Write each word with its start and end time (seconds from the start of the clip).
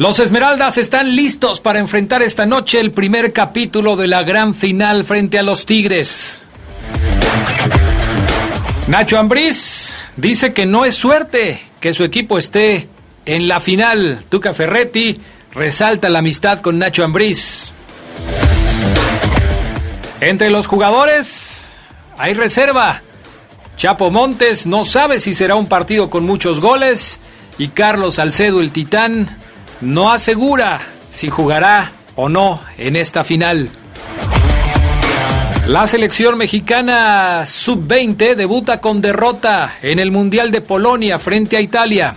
Los 0.00 0.18
Esmeraldas 0.18 0.78
están 0.78 1.14
listos 1.14 1.60
para 1.60 1.78
enfrentar 1.78 2.22
esta 2.22 2.46
noche 2.46 2.80
el 2.80 2.90
primer 2.90 3.34
capítulo 3.34 3.96
de 3.96 4.06
la 4.06 4.22
gran 4.22 4.54
final 4.54 5.04
frente 5.04 5.38
a 5.38 5.42
los 5.42 5.66
Tigres. 5.66 6.42
Nacho 8.86 9.18
Ambriz 9.18 9.94
dice 10.16 10.54
que 10.54 10.64
no 10.64 10.86
es 10.86 10.94
suerte 10.94 11.60
que 11.80 11.92
su 11.92 12.02
equipo 12.02 12.38
esté 12.38 12.88
en 13.26 13.46
la 13.46 13.60
final. 13.60 14.24
Tuca 14.30 14.54
Ferretti 14.54 15.20
resalta 15.52 16.08
la 16.08 16.20
amistad 16.20 16.60
con 16.60 16.78
Nacho 16.78 17.04
Ambriz. 17.04 17.70
Entre 20.22 20.48
los 20.48 20.66
jugadores 20.66 21.60
hay 22.16 22.32
reserva. 22.32 23.02
Chapo 23.76 24.10
Montes 24.10 24.66
no 24.66 24.86
sabe 24.86 25.20
si 25.20 25.34
será 25.34 25.56
un 25.56 25.66
partido 25.66 26.08
con 26.08 26.24
muchos 26.24 26.58
goles 26.58 27.20
y 27.58 27.68
Carlos 27.68 28.14
Salcedo 28.14 28.62
el 28.62 28.72
Titán 28.72 29.36
no 29.80 30.10
asegura 30.10 30.80
si 31.08 31.28
jugará 31.28 31.92
o 32.16 32.28
no 32.28 32.60
en 32.76 32.96
esta 32.96 33.24
final. 33.24 33.70
La 35.66 35.86
selección 35.86 36.36
mexicana 36.36 37.44
sub-20 37.46 38.34
debuta 38.34 38.80
con 38.80 39.00
derrota 39.00 39.74
en 39.82 39.98
el 39.98 40.10
Mundial 40.10 40.50
de 40.50 40.60
Polonia 40.60 41.18
frente 41.18 41.56
a 41.56 41.60
Italia. 41.60 42.14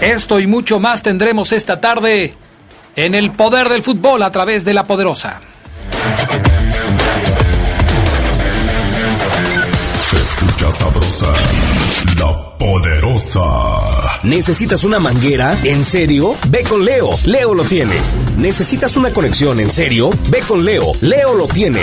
Esto 0.00 0.40
y 0.40 0.46
mucho 0.46 0.80
más 0.80 1.02
tendremos 1.02 1.52
esta 1.52 1.80
tarde 1.80 2.34
en 2.96 3.14
el 3.14 3.32
poder 3.32 3.68
del 3.68 3.82
fútbol 3.82 4.22
a 4.22 4.30
través 4.30 4.64
de 4.64 4.74
la 4.74 4.84
poderosa. 4.84 5.40
Sabrosa, 10.72 11.32
la 12.18 12.56
poderosa. 12.58 14.20
¿Necesitas 14.22 14.84
una 14.84 14.98
manguera? 14.98 15.58
¿En 15.64 15.84
serio? 15.84 16.36
Ve 16.48 16.62
con 16.62 16.84
Leo. 16.84 17.10
Leo 17.24 17.54
lo 17.54 17.64
tiene. 17.64 17.94
¿Necesitas 18.36 18.96
una 18.96 19.12
conexión? 19.12 19.60
¿En 19.60 19.70
serio? 19.70 20.10
Ve 20.28 20.40
con 20.40 20.64
Leo. 20.64 20.92
Leo 21.00 21.34
lo 21.34 21.46
tiene. 21.46 21.80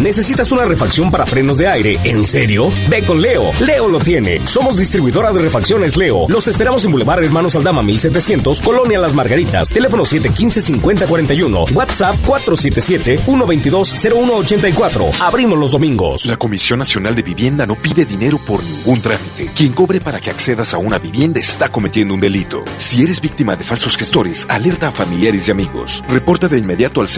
¿Necesitas 0.00 0.50
una 0.52 0.64
refacción 0.64 1.10
para 1.10 1.26
frenos 1.26 1.58
de 1.58 1.66
aire? 1.66 1.98
¿En 2.04 2.24
serio? 2.24 2.70
Ve 2.88 3.02
con 3.02 3.20
Leo. 3.20 3.50
Leo 3.60 3.88
lo 3.88 3.98
tiene. 3.98 4.46
Somos 4.46 4.76
distribuidora 4.76 5.32
de 5.32 5.40
refacciones 5.40 5.96
Leo. 5.96 6.26
Los 6.28 6.46
esperamos 6.46 6.84
en 6.84 6.92
Boulevard 6.92 7.24
Hermanos 7.24 7.56
Aldama 7.56 7.82
1700, 7.82 8.60
Colonia 8.60 9.00
Las 9.00 9.12
Margaritas. 9.12 9.70
Teléfono 9.70 10.04
715-5041. 10.04 11.74
WhatsApp 11.74 12.14
477-122-0184. 12.26 15.20
Abrimos 15.20 15.58
los 15.58 15.72
domingos. 15.72 16.26
La 16.26 16.36
Comisión 16.36 16.78
Nacional 16.78 17.16
de 17.16 17.22
Vivienda 17.22 17.66
no 17.66 17.74
pide 17.74 18.04
dinero 18.04 18.38
por 18.38 18.62
ningún 18.62 19.02
trámite. 19.02 19.50
Quien 19.56 19.72
cobre 19.72 20.00
para 20.00 20.20
que 20.20 20.30
accedas 20.30 20.74
a 20.74 20.78
una 20.78 21.00
vivienda 21.00 21.40
está 21.40 21.70
cometiendo 21.70 22.14
un 22.14 22.20
delito. 22.20 22.62
Si 22.78 23.02
eres 23.02 23.20
víctima 23.20 23.56
de 23.56 23.64
falsos 23.64 23.96
gestores, 23.96 24.46
alerta 24.48 24.86
a 24.88 24.92
familiares 24.92 25.48
y 25.48 25.50
amigos. 25.50 26.04
Reporta 26.08 26.46
de 26.46 26.58
inmediato 26.58 27.00
al 27.00 27.08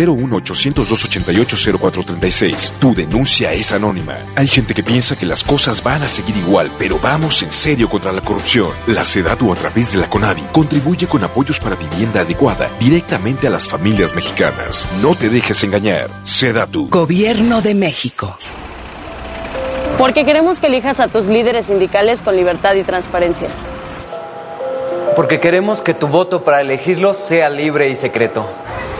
01800-288-0436. 2.71 2.79
Tu 2.79 2.95
denuncia 2.95 3.53
es 3.53 3.73
anónima. 3.73 4.17
Hay 4.37 4.47
gente 4.47 4.75
que 4.75 4.83
piensa 4.83 5.17
que 5.17 5.27
las 5.27 5.45
cosas 5.45 5.83
van 5.83 6.03
a 6.03 6.09
seguir 6.09 6.37
igual, 6.37 6.71
pero 6.79 6.99
vamos 6.99 7.43
en 7.43 7.53
serio 7.53 7.89
contra 7.89 8.13
la 8.13 8.21
corrupción. 8.21 8.71
La 8.87 9.05
SEDATU 9.05 9.53
a 9.53 9.57
través 9.57 9.93
de 9.93 9.99
la 9.99 10.09
CONAVI 10.09 10.43
contribuye 10.53 11.07
con 11.07 11.25
apoyos 11.25 11.59
para 11.59 11.77
vivienda 11.77 12.21
adecuada 12.21 12.71
directamente 12.79 13.47
a 13.47 13.51
las 13.51 13.69
familias 13.69 14.15
mexicanas. 14.15 14.89
No 15.03 15.15
te 15.15 15.29
dejes 15.29 15.63
engañar. 15.65 16.11
SEDATU. 16.25 16.89
Gobierno 16.89 17.63
de 17.63 17.75
México. 17.75 18.37
Porque 19.99 20.25
queremos 20.25 20.61
que 20.61 20.69
elijas 20.69 20.99
a 20.99 21.09
tus 21.09 21.27
líderes 21.27 21.67
sindicales 21.67 22.23
con 22.23 22.35
libertad 22.35 22.75
y 22.75 22.83
transparencia. 22.85 23.49
Porque 25.17 25.41
queremos 25.41 25.83
que 25.83 25.95
tu 25.95 26.09
voto 26.09 26.45
para 26.45 26.61
elegirlos 26.61 27.17
sea 27.17 27.49
libre 27.49 27.89
y 27.89 27.97
secreto. 27.97 28.47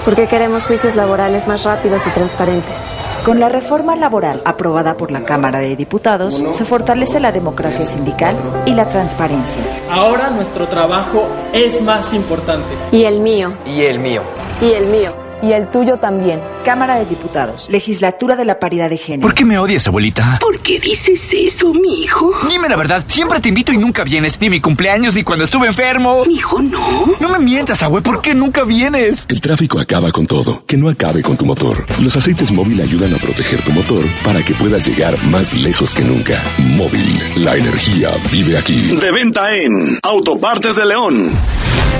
Porque 0.05 0.27
queremos 0.27 0.67
juicios 0.67 0.97
laborales 0.97 1.47
más 1.47 1.65
rápidos 1.65 2.07
y 2.07 2.11
transparentes. 2.11 3.01
Con 3.25 3.39
la 3.39 3.51
reforma 3.51 3.97
laboral 3.97 4.41
aprobada 4.47 4.97
por 4.97 5.11
la 5.11 5.25
Cámara 5.25 5.59
de 5.59 5.77
Diputados, 5.77 6.43
se 6.51 6.65
fortalece 6.65 7.21
la 7.21 7.33
democracia 7.33 7.87
sindical 7.87 8.35
y 8.65 8.73
la 8.73 8.89
transparencia. 8.89 9.63
Ahora 9.91 10.31
nuestro 10.31 10.67
trabajo 10.69 11.29
es 11.53 11.83
más 11.83 12.15
importante. 12.15 12.75
Y 12.93 13.05
el 13.05 13.21
mío. 13.21 13.53
Y 13.67 13.83
el 13.83 13.99
mío. 13.99 14.23
Y 14.63 14.73
el 14.73 14.87
mío. 14.87 15.20
Y 15.43 15.53
el 15.53 15.69
tuyo 15.69 15.97
también. 15.97 16.41
Cámara 16.65 16.97
de 16.97 17.07
Diputados, 17.07 17.69
Legislatura 17.71 18.37
de 18.37 18.45
la 18.45 18.59
Paridad 18.59 18.91
de 18.91 18.99
Género. 18.99 19.23
¿Por 19.23 19.35
qué 19.35 19.47
me 19.47 19.59
odias, 19.59 19.89
abuelita? 19.89 20.39
¿Por 20.41 20.61
qué 20.61 20.79
dices 20.79 21.21
eso, 21.33 21.73
mi 21.73 22.03
hijo? 22.03 22.31
Dime 22.49 22.69
la 22.69 22.77
verdad, 22.77 23.05
siempre 23.07 23.41
te 23.41 23.49
invito 23.49 23.73
y 23.73 23.79
nunca 23.79 24.05
vienes. 24.05 24.39
Ni 24.41 24.51
mi 24.51 24.61
cumpleaños, 24.61 25.15
ni 25.15 25.23
cuando 25.25 25.45
estuve 25.45 25.67
enfermo. 25.67 26.25
Mi 26.27 26.35
hijo, 26.35 26.61
no. 26.61 27.15
No 27.19 27.29
me 27.31 27.39
mientas, 27.39 27.83
abue, 27.83 28.03
¿por 28.03 28.21
qué 28.21 28.35
nunca 28.35 28.65
vienes? 28.65 29.25
El 29.29 29.41
tráfico 29.41 29.81
acaba 29.81 30.11
con 30.13 30.27
todo. 30.27 30.63
Que 30.67 30.77
no 30.77 30.91
acabe 30.91 31.23
con 31.23 31.39
tu 31.39 31.47
motor. 31.47 31.87
Los 32.03 32.15
aceites 32.17 32.53
móvil 32.53 32.81
ayudan 32.81 33.15
a 33.15 33.17
proteger 33.17 33.63
tu 33.63 33.73
motor 33.73 34.05
para 34.23 34.45
que 34.45 34.55
puedas 34.55 34.87
llegar 34.87 35.17
más 35.25 35.55
lejos 35.55 35.95
que 35.95 36.03
nunca. 36.03 36.43
Móvil, 36.59 37.23
la 37.37 37.57
energía 37.57 38.11
vive 38.31 38.59
aquí. 38.59 38.89
De 38.97 39.11
venta 39.13 39.57
en 39.57 39.99
Autopartes 40.03 40.77
de 40.77 40.85
León. 40.85 41.31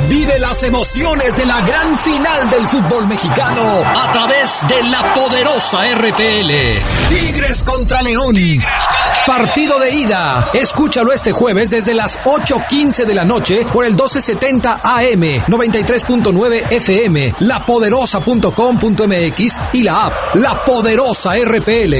Vive 0.09 0.39
las 0.41 0.63
emociones 0.65 1.37
de 1.37 1.47
la 1.47 1.61
gran 1.61 1.99
final 1.99 2.51
del 2.51 2.69
fútbol 2.69 3.07
mexicano 3.07 3.30
a 3.33 4.11
través 4.13 4.59
de 4.69 4.83
la 4.91 5.15
poderosa 5.15 5.85
RPL. 5.95 6.51
Tigres 7.09 7.63
contra 7.63 8.03
León. 8.03 8.35
Partido 9.25 9.79
de 9.79 9.95
ida. 9.95 10.49
Escúchalo 10.53 11.13
este 11.13 11.31
jueves 11.31 11.71
desde 11.71 11.95
las 11.95 12.19
8.15 12.25 13.05
de 13.05 13.15
la 13.15 13.25
noche 13.25 13.65
por 13.73 13.85
el 13.85 13.93
1270 13.93 14.81
AM, 14.83 15.45
93.9 15.47 16.73
FM, 16.73 17.35
lapoderosa.com.mx 17.41 19.61
y 19.75 19.85
la 19.85 20.07
app 20.07 20.35
La 20.35 20.61
Poderosa 20.63 21.37
RPL. 21.37 21.95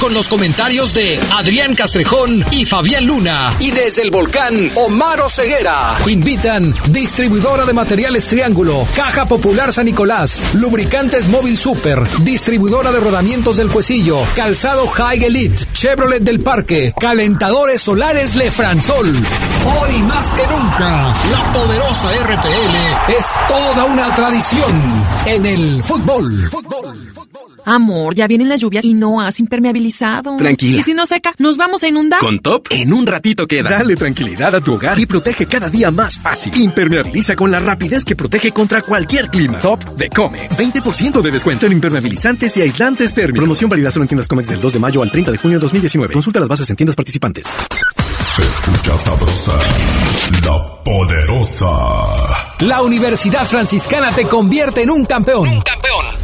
Con 0.00 0.12
los 0.12 0.26
comentarios 0.28 0.92
de 0.92 1.20
Adrián 1.34 1.76
Castrejón 1.76 2.44
y 2.50 2.66
Fabián 2.66 3.06
Luna. 3.06 3.52
Y 3.60 3.70
desde 3.70 4.02
el 4.02 4.10
volcán, 4.10 4.68
Omar 4.74 5.20
Ceguera. 5.30 5.94
Invitan 6.06 6.74
distribuidora 6.88 7.64
de 7.64 7.72
materiales 7.72 8.26
Triángulo, 8.26 8.88
Caja 8.96 9.26
Popular 9.26 9.72
San 9.72 9.86
Nicolás, 9.86 10.48
Lubricantes 10.64 11.28
Móvil 11.28 11.58
Super, 11.58 12.02
distribuidora 12.22 12.90
de 12.90 12.98
rodamientos 12.98 13.58
del 13.58 13.68
Cuecillo, 13.68 14.24
Calzado 14.34 14.88
High 14.88 15.22
Elite, 15.22 15.66
Chevrolet 15.74 16.22
del 16.22 16.40
Parque, 16.40 16.94
Calentadores 16.98 17.82
Solares 17.82 18.34
Lefransol. 18.34 19.08
Hoy 19.08 20.02
más 20.04 20.32
que 20.32 20.46
nunca, 20.46 21.14
la 21.30 21.52
poderosa 21.52 22.08
RPL 22.12 23.12
es 23.12 23.26
toda 23.46 23.84
una 23.84 24.14
tradición 24.14 25.04
en 25.26 25.44
el 25.44 25.82
fútbol. 25.82 26.48
fútbol. 26.50 27.12
Amor, 27.64 28.14
ya 28.14 28.26
vienen 28.26 28.48
las 28.48 28.60
lluvias 28.60 28.84
y 28.84 28.94
no 28.94 29.20
has 29.20 29.40
impermeabilizado. 29.40 30.36
Tranquila. 30.36 30.80
Y 30.80 30.82
si 30.82 30.94
no 30.94 31.06
seca, 31.06 31.34
nos 31.38 31.56
vamos 31.56 31.82
a 31.82 31.88
inundar. 31.88 32.20
Con 32.20 32.40
Top, 32.40 32.66
en 32.70 32.92
un 32.92 33.06
ratito 33.06 33.46
queda. 33.46 33.70
Dale 33.70 33.96
tranquilidad 33.96 34.54
a 34.54 34.60
tu 34.60 34.74
hogar 34.74 34.98
y 34.98 35.06
protege 35.06 35.46
cada 35.46 35.70
día 35.70 35.90
más 35.90 36.18
fácil. 36.18 36.54
Impermeabiliza 36.56 37.36
con 37.36 37.50
la 37.50 37.60
rapidez 37.60 38.04
que 38.04 38.16
protege 38.16 38.52
contra 38.52 38.82
cualquier 38.82 39.28
clima. 39.28 39.58
Top 39.58 39.82
de 39.96 40.08
Comex. 40.08 40.58
20% 40.58 41.22
de 41.22 41.30
descuento 41.30 41.66
en 41.66 41.72
impermeabilizantes 41.72 42.56
y 42.56 42.62
aislantes 42.62 43.14
térmicos. 43.14 43.40
Promoción 43.40 43.70
válida 43.70 43.90
solo 43.90 44.04
en 44.04 44.08
tiendas 44.08 44.28
Comex 44.28 44.48
del 44.48 44.60
2 44.60 44.72
de 44.74 44.78
mayo 44.78 45.02
al 45.02 45.10
30 45.10 45.32
de 45.32 45.38
junio 45.38 45.58
de 45.58 45.62
2019. 45.62 46.12
Consulta 46.12 46.40
las 46.40 46.48
bases 46.48 46.68
en 46.70 46.76
tiendas 46.76 46.96
participantes. 46.96 47.46
Se 47.46 48.42
escucha 48.42 48.98
sabrosa, 48.98 49.52
la 50.44 50.82
poderosa. 50.84 51.66
La 52.60 52.82
Universidad 52.82 53.46
Franciscana 53.46 54.10
te 54.12 54.24
convierte 54.24 54.82
en 54.82 54.90
un 54.90 55.04
campeón. 55.06 55.48
Un 55.48 55.62
campeón. 55.62 56.23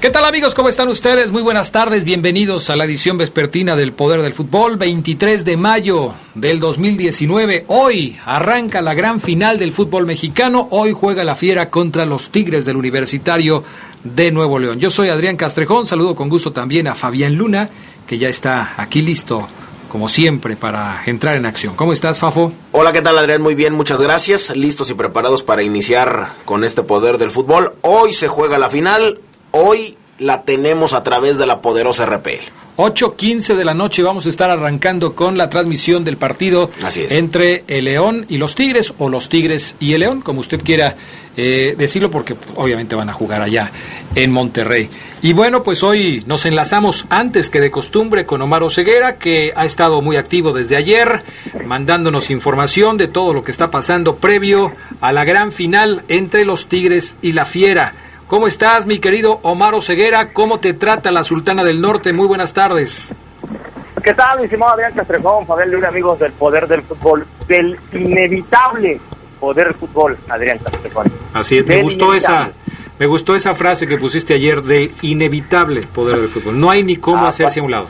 ¿Qué 0.00 0.08
tal 0.08 0.24
amigos? 0.24 0.54
¿Cómo 0.54 0.70
están 0.70 0.88
ustedes? 0.88 1.30
Muy 1.30 1.42
buenas 1.42 1.72
tardes, 1.72 2.04
bienvenidos 2.04 2.70
a 2.70 2.76
la 2.76 2.86
edición 2.86 3.18
vespertina 3.18 3.76
del 3.76 3.92
Poder 3.92 4.22
del 4.22 4.32
Fútbol, 4.32 4.78
23 4.78 5.44
de 5.44 5.58
mayo 5.58 6.14
del 6.34 6.58
2019. 6.58 7.66
Hoy 7.68 8.16
arranca 8.24 8.80
la 8.80 8.94
gran 8.94 9.20
final 9.20 9.58
del 9.58 9.74
fútbol 9.74 10.06
mexicano, 10.06 10.68
hoy 10.70 10.94
juega 10.94 11.22
la 11.22 11.34
Fiera 11.34 11.68
contra 11.68 12.06
los 12.06 12.30
Tigres 12.30 12.64
del 12.64 12.78
Universitario 12.78 13.62
de 14.02 14.30
Nuevo 14.30 14.58
León. 14.58 14.80
Yo 14.80 14.90
soy 14.90 15.10
Adrián 15.10 15.36
Castrejón, 15.36 15.86
saludo 15.86 16.14
con 16.14 16.30
gusto 16.30 16.50
también 16.50 16.86
a 16.86 16.94
Fabián 16.94 17.34
Luna, 17.34 17.68
que 18.06 18.16
ya 18.16 18.30
está 18.30 18.72
aquí 18.78 19.02
listo 19.02 19.48
como 19.90 20.08
siempre, 20.08 20.56
para 20.56 21.02
entrar 21.06 21.36
en 21.36 21.44
acción. 21.44 21.74
¿Cómo 21.74 21.92
estás, 21.92 22.20
Fafo? 22.20 22.52
Hola, 22.70 22.92
¿qué 22.92 23.02
tal, 23.02 23.18
Adrián? 23.18 23.42
Muy 23.42 23.56
bien, 23.56 23.74
muchas 23.74 24.00
gracias. 24.00 24.56
Listos 24.56 24.88
y 24.88 24.94
preparados 24.94 25.42
para 25.42 25.64
iniciar 25.64 26.32
con 26.44 26.62
este 26.62 26.84
poder 26.84 27.18
del 27.18 27.32
fútbol. 27.32 27.74
Hoy 27.82 28.12
se 28.12 28.28
juega 28.28 28.56
la 28.56 28.70
final, 28.70 29.18
hoy 29.52 29.96
la 30.18 30.42
tenemos 30.42 30.92
a 30.92 31.02
través 31.02 31.38
de 31.38 31.46
la 31.46 31.60
poderosa 31.60 32.06
RPL. 32.06 32.60
8.15 32.76 33.56
de 33.56 33.64
la 33.66 33.74
noche 33.74 34.02
vamos 34.02 34.24
a 34.24 34.30
estar 34.30 34.48
arrancando 34.48 35.14
con 35.14 35.36
la 35.36 35.50
transmisión 35.50 36.02
del 36.02 36.16
partido 36.16 36.70
entre 37.10 37.64
el 37.66 37.84
León 37.84 38.24
y 38.28 38.38
los 38.38 38.54
Tigres, 38.54 38.94
o 38.98 39.10
los 39.10 39.28
Tigres 39.28 39.76
y 39.80 39.92
el 39.92 40.00
León, 40.00 40.22
como 40.22 40.40
usted 40.40 40.62
quiera 40.62 40.94
eh, 41.36 41.74
decirlo, 41.76 42.10
porque 42.10 42.36
obviamente 42.56 42.94
van 42.94 43.10
a 43.10 43.12
jugar 43.12 43.42
allá 43.42 43.70
en 44.14 44.32
Monterrey. 44.32 44.88
Y 45.20 45.34
bueno, 45.34 45.62
pues 45.62 45.82
hoy 45.82 46.24
nos 46.26 46.46
enlazamos 46.46 47.04
antes 47.10 47.50
que 47.50 47.60
de 47.60 47.70
costumbre 47.70 48.24
con 48.24 48.40
Omar 48.40 48.62
Oseguera, 48.62 49.16
que 49.16 49.52
ha 49.54 49.66
estado 49.66 50.00
muy 50.00 50.16
activo 50.16 50.54
desde 50.54 50.76
ayer, 50.76 51.22
mandándonos 51.66 52.30
información 52.30 52.96
de 52.96 53.08
todo 53.08 53.34
lo 53.34 53.44
que 53.44 53.50
está 53.50 53.70
pasando 53.70 54.16
previo 54.16 54.72
a 55.02 55.12
la 55.12 55.24
gran 55.24 55.52
final 55.52 56.02
entre 56.08 56.46
los 56.46 56.66
Tigres 56.66 57.16
y 57.20 57.32
la 57.32 57.44
Fiera. 57.44 57.94
¿Cómo 58.30 58.46
estás, 58.46 58.86
mi 58.86 59.00
querido 59.00 59.40
Omar 59.42 59.74
Oseguera? 59.74 60.32
¿Cómo 60.32 60.60
te 60.60 60.72
trata 60.72 61.10
la 61.10 61.24
Sultana 61.24 61.64
del 61.64 61.80
Norte? 61.80 62.12
Muy 62.12 62.28
buenas 62.28 62.52
tardes. 62.52 63.12
¿Qué 64.04 64.14
tal, 64.14 64.38
mi 64.38 64.44
estimado 64.44 64.74
Adrián 64.74 64.92
Castrejón, 64.92 65.44
Fabián 65.48 65.72
Luna, 65.72 65.88
amigos 65.88 66.20
del 66.20 66.30
Poder 66.30 66.68
del 66.68 66.82
Fútbol? 66.82 67.26
Del 67.48 67.76
inevitable 67.92 69.00
Poder 69.40 69.66
del 69.66 69.74
Fútbol, 69.74 70.16
Adrián 70.28 70.58
Castrejón. 70.58 71.12
Así 71.34 71.58
es, 71.58 71.66
me 71.66 71.82
gustó 71.82 72.14
esa... 72.14 72.52
Me 73.00 73.06
gustó 73.06 73.34
esa 73.34 73.52
frase 73.56 73.88
que 73.88 73.98
pusiste 73.98 74.34
ayer 74.34 74.62
de 74.62 74.92
inevitable 75.02 75.82
poder 75.82 76.20
del 76.20 76.28
fútbol. 76.28 76.60
No 76.60 76.70
hay 76.70 76.84
ni 76.84 76.98
cómo 76.98 77.24
ah, 77.24 77.30
hacerse 77.30 77.58
a 77.58 77.62
un 77.64 77.70
lado. 77.72 77.88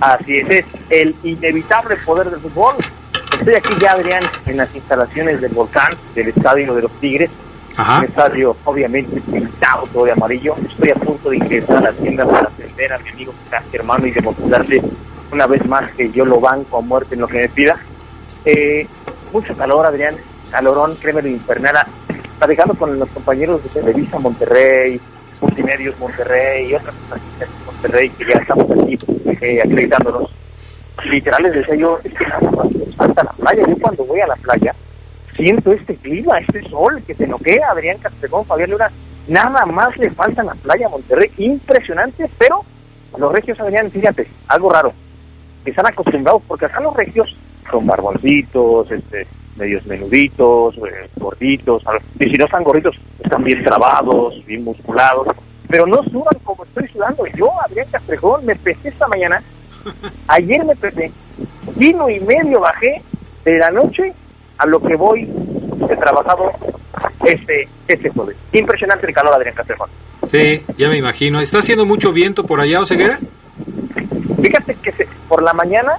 Así 0.00 0.38
es, 0.38 0.48
es 0.48 0.64
el 0.88 1.14
inevitable 1.22 1.96
poder 1.96 2.30
del 2.30 2.40
fútbol. 2.40 2.76
Estoy 3.32 3.56
aquí 3.56 3.74
ya, 3.78 3.92
Adrián, 3.92 4.22
en 4.46 4.56
las 4.56 4.74
instalaciones 4.74 5.40
del 5.42 5.52
volcán, 5.52 5.90
del 6.14 6.28
estadio 6.28 6.74
de 6.74 6.82
los 6.82 6.92
Tigres, 6.92 7.28
un 7.78 8.04
estadio 8.04 8.56
obviamente 8.64 9.20
pintado 9.20 9.86
todo 9.92 10.04
de 10.04 10.12
amarillo. 10.12 10.54
Estoy 10.68 10.90
a 10.90 10.94
punto 10.94 11.30
de 11.30 11.36
ingresar 11.36 11.78
a 11.78 11.80
la 11.80 11.92
tienda 11.92 12.26
para 12.26 12.48
atender 12.48 12.92
a 12.92 12.98
mi 12.98 13.08
amigo 13.08 13.34
hermano 13.72 14.06
y 14.06 14.10
demostrarle 14.10 14.82
una 15.32 15.46
vez 15.46 15.64
más 15.66 15.90
que 15.92 16.10
yo 16.10 16.24
lo 16.24 16.40
banco 16.40 16.78
a 16.78 16.80
muerte 16.80 17.14
en 17.14 17.20
lo 17.20 17.28
que 17.28 17.38
me 17.38 17.48
pida. 17.48 17.78
Eh, 18.44 18.86
mucho 19.32 19.56
calor, 19.56 19.86
Adrián, 19.86 20.16
calorón, 20.50 20.96
créeme 20.96 21.22
lo 21.22 21.28
infernal. 21.28 21.86
Platicando 22.38 22.74
con 22.74 22.98
los 22.98 23.08
compañeros 23.10 23.62
de 23.62 23.68
Televisa 23.68 24.18
Monterrey, 24.18 25.00
Multimedios 25.40 25.98
Monterrey 25.98 26.70
y 26.70 26.74
otras 26.74 26.94
de 27.38 27.46
Monterrey 27.66 28.10
que 28.10 28.24
ya 28.24 28.38
estamos 28.38 28.66
aquí 28.70 28.98
eh, 29.40 29.60
acreditándonos. 29.62 30.30
Literal 31.04 31.42
les 31.42 31.52
decía 31.52 31.74
yo, 31.76 31.98
es 32.04 32.12
que 32.12 32.24
falta 32.96 33.24
la 33.24 33.32
playa. 33.32 33.64
Yo 33.66 33.76
cuando 33.80 34.04
voy 34.04 34.20
a 34.20 34.26
la 34.26 34.36
playa, 34.36 34.74
siento 35.40 35.72
este 35.72 35.96
clima, 35.96 36.38
este 36.38 36.68
sol 36.68 37.02
que 37.06 37.14
se 37.14 37.26
noquea, 37.26 37.70
Adrián 37.70 37.98
Castrejón, 37.98 38.44
Fabián 38.44 38.70
Luna, 38.70 38.90
nada 39.26 39.64
más 39.66 39.96
le 39.96 40.10
falta 40.10 40.42
en 40.42 40.48
la 40.48 40.54
playa 40.54 40.88
Monterrey, 40.88 41.30
impresionante, 41.38 42.30
pero 42.38 42.62
los 43.16 43.32
regios, 43.32 43.58
Adrián, 43.58 43.90
fíjate, 43.90 44.28
algo 44.48 44.70
raro, 44.70 44.92
están 45.64 45.86
acostumbrados, 45.86 46.42
porque 46.46 46.66
acá 46.66 46.80
los 46.80 46.94
regios 46.94 47.34
son 47.70 47.86
barboncitos, 47.86 48.90
este, 48.90 49.26
medios 49.56 49.84
menuditos, 49.86 50.76
eh, 50.76 51.08
gorditos, 51.16 51.82
y 52.18 52.24
si 52.24 52.36
no 52.36 52.44
están 52.44 52.62
gorditos, 52.62 52.96
están 53.22 53.42
bien 53.42 53.64
trabados, 53.64 54.34
bien 54.46 54.64
musculados, 54.64 55.26
pero 55.68 55.86
no 55.86 56.02
sudan 56.04 56.38
como 56.44 56.64
estoy 56.64 56.86
sudando. 56.88 57.24
Yo, 57.36 57.48
Adrián 57.64 57.86
Castrejón, 57.90 58.44
me 58.44 58.56
pesé 58.56 58.88
esta 58.88 59.08
mañana, 59.08 59.42
ayer 60.28 60.64
me 60.64 60.76
pesé, 60.76 61.10
vino 61.76 62.10
y 62.10 62.20
medio 62.20 62.60
bajé 62.60 63.02
de 63.44 63.58
la 63.58 63.70
noche 63.70 64.12
a 64.60 64.66
lo 64.66 64.78
que 64.80 64.94
voy 64.94 65.26
he 65.88 65.96
trabajado 65.96 66.52
este, 67.24 67.66
este 67.88 68.10
jueves. 68.10 68.36
Impresionante 68.52 69.06
el 69.06 69.14
calor, 69.14 69.34
Adrián 69.34 69.54
Castrejón. 69.54 69.88
Sí, 70.26 70.62
ya 70.76 70.90
me 70.90 70.98
imagino. 70.98 71.40
¿Está 71.40 71.60
haciendo 71.60 71.86
mucho 71.86 72.12
viento 72.12 72.44
por 72.44 72.60
allá, 72.60 72.80
Oseguera? 72.80 73.18
Fíjate 74.42 74.74
que 74.74 75.08
por 75.28 75.42
la 75.42 75.54
mañana, 75.54 75.94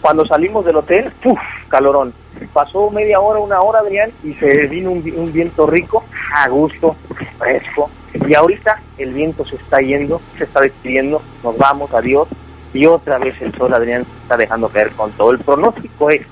cuando 0.00 0.24
salimos 0.26 0.64
del 0.64 0.76
hotel, 0.76 1.12
¡puf! 1.22 1.38
calorón. 1.68 2.14
Pasó 2.52 2.88
media 2.90 3.18
hora, 3.18 3.40
una 3.40 3.60
hora, 3.60 3.80
Adrián, 3.80 4.12
y 4.22 4.32
se 4.34 4.68
vino 4.68 4.92
un, 4.92 5.12
un 5.16 5.32
viento 5.32 5.66
rico, 5.66 6.04
a 6.32 6.48
gusto, 6.48 6.94
fresco. 7.36 7.90
Y 8.28 8.32
ahorita 8.34 8.80
el 8.96 9.12
viento 9.12 9.44
se 9.44 9.56
está 9.56 9.80
yendo, 9.80 10.20
se 10.38 10.44
está 10.44 10.60
despidiendo, 10.60 11.20
nos 11.42 11.58
vamos, 11.58 11.92
adiós. 11.92 12.28
Y 12.72 12.86
otra 12.86 13.18
vez 13.18 13.34
el 13.42 13.52
sol, 13.54 13.74
Adrián, 13.74 14.04
se 14.04 14.22
está 14.22 14.36
dejando 14.36 14.68
caer 14.68 14.90
con 14.92 15.10
todo. 15.12 15.32
El 15.32 15.38
pronóstico 15.40 16.10
es 16.10 16.22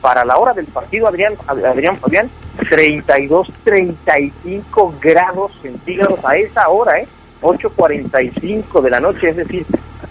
para 0.00 0.24
la 0.24 0.38
hora 0.38 0.52
del 0.52 0.66
partido, 0.66 1.06
Adrián, 1.08 1.34
Adrián 1.46 1.98
Fabián, 1.98 2.30
32, 2.68 3.48
35 3.64 4.94
grados 5.00 5.52
centígrados 5.62 6.24
a 6.24 6.36
esa 6.36 6.68
hora, 6.68 7.00
¿eh? 7.00 7.08
8.45 7.42 8.80
de 8.80 8.90
la 8.90 9.00
noche, 9.00 9.28
es 9.28 9.36
decir, 9.36 9.64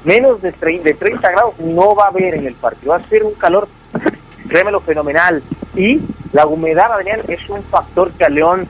menos 0.04 0.42
de, 0.42 0.52
de 0.52 0.94
30 0.94 1.32
grados 1.32 1.60
no 1.60 1.94
va 1.96 2.06
a 2.06 2.08
haber 2.08 2.36
en 2.36 2.48
el 2.48 2.56
partido, 2.56 2.92
va 2.92 2.98
a 2.98 3.10
ser 3.10 3.24
un 3.24 3.34
calor, 3.34 3.68
créemelo, 4.48 4.80
fenomenal. 4.80 5.44
Y 5.76 6.02
la 6.32 6.46
humedad, 6.46 6.92
Adrián, 6.92 7.22
es 7.28 7.50
un 7.50 7.64
factor 7.64 8.12
que 8.12 8.24
a 8.24 8.30
León 8.30 8.68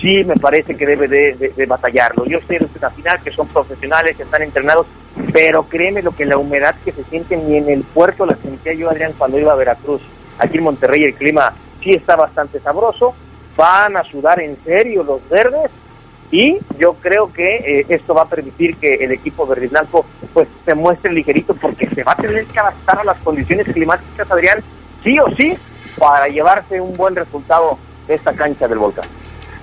sí 0.00 0.22
me 0.24 0.34
parece 0.34 0.76
que 0.76 0.86
debe 0.86 1.08
de, 1.08 1.66
batallarlo. 1.66 2.26
Yo 2.26 2.38
sé 2.46 2.58
los 2.60 2.70
final 2.94 3.20
que 3.22 3.30
son 3.30 3.48
profesionales, 3.48 4.16
que 4.16 4.24
están 4.24 4.42
entrenados, 4.42 4.86
pero 5.32 5.64
créeme 5.64 6.02
lo 6.02 6.14
que 6.14 6.26
la 6.26 6.36
humedad 6.36 6.74
que 6.84 6.92
se 6.92 7.04
siente 7.04 7.36
ni 7.36 7.56
en 7.56 7.70
el 7.70 7.82
puerto 7.82 8.26
la 8.26 8.36
sentía 8.36 8.74
yo, 8.74 8.90
Adrián, 8.90 9.14
cuando 9.16 9.38
iba 9.38 9.52
a 9.52 9.56
Veracruz. 9.56 10.02
Aquí 10.38 10.58
en 10.58 10.64
Monterrey 10.64 11.04
el 11.04 11.14
clima 11.14 11.52
sí 11.82 11.90
está 11.90 12.16
bastante 12.16 12.60
sabroso. 12.60 13.14
Van 13.56 13.96
a 13.96 14.02
sudar 14.04 14.40
en 14.40 14.56
serio 14.64 15.02
los 15.04 15.28
verdes 15.28 15.70
y 16.30 16.58
yo 16.78 16.94
creo 16.94 17.32
que 17.32 17.56
eh, 17.80 17.86
esto 17.88 18.14
va 18.14 18.22
a 18.22 18.28
permitir 18.28 18.76
que 18.76 18.94
el 18.94 19.12
equipo 19.12 19.46
verde 19.46 19.68
blanco 19.68 20.04
pues 20.32 20.48
se 20.64 20.74
muestre 20.74 21.12
ligerito 21.12 21.54
porque 21.54 21.88
se 21.90 22.02
va 22.02 22.12
a 22.12 22.16
tener 22.16 22.44
que 22.46 22.58
adaptar 22.58 22.98
a 22.98 23.04
las 23.04 23.18
condiciones 23.18 23.68
climáticas, 23.68 24.28
Adrián, 24.30 24.62
sí 25.04 25.16
o 25.20 25.26
sí, 25.36 25.56
para 25.96 26.26
llevarse 26.26 26.80
un 26.80 26.96
buen 26.96 27.14
resultado 27.14 27.78
de 28.08 28.14
esta 28.14 28.32
cancha 28.32 28.66
del 28.66 28.78
volcán. 28.78 29.04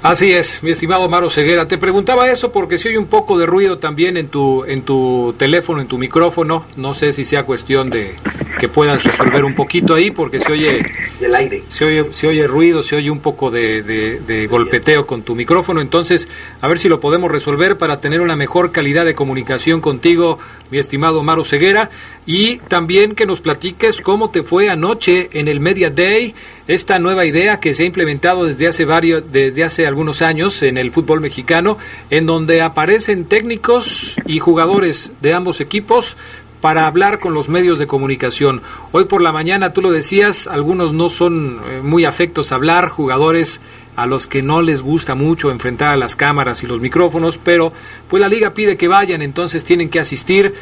Así 0.03 0.31
es, 0.31 0.63
mi 0.63 0.71
estimado 0.71 1.07
Maro 1.09 1.29
Ceguera. 1.29 1.67
Te 1.67 1.77
preguntaba 1.77 2.31
eso 2.31 2.51
porque 2.51 2.79
si 2.79 2.87
oye 2.87 2.97
un 2.97 3.05
poco 3.05 3.37
de 3.37 3.45
ruido 3.45 3.77
también 3.77 4.17
en 4.17 4.29
tu, 4.29 4.65
en 4.65 4.81
tu 4.81 5.35
teléfono, 5.37 5.79
en 5.79 5.87
tu 5.87 5.99
micrófono. 5.99 6.65
No 6.75 6.95
sé 6.95 7.13
si 7.13 7.23
sea 7.23 7.43
cuestión 7.43 7.91
de 7.91 8.15
que 8.59 8.67
puedas 8.67 9.03
resolver 9.03 9.45
un 9.45 9.53
poquito 9.53 9.93
ahí 9.93 10.09
porque 10.09 10.39
se 10.39 10.51
oye... 10.51 10.83
El 11.19 11.35
aire. 11.35 11.63
Se 11.67 11.85
oye, 11.85 12.13
se 12.13 12.27
oye 12.27 12.47
ruido, 12.47 12.81
se 12.81 12.95
oye 12.95 13.11
un 13.11 13.19
poco 13.19 13.51
de, 13.51 13.83
de, 13.83 14.47
golpeteo 14.47 15.05
con 15.05 15.21
tu 15.21 15.35
micrófono. 15.35 15.81
Entonces, 15.81 16.27
a 16.61 16.67
ver 16.67 16.79
si 16.79 16.89
lo 16.89 16.99
podemos 16.99 17.31
resolver 17.31 17.77
para 17.77 18.01
tener 18.01 18.21
una 18.21 18.35
mejor 18.35 18.71
calidad 18.71 19.05
de 19.05 19.13
comunicación 19.13 19.81
contigo, 19.81 20.39
mi 20.71 20.79
estimado 20.79 21.21
Maro 21.21 21.43
Ceguera. 21.43 21.89
Y 22.25 22.57
también 22.57 23.13
que 23.13 23.25
nos 23.25 23.41
platiques 23.41 24.01
cómo 24.01 24.31
te 24.31 24.43
fue 24.43 24.69
anoche 24.69 25.29
en 25.33 25.47
el 25.47 25.59
Media 25.59 25.89
Day 25.89 26.33
esta 26.67 26.99
nueva 26.99 27.25
idea 27.25 27.59
que 27.59 27.73
se 27.73 27.83
ha 27.83 27.85
implementado 27.85 28.45
desde 28.45 28.67
hace 28.67 28.85
varios, 28.85 29.23
desde 29.31 29.63
hace 29.63 29.85
algunos 29.85 30.21
años 30.21 30.63
en 30.63 30.77
el 30.77 30.91
fútbol 30.91 31.19
mexicano, 31.19 31.77
en 32.09 32.25
donde 32.25 32.61
aparecen 32.61 33.25
técnicos 33.25 34.15
y 34.25 34.39
jugadores 34.39 35.11
de 35.21 35.33
ambos 35.33 35.59
equipos 35.59 36.15
para 36.61 36.85
hablar 36.85 37.19
con 37.19 37.33
los 37.33 37.49
medios 37.49 37.79
de 37.79 37.87
comunicación. 37.87 38.61
Hoy 38.91 39.05
por 39.05 39.21
la 39.21 39.31
mañana, 39.31 39.73
tú 39.73 39.81
lo 39.81 39.91
decías, 39.91 40.47
algunos 40.47 40.93
no 40.93 41.09
son 41.09 41.59
eh, 41.65 41.81
muy 41.83 42.05
afectos 42.05 42.51
a 42.51 42.55
hablar, 42.55 42.89
jugadores 42.89 43.59
a 43.95 44.05
los 44.05 44.27
que 44.27 44.41
no 44.41 44.61
les 44.61 44.81
gusta 44.81 45.15
mucho 45.15 45.51
enfrentar 45.51 45.93
a 45.93 45.97
las 45.97 46.15
cámaras 46.15 46.63
y 46.63 46.67
los 46.67 46.79
micrófonos, 46.79 47.37
pero 47.37 47.73
pues 48.07 48.21
la 48.21 48.29
liga 48.29 48.53
pide 48.53 48.77
que 48.77 48.87
vayan, 48.87 49.21
entonces 49.21 49.63
tienen 49.63 49.89
que 49.89 49.99
asistir. 49.99 50.53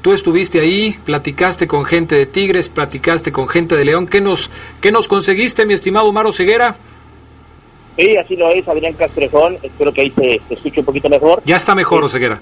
Tú 0.00 0.12
estuviste 0.12 0.60
ahí, 0.60 0.96
platicaste 1.04 1.66
con 1.66 1.84
gente 1.84 2.14
de 2.14 2.24
Tigres, 2.24 2.68
platicaste 2.68 3.32
con 3.32 3.48
gente 3.48 3.76
de 3.76 3.84
León. 3.84 4.06
¿Qué 4.06 4.20
nos, 4.20 4.50
qué 4.80 4.92
nos 4.92 5.08
conseguiste, 5.08 5.66
mi 5.66 5.74
estimado 5.74 6.12
Maro 6.12 6.32
Ceguera? 6.32 6.76
Sí, 7.98 8.16
así 8.16 8.36
lo 8.36 8.48
es, 8.50 8.66
Adrián 8.68 8.92
Castrejón. 8.92 9.58
Espero 9.60 9.92
que 9.92 10.02
ahí 10.02 10.12
se, 10.16 10.40
escuche 10.50 10.80
un 10.80 10.86
poquito 10.86 11.08
mejor. 11.08 11.42
Ya 11.44 11.56
está 11.56 11.74
mejor, 11.74 12.04
Oseguera. 12.04 12.38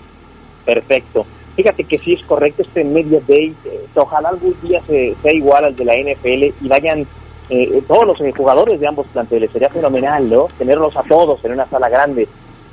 Perfecto. 0.66 1.24
Fíjate 1.54 1.84
que 1.84 1.96
sí 1.96 2.12
es 2.12 2.22
correcto 2.26 2.62
este 2.62 2.84
Media 2.84 3.20
Day. 3.26 3.54
Eh, 3.64 3.86
ojalá 3.94 4.28
algún 4.28 4.54
día 4.62 4.82
sea 4.86 5.32
igual 5.32 5.64
al 5.64 5.74
de 5.74 5.84
la 5.86 5.94
NFL 5.94 6.62
y 6.62 6.68
vayan 6.68 7.06
eh, 7.48 7.82
todos 7.88 8.06
los 8.06 8.20
eh, 8.20 8.32
jugadores 8.36 8.78
de 8.78 8.86
ambos 8.86 9.06
planteles. 9.06 9.50
Sería 9.52 9.70
fenomenal, 9.70 10.28
¿no? 10.28 10.48
Tenerlos 10.58 10.94
a 10.96 11.02
todos 11.04 11.42
en 11.44 11.52
una 11.52 11.66
sala 11.66 11.88
grande. 11.88 12.28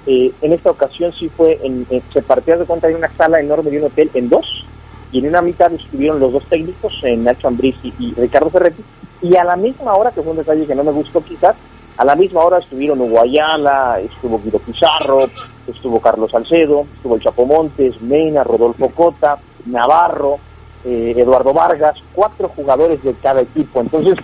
en 0.06 0.52
esta 0.52 0.72
ocasión 0.72 1.14
sí 1.14 1.30
fue, 1.30 1.60
en, 1.64 1.88
se 2.12 2.22
partió 2.22 2.58
de 2.58 2.66
cuenta 2.66 2.88
de 2.88 2.96
una 2.96 3.10
sala 3.16 3.40
enorme 3.40 3.72
de 3.72 3.78
un 3.78 3.86
hotel 3.86 4.12
en 4.16 4.28
dos 4.28 4.66
y 5.14 5.20
en 5.20 5.28
una 5.28 5.42
mitad 5.42 5.72
estuvieron 5.72 6.20
los 6.20 6.34
dos 6.34 6.44
técnicos, 6.50 6.94
Nacho 7.20 7.48
Ambriz 7.48 7.76
y, 7.84 8.14
Ricardo 8.16 8.50
Ferretti, 8.50 8.84
y 9.22 9.38
a 9.38 9.44
la 9.44 9.56
misma 9.56 9.94
hora, 9.94 10.12
que 10.12 10.22
fue 10.22 10.32
un 10.32 10.40
detalle 10.40 10.66
que 10.66 10.76
no 10.76 10.84
me 10.84 10.92
gustó 10.92 11.24
quizás, 11.24 11.56
a 11.98 12.06
la 12.06 12.16
misma 12.16 12.42
hora 12.42 12.58
estuvieron 12.58 13.02
Hugo 13.02 13.22
Ayala, 13.22 14.00
estuvo 14.00 14.42
Guido 14.44 14.60
Pizarro, 14.60 15.30
estuvo 15.68 16.00
Carlos 16.00 16.32
Salcedo, 16.32 16.86
estuvo 16.96 17.16
el 17.16 17.22
Chapo 17.22 17.46
Montes, 17.46 18.02
Mena, 18.02 18.44
Rodolfo 18.44 18.90
Cota, 18.90 19.38
Navarro, 19.66 20.40
eh, 20.84 21.14
Eduardo 21.16 21.54
Vargas, 21.54 21.96
cuatro 22.14 22.50
jugadores 22.50 23.02
de 23.04 23.14
cada 23.14 23.42
equipo. 23.42 23.82
Entonces 23.82 24.16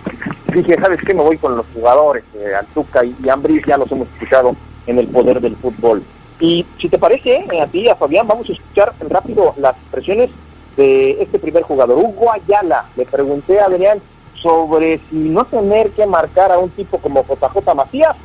dije, 0.52 0.76
¿sabes 0.80 1.00
qué? 1.06 1.14
Me 1.14 1.22
voy 1.22 1.38
con 1.38 1.56
los 1.56 1.66
jugadores, 1.72 2.24
eh, 2.34 2.52
Antuca 2.58 3.04
y, 3.04 3.14
y 3.20 3.66
ya 3.66 3.76
los 3.76 3.90
hemos 3.92 4.08
escuchado 4.08 4.56
en 4.86 4.98
el 4.98 5.08
poder 5.08 5.40
del 5.40 5.56
fútbol. 5.56 6.02
Y 6.40 6.66
si 6.80 6.88
te 6.88 6.98
parece, 6.98 7.44
eh, 7.50 7.60
a 7.60 7.66
ti, 7.66 7.88
a 7.88 7.94
Fabián, 7.94 8.26
vamos 8.26 8.48
a 8.48 8.52
escuchar 8.52 8.92
rápido 9.08 9.54
las 9.58 9.76
expresiones 9.76 10.30
de 10.76 11.22
este 11.22 11.38
primer 11.38 11.62
jugador, 11.62 11.98
Hugo 11.98 12.32
Ayala. 12.32 12.86
Le 12.96 13.06
pregunté 13.06 13.60
a 13.60 13.66
Adrián 13.66 14.00
sobre 14.42 14.98
si 15.10 15.16
no 15.16 15.44
tener 15.44 15.90
que 15.90 16.06
marcar 16.06 16.52
a 16.52 16.58
un 16.58 16.70
tipo 16.70 16.98
como 16.98 17.24
JJ 17.24 17.74
Macías 17.74 18.16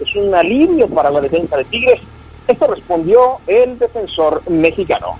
es 0.00 0.14
un 0.16 0.34
alivio 0.34 0.88
para 0.88 1.10
la 1.10 1.20
defensa 1.20 1.56
de 1.56 1.64
Tigres. 1.64 2.00
Esto 2.46 2.66
respondió 2.68 3.38
el 3.46 3.78
defensor 3.78 4.42
mexicano. 4.48 5.16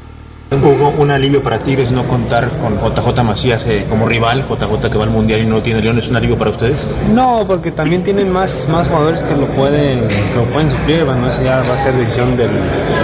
Hubo 0.50 1.02
un 1.02 1.10
alivio 1.10 1.42
para 1.42 1.58
Tigres 1.58 1.92
no 1.92 2.04
contar 2.08 2.48
con 2.62 2.74
JJ 2.78 3.22
Macías 3.22 3.66
eh, 3.66 3.84
como 3.86 4.06
rival, 4.06 4.48
JJ 4.48 4.90
que 4.90 4.96
va 4.96 5.04
al 5.04 5.10
Mundial 5.10 5.42
y 5.42 5.46
no 5.46 5.62
tiene 5.62 5.82
León, 5.82 5.98
¿es 5.98 6.08
un 6.08 6.16
alivio 6.16 6.38
para 6.38 6.50
ustedes? 6.52 6.90
No, 7.10 7.44
porque 7.46 7.70
también 7.70 8.02
tienen 8.02 8.32
más, 8.32 8.66
más 8.66 8.88
jugadores 8.88 9.22
que 9.22 9.36
lo 9.36 9.46
pueden 9.48 10.08
que 10.08 10.34
lo 10.34 10.44
pueden 10.46 10.70
suplir, 10.70 11.04
bueno, 11.04 11.28
eso 11.28 11.42
ya 11.42 11.56
va 11.56 11.74
a 11.74 11.76
ser 11.76 11.94
decisión 11.96 12.34
del, 12.38 12.48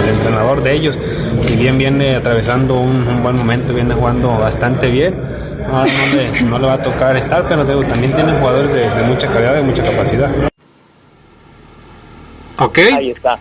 entrenador 0.09 0.63
de 0.63 0.73
ellos. 0.73 0.97
Si 1.41 1.55
bien 1.55 1.77
viene 1.77 2.15
atravesando 2.15 2.79
un, 2.79 3.21
buen 3.21 3.35
momento, 3.35 3.75
viene 3.75 3.93
jugando 3.93 4.29
bastante 4.29 4.89
bien, 4.89 5.13
no, 5.67 6.59
le, 6.59 6.67
va 6.67 6.73
a 6.73 6.81
tocar 6.81 7.15
estar, 7.17 7.47
pero 7.47 7.65
también 7.65 8.13
tienen 8.13 8.37
jugadores 8.37 8.73
de, 8.73 8.89
de 8.89 9.03
mucha 9.03 9.29
calidad, 9.29 9.59
y 9.59 9.63
mucha 9.63 9.83
capacidad. 9.83 10.29
Ok. 12.59 12.77
Ahí 12.93 13.11
está, 13.11 13.37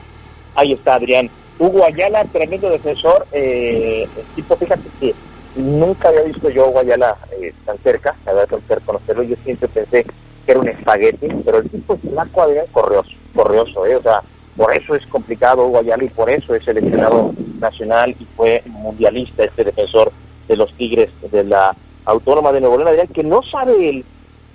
ahí 0.54 0.73
está 0.73 0.95
Adrián. 0.95 1.31
Hugo 1.59 1.85
Ayala, 1.85 2.25
tremendo 2.25 2.69
defensor, 2.69 3.26
eh, 3.33 4.09
tipo, 4.35 4.57
fíjate 4.57 4.88
que 4.99 5.14
nunca 5.54 6.09
había 6.09 6.23
visto 6.23 6.50
yo 6.50 6.64
a 6.64 6.69
Hugo 6.69 6.81
Ayala 6.81 7.16
eh, 7.40 7.54
tan 7.64 7.78
cerca, 7.78 8.16
la 8.26 8.33
verdad, 8.33 8.57
tan 8.57 8.66
cerca 8.66 8.85
conocerlo, 8.85 9.23
yo 9.23 9.37
siempre 9.45 9.69
pensé 9.69 10.04
que 10.04 10.12
era 10.52 10.59
un 10.59 10.69
espagueti, 10.69 11.28
pero 11.45 11.59
el 11.59 11.71
tipo 11.71 11.95
es 11.95 12.00
flaco, 12.00 12.43
Adrián, 12.43 12.66
correoso, 12.73 13.11
correoso, 13.35 13.87
eh, 13.87 13.97
o 13.97 14.02
sea, 14.02 14.21
por 14.57 14.75
eso 14.75 14.95
es 14.95 15.07
complicado 15.07 15.66
Hugo 15.66 15.78
Ayala 15.78 16.04
y 16.04 16.09
por 16.09 16.28
eso 16.28 16.54
es 16.54 16.64
seleccionado 16.64 17.33
nacional 17.61 18.16
y 18.19 18.26
fue 18.37 18.62
mundialista 18.66 19.45
este 19.45 19.64
defensor 19.64 20.12
de 20.49 20.57
los 20.57 20.73
Tigres 20.75 21.11
de 21.31 21.45
la 21.45 21.75
Autónoma 22.04 22.52
de 22.52 22.61
Nuevo 22.61 22.78
León, 22.78 23.08
que 23.12 23.25
no 23.25 23.40
sabe 23.50 23.88
él 23.88 24.04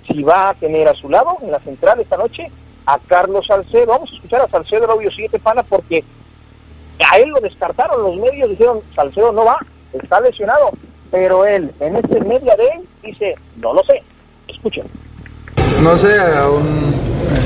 si 0.08 0.22
va 0.22 0.50
a 0.50 0.54
tener 0.54 0.88
a 0.88 0.94
su 0.94 1.08
lado 1.08 1.36
en 1.42 1.50
la 1.50 1.60
central 1.60 2.00
esta 2.00 2.16
noche 2.16 2.50
a 2.86 2.98
Carlos 2.98 3.44
Salcedo. 3.46 3.86
Vamos 3.86 4.10
a 4.10 4.16
escuchar 4.16 4.40
a 4.42 4.50
Salcedo 4.50 4.84
el 4.84 4.90
audio 4.90 5.10
7, 5.14 5.38
pana, 5.38 5.62
porque 5.62 6.04
a 7.10 7.18
él 7.18 7.30
lo 7.30 7.40
descartaron 7.40 8.02
los 8.02 8.16
medios, 8.16 8.48
dijeron, 8.50 8.80
Salcedo 8.94 9.32
no 9.32 9.44
va, 9.44 9.56
está 9.92 10.20
lesionado. 10.20 10.70
Pero 11.10 11.44
él, 11.44 11.72
en 11.80 11.96
este 11.96 12.20
media 12.20 12.54
de 12.56 12.64
él, 12.66 12.88
dice, 13.02 13.34
no 13.56 13.74
lo 13.74 13.82
sé. 13.84 14.02
Escuchen. 14.48 14.86
No 15.82 15.96
sé, 15.96 16.20
aún 16.20 16.92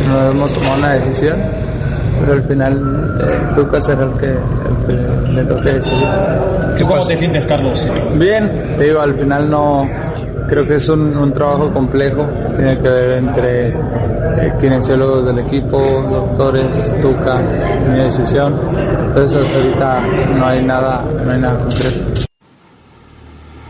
no 0.08 0.30
hemos 0.30 0.54
tomado 0.54 0.78
una 0.78 0.94
decisión, 0.94 1.40
pero 2.25 2.38
al 2.38 2.43
final 2.45 3.16
eh, 3.21 3.54
Tuca 3.54 3.81
será 3.81 4.04
el 4.04 4.12
que, 4.14 4.31
el 4.31 4.87
que 4.87 5.33
le 5.33 5.45
toque 5.45 5.71
decidir. 5.73 6.09
¿Cómo 6.87 7.07
te 7.07 7.16
sientes, 7.16 7.47
Carlos? 7.47 7.88
Bien, 8.14 8.76
te 8.78 8.85
digo, 8.85 9.00
al 9.00 9.14
final 9.14 9.50
no, 9.50 9.88
creo 10.49 10.66
que 10.66 10.76
es 10.76 10.88
un, 10.88 11.16
un 11.16 11.33
trabajo 11.33 11.71
complejo, 11.73 12.25
tiene 12.57 12.78
que 12.78 12.88
ver 12.88 13.19
entre 13.19 13.69
eh, 13.69 13.75
kinesiólogos 14.59 15.26
del 15.26 15.38
equipo, 15.40 15.78
doctores, 15.78 16.97
Tuca, 17.00 17.40
mi 17.90 18.00
decisión. 18.00 18.59
Entonces 19.07 19.43
hasta 19.43 19.59
ahorita 19.59 20.00
no 20.38 20.47
hay 20.47 20.62
nada, 20.62 21.04
no 21.25 21.31
hay 21.31 21.40
nada 21.40 21.59
concreto. 21.59 22.25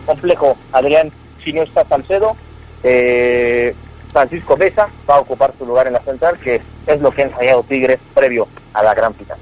Complejo, 0.06 0.56
Adrián, 0.72 1.10
si 1.42 1.52
no 1.52 1.62
está 1.62 1.84
Salcedo, 1.86 2.36
eh, 2.82 3.74
Francisco 4.14 4.56
Mesa 4.56 4.88
va 5.10 5.16
a 5.16 5.20
ocupar 5.20 5.52
su 5.58 5.66
lugar 5.66 5.88
en 5.88 5.94
la 5.94 6.00
central, 6.00 6.38
que 6.38 6.62
es 6.86 7.00
lo 7.00 7.10
que 7.10 7.22
ha 7.22 7.24
ensayado 7.26 7.64
Tigres 7.64 7.98
previo 8.14 8.46
a 8.72 8.82
la 8.84 8.94
gran 8.94 9.12
final. 9.12 9.36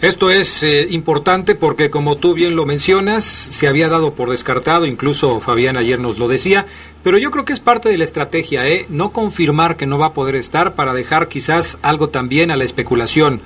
Esto 0.00 0.30
es 0.30 0.62
eh, 0.62 0.86
importante 0.90 1.56
porque, 1.56 1.90
como 1.90 2.16
tú 2.16 2.34
bien 2.34 2.54
lo 2.54 2.64
mencionas, 2.64 3.24
se 3.24 3.66
había 3.66 3.88
dado 3.88 4.14
por 4.14 4.30
descartado, 4.30 4.86
incluso 4.86 5.40
Fabián 5.40 5.76
ayer 5.76 5.98
nos 5.98 6.18
lo 6.18 6.28
decía, 6.28 6.66
pero 7.02 7.18
yo 7.18 7.32
creo 7.32 7.44
que 7.44 7.52
es 7.52 7.60
parte 7.60 7.88
de 7.88 7.98
la 7.98 8.04
estrategia, 8.04 8.66
¿eh? 8.68 8.86
No 8.88 9.12
confirmar 9.12 9.76
que 9.76 9.86
no 9.86 9.98
va 9.98 10.06
a 10.06 10.12
poder 10.12 10.36
estar 10.36 10.74
para 10.74 10.92
dejar 10.92 11.26
quizás 11.26 11.78
algo 11.82 12.08
también 12.08 12.52
a 12.52 12.56
la 12.56 12.64
especulación. 12.64 13.40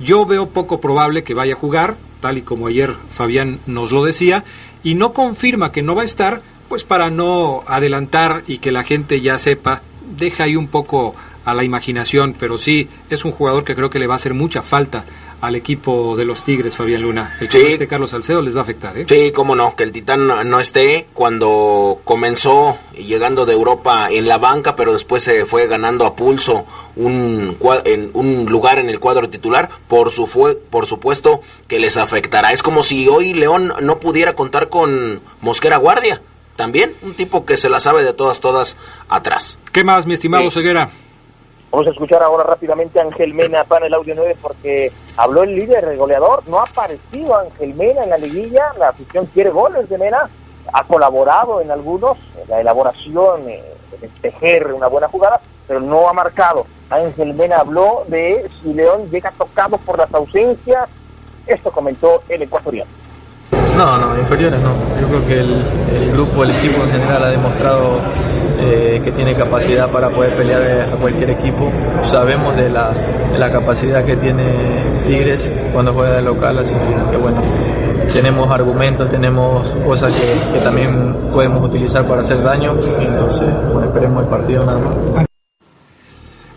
Yo 0.00 0.26
veo 0.26 0.50
poco 0.50 0.80
probable 0.80 1.24
que 1.24 1.34
vaya 1.34 1.54
a 1.54 1.58
jugar, 1.58 1.96
tal 2.20 2.36
y 2.38 2.42
como 2.42 2.66
ayer 2.66 2.94
Fabián 3.10 3.58
nos 3.66 3.90
lo 3.90 4.04
decía, 4.04 4.44
y 4.82 4.94
no 4.94 5.12
confirma 5.12 5.72
que 5.72 5.82
no 5.82 5.94
va 5.94 6.02
a 6.02 6.06
estar, 6.06 6.42
pues 6.68 6.84
para 6.84 7.10
no 7.10 7.64
adelantar 7.66 8.42
y 8.46 8.58
que 8.58 8.72
la 8.72 8.84
gente 8.84 9.20
ya 9.20 9.38
sepa, 9.38 9.82
deja 10.16 10.44
ahí 10.44 10.56
un 10.56 10.68
poco 10.68 11.14
a 11.44 11.54
la 11.54 11.64
imaginación, 11.64 12.34
pero 12.38 12.58
sí 12.58 12.88
es 13.08 13.24
un 13.24 13.32
jugador 13.32 13.64
que 13.64 13.74
creo 13.74 13.88
que 13.88 13.98
le 13.98 14.06
va 14.06 14.14
a 14.14 14.16
hacer 14.16 14.34
mucha 14.34 14.62
falta 14.62 15.04
al 15.40 15.54
equipo 15.54 16.16
de 16.16 16.24
los 16.24 16.42
Tigres, 16.42 16.74
Fabián 16.74 17.02
Luna. 17.02 17.36
El 17.40 17.48
que 17.48 17.72
esté 17.72 17.86
Carlos 17.86 18.10
Salcedo 18.10 18.42
les 18.42 18.56
va 18.56 18.60
a 18.60 18.62
afectar, 18.64 18.98
¿eh? 18.98 19.06
Sí, 19.08 19.30
cómo 19.32 19.54
no, 19.54 19.76
que 19.76 19.84
el 19.84 19.92
Titán 19.92 20.26
no, 20.26 20.60
esté 20.60 21.06
cuando 21.14 22.00
comenzó 22.04 22.76
llegando 22.94 23.46
de 23.46 23.52
Europa 23.52 24.08
en 24.10 24.26
la 24.26 24.38
banca, 24.38 24.74
pero 24.74 24.92
después 24.92 25.22
se 25.22 25.46
fue 25.46 25.68
ganando 25.68 26.06
a 26.06 26.16
pulso 26.16 26.66
un, 26.96 27.56
en, 27.84 28.10
un 28.14 28.46
lugar 28.46 28.78
en 28.78 28.88
el 28.88 28.98
cuadro 28.98 29.30
titular, 29.30 29.70
por, 29.86 30.10
su 30.10 30.26
fue, 30.26 30.56
por 30.56 30.86
supuesto 30.86 31.40
que 31.68 31.78
les 31.78 31.96
afectará. 31.96 32.52
Es 32.52 32.62
como 32.62 32.82
si 32.82 33.08
hoy 33.08 33.32
León 33.32 33.72
no 33.80 34.00
pudiera 34.00 34.34
contar 34.34 34.68
con 34.68 35.20
Mosquera 35.40 35.76
Guardia, 35.76 36.20
también 36.58 36.96
un 37.02 37.14
tipo 37.14 37.46
que 37.46 37.56
se 37.56 37.70
la 37.70 37.78
sabe 37.78 38.02
de 38.02 38.12
todas, 38.12 38.40
todas 38.40 38.76
atrás. 39.08 39.60
¿Qué 39.72 39.84
más, 39.84 40.06
mi 40.06 40.14
estimado 40.14 40.50
Ceguera? 40.50 40.90
Vamos 41.70 41.86
a 41.86 41.90
escuchar 41.90 42.20
ahora 42.20 42.42
rápidamente 42.42 42.98
a 42.98 43.04
Ángel 43.04 43.32
Mena 43.32 43.62
para 43.62 43.86
el 43.86 43.94
audio 43.94 44.16
9 44.16 44.36
porque 44.42 44.90
habló 45.16 45.44
el 45.44 45.54
líder, 45.54 45.84
el 45.84 45.96
goleador. 45.96 46.42
No 46.48 46.58
ha 46.58 46.64
aparecido 46.64 47.38
Ángel 47.38 47.74
Mena 47.74 48.02
en 48.02 48.10
la 48.10 48.18
liguilla. 48.18 48.72
La 48.76 48.88
afición 48.88 49.26
quiere 49.26 49.50
goles 49.50 49.88
de 49.88 49.98
Mena. 49.98 50.28
Ha 50.72 50.82
colaborado 50.82 51.60
en 51.60 51.70
algunos, 51.70 52.18
en 52.42 52.50
la 52.50 52.60
elaboración, 52.60 53.48
eh, 53.48 53.62
en 54.02 54.10
tejer 54.20 54.72
una 54.72 54.88
buena 54.88 55.06
jugada, 55.06 55.40
pero 55.68 55.80
no 55.80 56.08
ha 56.08 56.12
marcado. 56.12 56.66
Ángel 56.90 57.34
Mena 57.34 57.58
habló 57.58 58.02
de 58.08 58.50
si 58.60 58.74
León 58.74 59.08
llega 59.12 59.30
tocado 59.30 59.78
por 59.78 59.96
las 59.96 60.12
ausencias. 60.12 60.88
Esto 61.46 61.70
comentó 61.70 62.24
el 62.28 62.42
ecuatoriano. 62.42 62.90
No, 63.78 63.96
no, 63.96 64.18
inferiores 64.18 64.58
no. 64.60 64.72
Yo 65.00 65.06
creo 65.06 65.26
que 65.28 65.38
el, 65.38 66.12
grupo, 66.12 66.42
el 66.42 66.50
equipo 66.50 66.82
en 66.82 66.90
general 66.90 67.22
ha 67.22 67.28
demostrado 67.28 68.00
eh, 68.58 69.00
que 69.04 69.12
tiene 69.12 69.36
capacidad 69.36 69.88
para 69.88 70.10
poder 70.10 70.36
pelear 70.36 70.88
a 70.92 70.96
cualquier 70.96 71.30
equipo. 71.30 71.70
Sabemos 72.02 72.56
de 72.56 72.70
la, 72.70 72.92
capacidad 73.52 74.04
que 74.04 74.16
tiene 74.16 74.42
Tigres 75.06 75.54
cuando 75.72 75.92
juega 75.92 76.16
de 76.16 76.22
local, 76.22 76.58
así 76.58 76.74
que, 77.08 77.16
bueno, 77.16 77.40
tenemos 78.12 78.50
argumentos, 78.50 79.08
tenemos 79.08 79.70
cosas 79.86 80.12
que, 80.12 80.58
que 80.58 80.64
también 80.64 81.14
podemos 81.32 81.62
utilizar 81.62 82.04
para 82.04 82.22
hacer 82.22 82.42
daño. 82.42 82.72
Entonces, 83.00 83.48
bueno, 83.72 83.86
esperemos 83.86 84.24
el 84.24 84.28
partido 84.28 84.66
nada 84.66 84.78
más. 84.80 85.27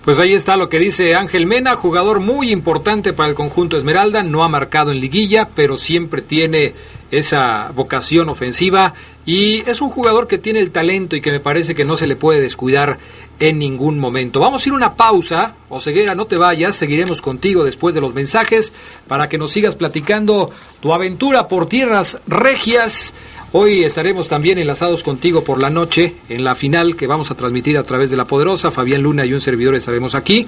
Pues 0.04 0.18
ahí 0.18 0.34
está 0.34 0.58
lo 0.58 0.68
que 0.68 0.80
dice 0.80 1.14
Ángel 1.14 1.46
Mena, 1.46 1.76
jugador 1.76 2.22
muy 2.22 2.52
importante 2.52 3.14
para 3.14 3.30
el 3.30 3.36
conjunto 3.36 3.78
Esmeralda, 3.78 4.24
no 4.24 4.44
ha 4.44 4.50
marcado 4.50 4.92
en 4.92 5.00
liguilla, 5.00 5.50
pero 5.54 5.78
siempre 5.78 6.24
tiene 6.24 6.74
esa 7.12 7.72
vocación 7.76 8.28
ofensiva 8.28 8.96
y 9.28 9.70
es 9.70 9.80
un 9.80 9.92
jugador 9.92 10.28
que 10.28 10.40
tiene 10.40 10.60
el 10.60 10.72
talento 10.72 11.16
y 11.16 11.22
que 11.22 11.32
me 11.32 11.40
parece 11.40 11.76
que 11.76 11.86
no 11.86 11.98
se 11.98 12.08
le 12.08 12.16
puede 12.16 12.42
descuidar 12.42 12.98
en 13.40 13.60
ningún 13.60 14.00
momento. 14.00 14.40
Vamos 14.40 14.66
a 14.66 14.70
ir 14.70 14.74
una 14.74 14.96
pausa, 14.96 15.54
Oseguera, 15.70 16.16
no 16.16 16.26
te 16.26 16.38
vayas, 16.38 16.76
seguiremos 16.76 17.22
contigo 17.22 17.64
después 17.64 17.94
de 17.94 18.02
los 18.02 18.16
mensajes 18.16 18.74
para 19.08 19.30
que 19.30 19.38
nos 19.38 19.52
sigas 19.52 19.76
platicando 19.76 20.50
tu 20.80 20.96
aventura 20.96 21.48
por 21.48 21.70
tierras 21.70 22.20
regias. 22.26 23.14
Hoy 23.54 23.84
estaremos 23.84 24.30
también 24.30 24.60
enlazados 24.60 25.04
contigo 25.04 25.44
por 25.44 25.62
la 25.62 25.70
noche 25.70 26.16
en 26.30 26.46
la 26.46 26.56
final 26.56 26.96
que 26.96 27.06
vamos 27.06 27.32
a 27.32 27.36
transmitir 27.36 27.78
a 27.78 27.84
través 27.84 28.10
de 28.10 28.16
La 28.16 28.24
Poderosa. 28.24 28.72
Fabián 28.72 29.04
Luna 29.04 29.26
y 29.26 29.34
un 29.34 29.42
servidor 29.42 29.76
estaremos 29.76 30.16
aquí. 30.16 30.48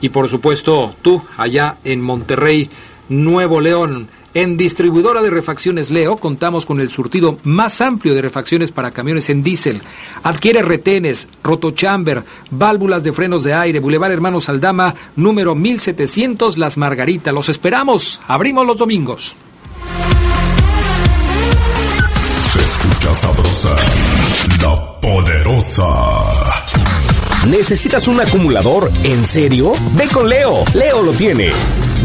Y 0.00 0.10
por 0.10 0.28
supuesto 0.28 0.94
tú 1.02 1.20
allá 1.36 1.78
en 1.82 2.00
Monterrey, 2.00 2.70
Nuevo 3.08 3.60
León. 3.60 4.08
En 4.34 4.56
distribuidora 4.56 5.20
de 5.20 5.30
refacciones 5.30 5.90
Leo 5.90 6.16
contamos 6.16 6.64
con 6.64 6.78
el 6.78 6.90
surtido 6.90 7.38
más 7.42 7.80
amplio 7.80 8.14
de 8.14 8.22
refacciones 8.22 8.70
para 8.70 8.92
camiones 8.92 9.30
en 9.30 9.42
diésel. 9.42 9.82
Adquiere 10.22 10.62
retenes, 10.62 11.26
rotochamber, 11.42 12.22
válvulas 12.52 13.02
de 13.02 13.12
frenos 13.12 13.42
de 13.42 13.54
aire, 13.54 13.80
Boulevard 13.80 14.12
Hermanos 14.12 14.48
Aldama, 14.48 14.94
número 15.16 15.56
1700 15.56 16.56
Las 16.56 16.76
Margaritas. 16.76 17.34
Los 17.34 17.48
esperamos. 17.48 18.20
Abrimos 18.28 18.64
los 18.64 18.78
domingos. 18.78 19.34
Sabrosa, 23.14 23.76
la 24.60 25.00
poderosa. 25.00 25.84
¿Necesitas 27.46 28.08
un 28.08 28.20
acumulador? 28.20 28.90
¿En 29.02 29.24
serio? 29.24 29.72
Ve 29.92 30.08
con 30.08 30.28
Leo. 30.28 30.64
Leo 30.74 31.02
lo 31.02 31.12
tiene. 31.12 31.52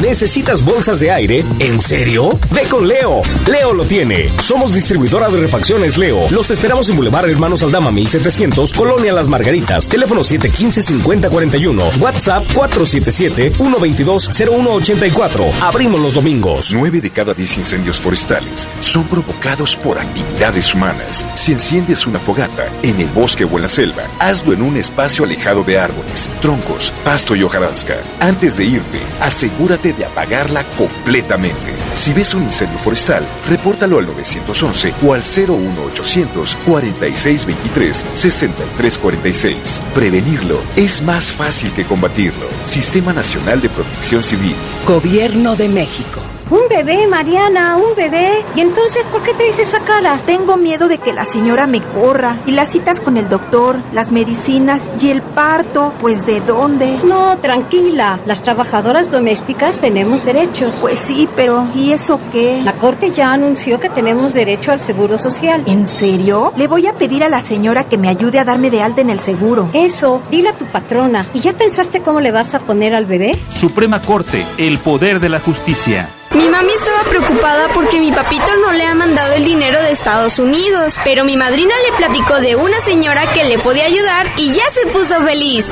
¿Necesitas 0.01 0.63
bolsas 0.63 1.01
de 1.01 1.11
aire? 1.11 1.45
¿En 1.59 1.81
serio? 1.81 2.39
Ve 2.51 2.61
con 2.69 2.87
Leo. 2.87 3.19
Leo 3.45 3.73
lo 3.73 3.83
tiene. 3.83 4.29
Somos 4.39 4.73
distribuidora 4.73 5.27
de 5.27 5.41
refacciones 5.41 5.97
Leo. 5.97 6.31
Los 6.31 6.51
esperamos 6.51 6.89
en 6.89 6.95
Boulevard 6.95 7.29
Hermanos 7.29 7.63
Aldama 7.63 7.91
1700, 7.91 8.71
Colonia 8.71 9.11
Las 9.11 9.27
Margaritas. 9.27 9.89
Teléfono 9.89 10.21
715-5041. 10.21 11.99
WhatsApp 11.99 12.45
477-122-0184. 12.53 15.51
Abrimos 15.61 15.99
los 15.99 16.13
domingos. 16.13 16.71
9 16.73 17.01
de 17.01 17.09
cada 17.09 17.33
10 17.33 17.57
incendios 17.57 17.99
forestales 17.99 18.69
son 18.79 19.03
provocados 19.03 19.75
por 19.75 19.99
actividades 19.99 20.73
humanas. 20.73 21.27
Si 21.35 21.51
enciendes 21.51 22.07
una 22.07 22.19
fogata 22.19 22.69
en 22.83 23.01
el 23.01 23.07
bosque 23.07 23.43
o 23.43 23.53
en 23.57 23.63
la 23.63 23.67
selva, 23.67 24.03
hazlo 24.19 24.53
en 24.53 24.61
un 24.61 24.77
espacio 24.77 25.25
alejado 25.25 25.65
de 25.65 25.77
árboles, 25.77 26.29
troncos, 26.41 26.93
pasto 27.03 27.35
y 27.35 27.43
hojarasca. 27.43 27.97
Antes 28.21 28.55
de 28.55 28.63
irte, 28.63 28.99
asegúrate 29.19 29.88
de 29.93 30.05
apagarla 30.05 30.63
completamente. 30.77 31.73
Si 31.93 32.13
ves 32.13 32.33
un 32.33 32.43
incendio 32.43 32.77
forestal, 32.79 33.25
repórtalo 33.47 33.99
al 33.99 34.07
911 34.07 34.93
o 35.05 35.13
al 35.13 35.21
01800 35.21 36.57
4623 36.65 38.05
6346. 38.13 39.81
Prevenirlo 39.93 40.61
es 40.75 41.01
más 41.01 41.31
fácil 41.31 41.71
que 41.73 41.85
combatirlo. 41.85 42.47
Sistema 42.63 43.13
Nacional 43.13 43.61
de 43.61 43.69
Protección 43.69 44.23
Civil. 44.23 44.55
Gobierno 44.85 45.55
de 45.55 45.69
México. 45.69 46.21
Un 46.51 46.67
bebé, 46.67 47.05
Mariana, 47.05 47.77
un 47.77 47.95
bebé. 47.95 48.43
¿Y 48.55 48.61
entonces 48.61 49.05
por 49.05 49.21
qué 49.21 49.35
te 49.35 49.43
dices 49.43 49.67
esa 49.67 49.81
cara? 49.81 50.19
Tengo 50.25 50.57
miedo 50.57 50.87
de 50.87 50.97
que 50.97 51.13
la 51.13 51.23
señora 51.25 51.67
me 51.67 51.79
corra. 51.79 52.37
Y 52.47 52.53
las 52.53 52.69
citas 52.69 52.99
con 52.99 53.17
el 53.17 53.29
doctor, 53.29 53.77
las 53.93 54.11
medicinas 54.11 54.89
y 54.99 55.11
el 55.11 55.21
parto, 55.21 55.93
pues 55.99 56.25
¿de 56.25 56.41
dónde? 56.41 56.99
No, 57.03 57.37
tranquila. 57.37 58.19
Las 58.25 58.41
trabajadoras 58.41 59.11
domésticas 59.11 59.79
tenemos 59.79 60.25
derechos. 60.25 60.77
Pues 60.81 60.97
sí, 60.97 61.29
pero 61.35 61.67
¿y 61.75 61.91
eso 61.91 62.19
qué? 62.31 62.61
La 62.63 62.73
corte 62.73 63.11
ya 63.11 63.31
anunció 63.31 63.79
que 63.79 63.89
tenemos 63.89 64.33
derecho 64.33 64.71
al 64.71 64.79
seguro 64.79 65.19
social. 65.19 65.61
¿En 65.67 65.87
serio? 65.87 66.51
Le 66.57 66.67
voy 66.67 66.87
a 66.87 66.93
pedir 66.93 67.23
a 67.23 67.29
la 67.29 67.41
señora 67.41 67.83
que 67.83 67.99
me 67.99 68.09
ayude 68.09 68.39
a 68.39 68.43
darme 68.45 68.71
de 68.71 68.81
alta 68.81 69.01
en 69.01 69.11
el 69.11 69.19
seguro. 69.19 69.69
Eso, 69.73 70.23
dile 70.31 70.49
a 70.49 70.57
tu 70.57 70.65
patrona. 70.65 71.27
¿Y 71.35 71.41
ya 71.41 71.53
pensaste 71.53 72.01
cómo 72.01 72.21
le 72.21 72.31
vas 72.31 72.55
a 72.55 72.59
poner 72.59 72.95
al 72.95 73.05
bebé? 73.05 73.37
Suprema 73.49 74.01
Corte, 74.01 74.43
el 74.57 74.79
poder 74.79 75.19
de 75.19 75.29
la 75.29 75.39
justicia. 75.39 76.09
Mi 76.31 76.47
mami 76.47 76.71
estaba 76.73 77.09
preocupada 77.09 77.69
porque 77.73 77.99
mi 77.99 78.11
papito 78.11 78.55
no 78.61 78.71
le 78.73 78.83
ha 78.83 78.93
mandado 78.93 79.33
el 79.33 79.43
dinero 79.43 79.81
de 79.81 79.91
Estados 79.91 80.37
Unidos, 80.37 80.97
pero 81.03 81.25
mi 81.25 81.35
madrina 81.35 81.73
le 81.89 81.97
platicó 81.97 82.39
de 82.39 82.55
una 82.55 82.79
señora 82.81 83.25
que 83.33 83.45
le 83.45 83.57
podía 83.57 83.85
ayudar 83.85 84.27
y 84.37 84.51
ya 84.53 84.63
se 84.71 84.85
puso 84.87 85.19
feliz. 85.21 85.71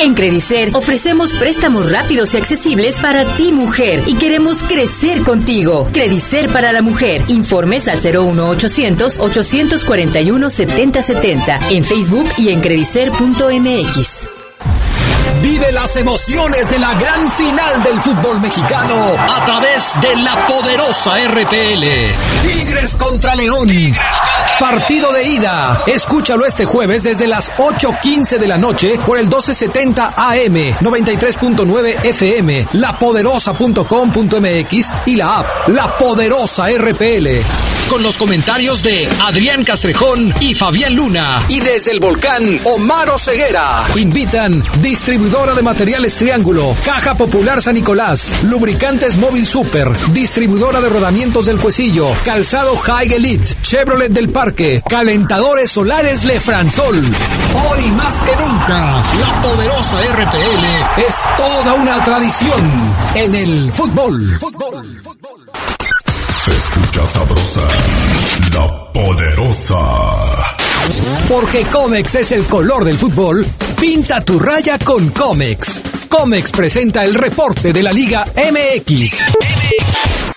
En 0.00 0.14
Credicer 0.14 0.70
ofrecemos 0.74 1.32
préstamos 1.32 1.90
rápidos 1.90 2.34
y 2.34 2.36
accesibles 2.36 3.00
para 3.00 3.24
ti 3.36 3.52
mujer 3.52 4.02
y 4.06 4.16
queremos 4.16 4.62
crecer 4.62 5.22
contigo. 5.22 5.88
Credicer 5.92 6.50
para 6.50 6.72
la 6.72 6.82
mujer. 6.82 7.22
Informes 7.28 7.88
al 7.88 7.98
01800 7.98 9.18
841 9.18 10.50
7070 10.50 11.60
en 11.70 11.84
Facebook 11.84 12.28
y 12.36 12.50
en 12.50 12.60
credicer.mx. 12.60 14.35
Vive 15.42 15.72
las 15.72 15.96
emociones 15.96 16.70
de 16.70 16.78
la 16.78 16.94
gran 16.94 17.30
final 17.32 17.82
del 17.82 18.00
fútbol 18.00 18.40
mexicano 18.40 18.96
a 19.18 19.44
través 19.44 19.92
de 20.00 20.16
la 20.16 20.46
poderosa 20.46 21.16
RPL. 21.28 21.84
Tigres 22.42 22.96
contra 22.96 23.34
León. 23.34 23.68
Partido 24.60 25.12
de 25.12 25.24
ida. 25.24 25.82
Escúchalo 25.86 26.44
este 26.46 26.64
jueves 26.64 27.02
desde 27.02 27.26
las 27.26 27.52
8.15 27.52 28.38
de 28.38 28.48
la 28.48 28.56
noche 28.56 28.98
por 29.04 29.18
el 29.18 29.24
1270 29.24 30.14
AM, 30.16 30.54
93.9 30.80 32.04
FM, 32.04 32.68
lapoderosa.com.mx 32.72 34.94
y 35.04 35.16
la 35.16 35.40
app 35.40 35.68
La 35.68 35.94
Poderosa 35.98 36.68
RPL. 36.70 37.28
Con 37.90 38.02
los 38.02 38.16
comentarios 38.16 38.82
de 38.82 39.06
Adrián 39.26 39.62
Castrejón 39.62 40.32
y 40.40 40.54
Fabián 40.56 40.96
Luna. 40.96 41.40
Y 41.48 41.60
desde 41.60 41.92
el 41.92 42.00
volcán, 42.00 42.42
Omar 42.64 43.08
Ceguera. 43.16 43.84
Invitan 43.94 44.60
distribuidora 44.80 45.54
de 45.54 45.62
materiales 45.62 46.16
Triángulo, 46.16 46.74
Caja 46.84 47.16
Popular 47.16 47.62
San 47.62 47.74
Nicolás, 47.74 48.42
Lubricantes 48.42 49.16
Móvil 49.16 49.46
Super, 49.46 49.88
distribuidora 50.12 50.80
de 50.80 50.88
rodamientos 50.88 51.46
del 51.46 51.60
Cuesillo, 51.60 52.08
Calzado 52.24 52.76
High 52.76 53.14
Elite, 53.14 53.54
Chevrolet 53.62 54.10
del 54.10 54.30
Parque, 54.30 54.45
Calentadores 54.54 55.72
Solares 55.72 56.24
Lefranzol. 56.24 56.96
Hoy 56.96 57.90
más 57.92 58.22
que 58.22 58.36
nunca, 58.36 59.02
la 59.18 59.42
poderosa 59.42 59.96
RPL 60.14 61.00
es 61.00 61.16
toda 61.36 61.74
una 61.74 62.04
tradición 62.04 62.94
en 63.16 63.34
el 63.34 63.72
fútbol. 63.72 64.38
fútbol, 64.38 65.00
fútbol. 65.02 65.50
Se 66.44 66.56
escucha 66.56 67.04
sabrosa, 67.06 67.60
la 68.52 68.92
poderosa. 68.92 69.80
Porque 71.28 71.64
Comex 71.64 72.14
es 72.14 72.30
el 72.30 72.44
color 72.44 72.84
del 72.84 72.98
fútbol, 72.98 73.44
pinta 73.80 74.20
tu 74.20 74.38
raya 74.38 74.78
con 74.78 75.08
Comex. 75.10 75.82
Comex 76.08 76.52
presenta 76.52 77.04
el 77.04 77.14
reporte 77.14 77.72
de 77.72 77.82
la 77.82 77.92
Liga 77.92 78.24
MX. 78.36 80.35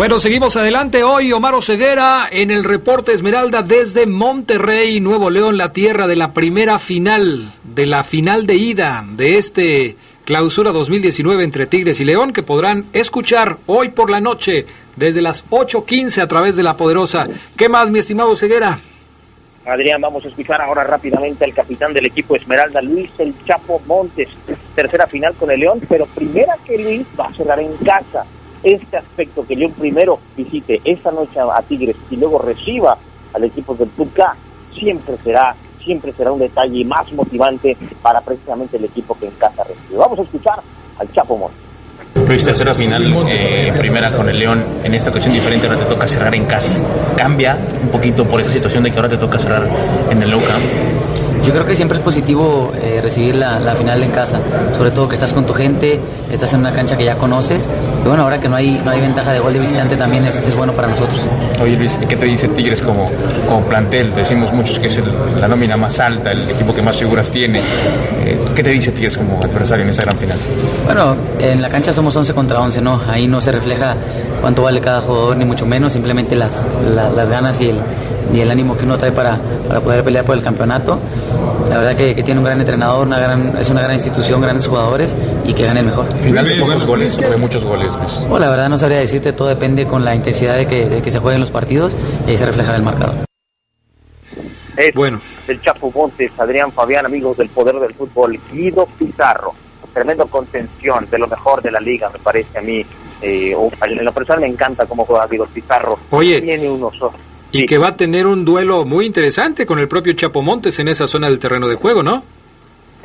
Bueno, 0.00 0.18
seguimos 0.18 0.56
adelante 0.56 1.02
hoy, 1.04 1.30
Omar 1.30 1.62
Ceguera 1.62 2.26
en 2.32 2.50
el 2.50 2.64
reporte 2.64 3.12
Esmeralda 3.12 3.60
desde 3.60 4.06
Monterrey, 4.06 4.98
Nuevo 4.98 5.28
León, 5.28 5.58
la 5.58 5.74
tierra 5.74 6.06
de 6.06 6.16
la 6.16 6.32
primera 6.32 6.78
final, 6.78 7.52
de 7.62 7.84
la 7.84 8.02
final 8.02 8.46
de 8.46 8.54
ida 8.54 9.04
de 9.06 9.36
este 9.36 9.98
clausura 10.24 10.72
2019 10.72 11.44
entre 11.44 11.66
Tigres 11.66 12.00
y 12.00 12.04
León, 12.04 12.32
que 12.32 12.42
podrán 12.42 12.86
escuchar 12.94 13.58
hoy 13.66 13.90
por 13.90 14.10
la 14.10 14.22
noche 14.22 14.64
desde 14.96 15.20
las 15.20 15.46
8.15 15.50 16.22
a 16.22 16.26
través 16.26 16.56
de 16.56 16.62
la 16.62 16.78
poderosa. 16.78 17.28
¿Qué 17.54 17.68
más, 17.68 17.90
mi 17.90 17.98
estimado 17.98 18.34
Ceguera? 18.36 18.78
Adrián, 19.66 20.00
vamos 20.00 20.24
a 20.24 20.28
escuchar 20.28 20.62
ahora 20.62 20.82
rápidamente 20.82 21.44
al 21.44 21.52
capitán 21.52 21.92
del 21.92 22.06
equipo 22.06 22.36
Esmeralda, 22.36 22.80
Luis 22.80 23.10
El 23.18 23.34
Chapo 23.44 23.82
Montes. 23.86 24.30
Tercera 24.74 25.06
final 25.06 25.34
con 25.34 25.50
el 25.50 25.60
León, 25.60 25.78
pero 25.86 26.06
primera 26.06 26.56
que 26.64 26.78
Luis 26.78 27.06
va 27.20 27.26
a 27.26 27.34
cerrar 27.34 27.60
en 27.60 27.76
casa 27.84 28.24
este 28.62 28.96
aspecto 28.96 29.46
que 29.46 29.56
León 29.56 29.72
primero 29.72 30.18
visite 30.36 30.80
esta 30.84 31.10
noche 31.10 31.40
a 31.40 31.62
Tigres 31.62 31.96
y 32.10 32.16
luego 32.16 32.38
reciba 32.38 32.96
al 33.32 33.44
equipo 33.44 33.74
del 33.74 33.88
Tuca, 33.90 34.36
siempre 34.74 35.16
será 35.22 35.54
siempre 35.84 36.12
será 36.12 36.30
un 36.30 36.38
detalle 36.38 36.84
más 36.84 37.10
motivante 37.12 37.76
para 38.02 38.20
precisamente 38.20 38.76
el 38.76 38.84
equipo 38.84 39.16
que 39.18 39.26
en 39.26 39.32
casa 39.32 39.64
recibe. 39.64 39.96
Vamos 39.96 40.18
a 40.18 40.22
escuchar 40.22 40.60
al 40.98 41.10
Chapo 41.10 41.36
Montes. 41.36 41.70
Luis, 42.26 42.44
tercera 42.44 42.74
final, 42.74 43.02
eh, 43.28 43.72
primera 43.76 44.10
con 44.10 44.28
el 44.28 44.38
León, 44.38 44.64
en 44.84 44.94
esta 44.94 45.10
ocasión 45.10 45.32
diferente, 45.32 45.66
ahora 45.66 45.78
te 45.80 45.86
toca 45.86 46.06
cerrar 46.06 46.34
en 46.34 46.44
casa. 46.44 46.78
¿Cambia 47.16 47.56
un 47.82 47.88
poquito 47.88 48.24
por 48.24 48.40
esa 48.40 48.50
situación 48.50 48.84
de 48.84 48.90
que 48.90 48.96
ahora 48.96 49.08
te 49.08 49.16
toca 49.16 49.38
cerrar 49.38 49.68
en 50.10 50.22
el 50.22 50.30
Camp? 50.30 51.29
Yo 51.44 51.52
creo 51.52 51.64
que 51.64 51.74
siempre 51.74 51.98
es 51.98 52.04
positivo 52.04 52.72
eh, 52.74 53.00
recibir 53.02 53.34
la, 53.34 53.58
la, 53.58 53.74
final 53.74 54.02
en 54.02 54.10
casa, 54.10 54.40
sobre 54.76 54.90
todo 54.90 55.08
que 55.08 55.14
estás 55.14 55.32
con 55.32 55.46
tu 55.46 55.54
gente, 55.54 55.98
estás 56.30 56.52
en 56.52 56.60
una 56.60 56.72
cancha 56.72 56.96
que 56.96 57.04
ya 57.04 57.14
conoces. 57.14 57.66
Y 58.04 58.08
bueno, 58.08 58.24
ahora 58.24 58.38
que 58.38 58.48
no 58.48 58.56
hay, 58.56 58.80
no 58.84 58.90
hay 58.90 59.00
ventaja 59.00 59.32
de 59.32 59.40
gol 59.40 59.52
de 59.52 59.58
visitante 59.58 59.96
también 59.96 60.24
es, 60.26 60.36
es 60.38 60.54
bueno 60.54 60.72
para 60.72 60.88
nosotros. 60.88 61.18
Oye 61.62 61.76
Luis, 61.76 61.98
¿qué 62.08 62.16
te 62.16 62.26
dice 62.26 62.48
Tigres 62.48 62.82
como, 62.82 63.10
como 63.48 63.62
plantel? 63.62 64.14
Decimos 64.14 64.52
muchos 64.52 64.78
que 64.78 64.88
es 64.88 64.98
el, 64.98 65.04
la 65.40 65.48
nómina 65.48 65.76
más 65.76 65.98
alta, 65.98 66.32
el 66.32 66.48
equipo 66.50 66.74
que 66.74 66.82
más 66.82 66.98
figuras 66.98 67.30
tiene. 67.30 67.60
Eh, 68.24 68.38
¿Qué 68.54 68.62
te 68.62 68.70
dice 68.70 68.92
Tigres 68.92 69.16
como 69.16 69.38
adversario 69.38 69.84
en 69.84 69.90
esa 69.90 70.02
gran 70.02 70.18
final? 70.18 70.38
Bueno, 70.84 71.16
en 71.38 71.62
la 71.62 71.70
cancha 71.70 71.92
somos 71.92 72.14
11 72.14 72.34
contra 72.34 72.60
11, 72.60 72.80
¿no? 72.82 73.00
Ahí 73.08 73.26
no 73.26 73.40
se 73.40 73.50
refleja 73.50 73.96
cuánto 74.40 74.62
vale 74.62 74.80
cada 74.80 75.00
jugador, 75.00 75.36
ni 75.36 75.44
mucho 75.44 75.66
menos, 75.66 75.92
simplemente 75.92 76.36
las, 76.36 76.62
la, 76.94 77.10
las 77.10 77.28
ganas 77.28 77.60
y 77.60 77.70
el, 77.70 77.80
y 78.32 78.40
el 78.40 78.50
ánimo 78.50 78.76
que 78.76 78.84
uno 78.84 78.98
trae 78.98 79.12
para, 79.12 79.38
para 79.68 79.80
poder 79.80 80.04
pelear 80.04 80.24
por 80.24 80.36
el 80.36 80.42
campeonato. 80.42 80.98
La 81.68 81.78
verdad 81.78 81.96
que, 81.96 82.14
que, 82.14 82.22
tiene 82.22 82.40
un 82.40 82.44
gran 82.44 82.58
entrenador, 82.58 83.06
una 83.06 83.18
gran, 83.18 83.56
es 83.58 83.70
una 83.70 83.82
gran 83.82 83.94
institución, 83.94 84.40
grandes 84.40 84.66
jugadores 84.66 85.14
y 85.44 85.54
que 85.54 85.64
gane 85.64 85.80
el 85.80 85.86
mejor. 85.86 86.12
¿Final 86.16 86.44
de 86.44 86.56
pocos 86.56 86.86
goles 86.86 87.18
o 87.18 87.30
de 87.30 87.36
muchos 87.36 87.64
goles? 87.64 87.88
Bueno, 88.28 88.38
la 88.40 88.50
verdad 88.50 88.68
no 88.68 88.78
sabría 88.78 88.98
decirte, 88.98 89.32
todo 89.32 89.48
depende 89.48 89.86
con 89.86 90.04
la 90.04 90.14
intensidad 90.14 90.56
de 90.56 90.66
que, 90.66 90.88
de 90.88 91.02
que 91.02 91.10
se 91.10 91.18
jueguen 91.20 91.40
los 91.40 91.50
partidos 91.50 91.96
y 92.26 92.30
ahí 92.30 92.36
se 92.36 92.46
reflejará 92.46 92.76
el 92.76 92.82
marcador. 92.82 93.14
Es 94.76 94.94
bueno. 94.94 95.20
El 95.46 95.60
Chapo 95.60 95.92
Montes, 95.94 96.32
Adrián 96.38 96.72
Fabián, 96.72 97.06
amigos 97.06 97.36
del 97.36 97.48
poder 97.50 97.78
del 97.78 97.94
fútbol, 97.94 98.38
Guido 98.50 98.86
Pizarro, 98.98 99.52
tremendo 99.92 100.26
contención, 100.26 101.06
de 101.10 101.18
lo 101.18 101.28
mejor 101.28 101.60
de 101.62 101.70
la 101.70 101.80
liga, 101.80 102.08
me 102.10 102.18
parece 102.18 102.58
a 102.58 102.62
mí. 102.62 102.84
Eh, 103.22 103.54
en 103.82 104.04
lo 104.04 104.12
personal 104.12 104.40
me 104.40 104.46
encanta 104.46 104.86
cómo 104.86 105.04
juega 105.04 105.26
Guido 105.26 105.46
Pizarro. 105.46 105.98
Oye, 106.10 106.40
tiene 106.40 106.70
unos 106.70 107.00
ojos 107.02 107.20
y 107.52 107.60
sí. 107.60 107.66
que 107.66 107.78
va 107.78 107.88
a 107.88 107.96
tener 107.96 108.26
un 108.26 108.44
duelo 108.44 108.84
muy 108.84 109.06
interesante 109.06 109.66
con 109.66 109.78
el 109.78 109.88
propio 109.88 110.12
Chapo 110.12 110.42
Montes 110.42 110.78
en 110.78 110.88
esa 110.88 111.06
zona 111.06 111.28
del 111.28 111.38
terreno 111.38 111.68
de 111.68 111.76
juego, 111.76 112.02
¿no? 112.02 112.22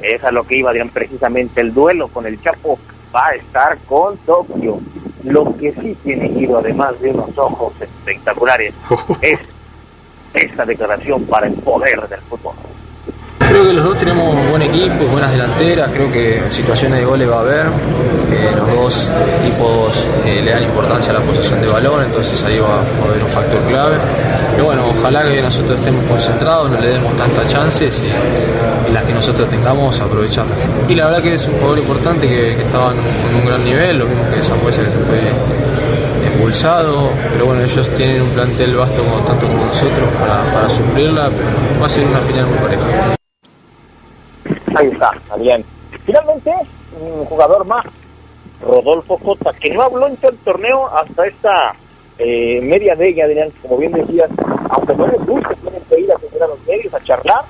Es 0.01 0.23
a 0.23 0.31
lo 0.31 0.45
que 0.45 0.57
iba, 0.57 0.69
Adrián, 0.69 0.89
precisamente 0.89 1.61
el 1.61 1.73
duelo 1.73 2.07
con 2.09 2.25
el 2.25 2.41
Chapo 2.41 2.79
va 3.15 3.27
a 3.27 3.35
estar 3.35 3.77
con 3.87 4.17
Tokio. 4.19 4.79
Lo 5.23 5.55
que 5.57 5.71
sí 5.71 5.97
tiene 6.03 6.27
Guido, 6.27 6.59
además 6.59 6.99
de 7.01 7.11
unos 7.11 7.35
ojos 7.37 7.73
espectaculares, 7.79 8.73
es 9.21 9.39
esta 10.33 10.65
declaración 10.65 11.23
para 11.25 11.47
el 11.47 11.53
poder 11.53 12.07
del 12.07 12.19
fútbol. 12.21 12.55
Creo 13.47 13.67
que 13.67 13.73
los 13.73 13.83
dos 13.83 13.97
tenemos 13.97 14.35
buen 14.49 14.61
equipo, 14.63 15.05
buenas 15.11 15.31
delanteras, 15.31 15.91
creo 15.93 16.11
que 16.11 16.41
situaciones 16.49 16.99
de 16.99 17.05
goles 17.05 17.29
va 17.29 17.37
a 17.37 17.39
haber, 17.41 17.65
que 18.27 18.55
los 18.55 18.67
dos 18.73 19.11
equipos 19.39 20.07
eh, 20.25 20.41
le 20.43 20.51
dan 20.51 20.63
importancia 20.63 21.11
a 21.11 21.19
la 21.19 21.21
posición 21.21 21.61
de 21.61 21.67
balón, 21.67 22.03
entonces 22.03 22.43
ahí 22.43 22.57
va, 22.57 22.79
a 22.79 23.07
haber 23.07 23.21
un 23.21 23.29
factor 23.29 23.61
clave. 23.67 23.97
Pero 24.51 24.65
bueno, 24.65 24.83
ojalá 24.89 25.23
que 25.23 25.41
nosotros 25.41 25.77
estemos 25.79 26.03
concentrados, 26.05 26.71
no 26.71 26.79
le 26.79 26.87
demos 26.87 27.15
tantas 27.17 27.47
chances 27.47 28.03
y, 28.03 28.91
las 28.91 29.03
que 29.03 29.13
nosotros 29.13 29.47
tengamos 29.47 29.99
aprovecharlas. 29.99 30.57
Y 30.87 30.95
la 30.95 31.05
verdad 31.05 31.21
que 31.21 31.33
es 31.33 31.47
un 31.47 31.53
jugador 31.55 31.79
importante 31.79 32.27
que, 32.27 32.51
estaba 32.53 32.91
en 32.91 33.35
un, 33.35 33.45
gran 33.45 33.63
nivel, 33.63 33.99
lo 33.99 34.05
mismo 34.05 34.23
que 34.33 34.41
Zambuesa 34.41 34.83
que 34.83 34.89
se 34.89 34.97
fue 34.97 35.19
expulsado, 36.25 37.09
pero 37.31 37.45
bueno, 37.45 37.61
ellos 37.61 37.89
tienen 37.91 38.21
un 38.21 38.29
plantel 38.29 38.75
vasto 38.75 39.01
tanto 39.27 39.47
como 39.47 39.65
nosotros 39.65 40.09
para, 40.19 40.43
para 40.51 40.69
suplirla, 40.69 41.29
pero 41.29 41.79
va 41.81 41.85
a 41.85 41.89
ser 41.89 42.05
una 42.05 42.19
final 42.19 42.47
muy 42.47 42.57
pareja. 42.57 43.15
Ahí 44.75 44.87
está, 44.87 45.11
Adrián. 45.29 45.63
Finalmente, 46.05 46.53
un 46.99 47.25
jugador 47.25 47.65
más, 47.67 47.85
Rodolfo 48.61 49.17
Jota, 49.17 49.53
que 49.53 49.73
no 49.73 49.81
habló 49.81 50.07
en 50.07 50.17
todo 50.17 50.31
el 50.31 50.37
torneo 50.39 50.87
hasta 50.87 51.27
esta 51.27 51.75
eh, 52.17 52.59
media 52.61 52.93
ella, 52.99 53.25
Adrián, 53.25 53.51
como 53.61 53.77
bien 53.77 53.93
decías, 53.93 54.29
aunque 54.69 54.95
no 54.95 55.07
les 55.07 55.25
guste, 55.25 55.55
tienen 55.55 55.81
que 55.89 55.99
ir 56.01 56.11
a 56.11 56.17
tener 56.17 56.43
a 56.43 56.47
los 56.47 56.65
medios 56.65 56.93
a 56.93 57.03
charlar 57.03 57.45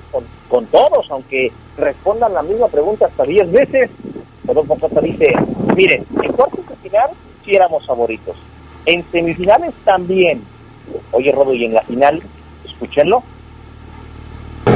con, 0.48 0.66
todos, 0.66 1.10
aunque 1.10 1.52
respondan 1.76 2.32
la 2.32 2.42
misma 2.42 2.68
pregunta 2.68 3.06
hasta 3.06 3.24
10 3.24 3.52
veces. 3.52 3.90
Rodolfo 4.46 4.76
Jota 4.80 5.00
dice, 5.00 5.32
miren, 5.74 6.06
en 6.22 6.32
cuartos 6.32 6.66
de 6.68 6.76
final 6.76 7.10
sí 7.44 7.56
éramos 7.56 7.84
favoritos, 7.86 8.36
en 8.86 9.04
semifinales 9.10 9.74
también. 9.84 10.42
Oye, 11.10 11.32
Rodo, 11.32 11.52
y 11.52 11.64
en 11.64 11.74
la 11.74 11.82
final, 11.82 12.22
escúchenlo. 12.64 13.22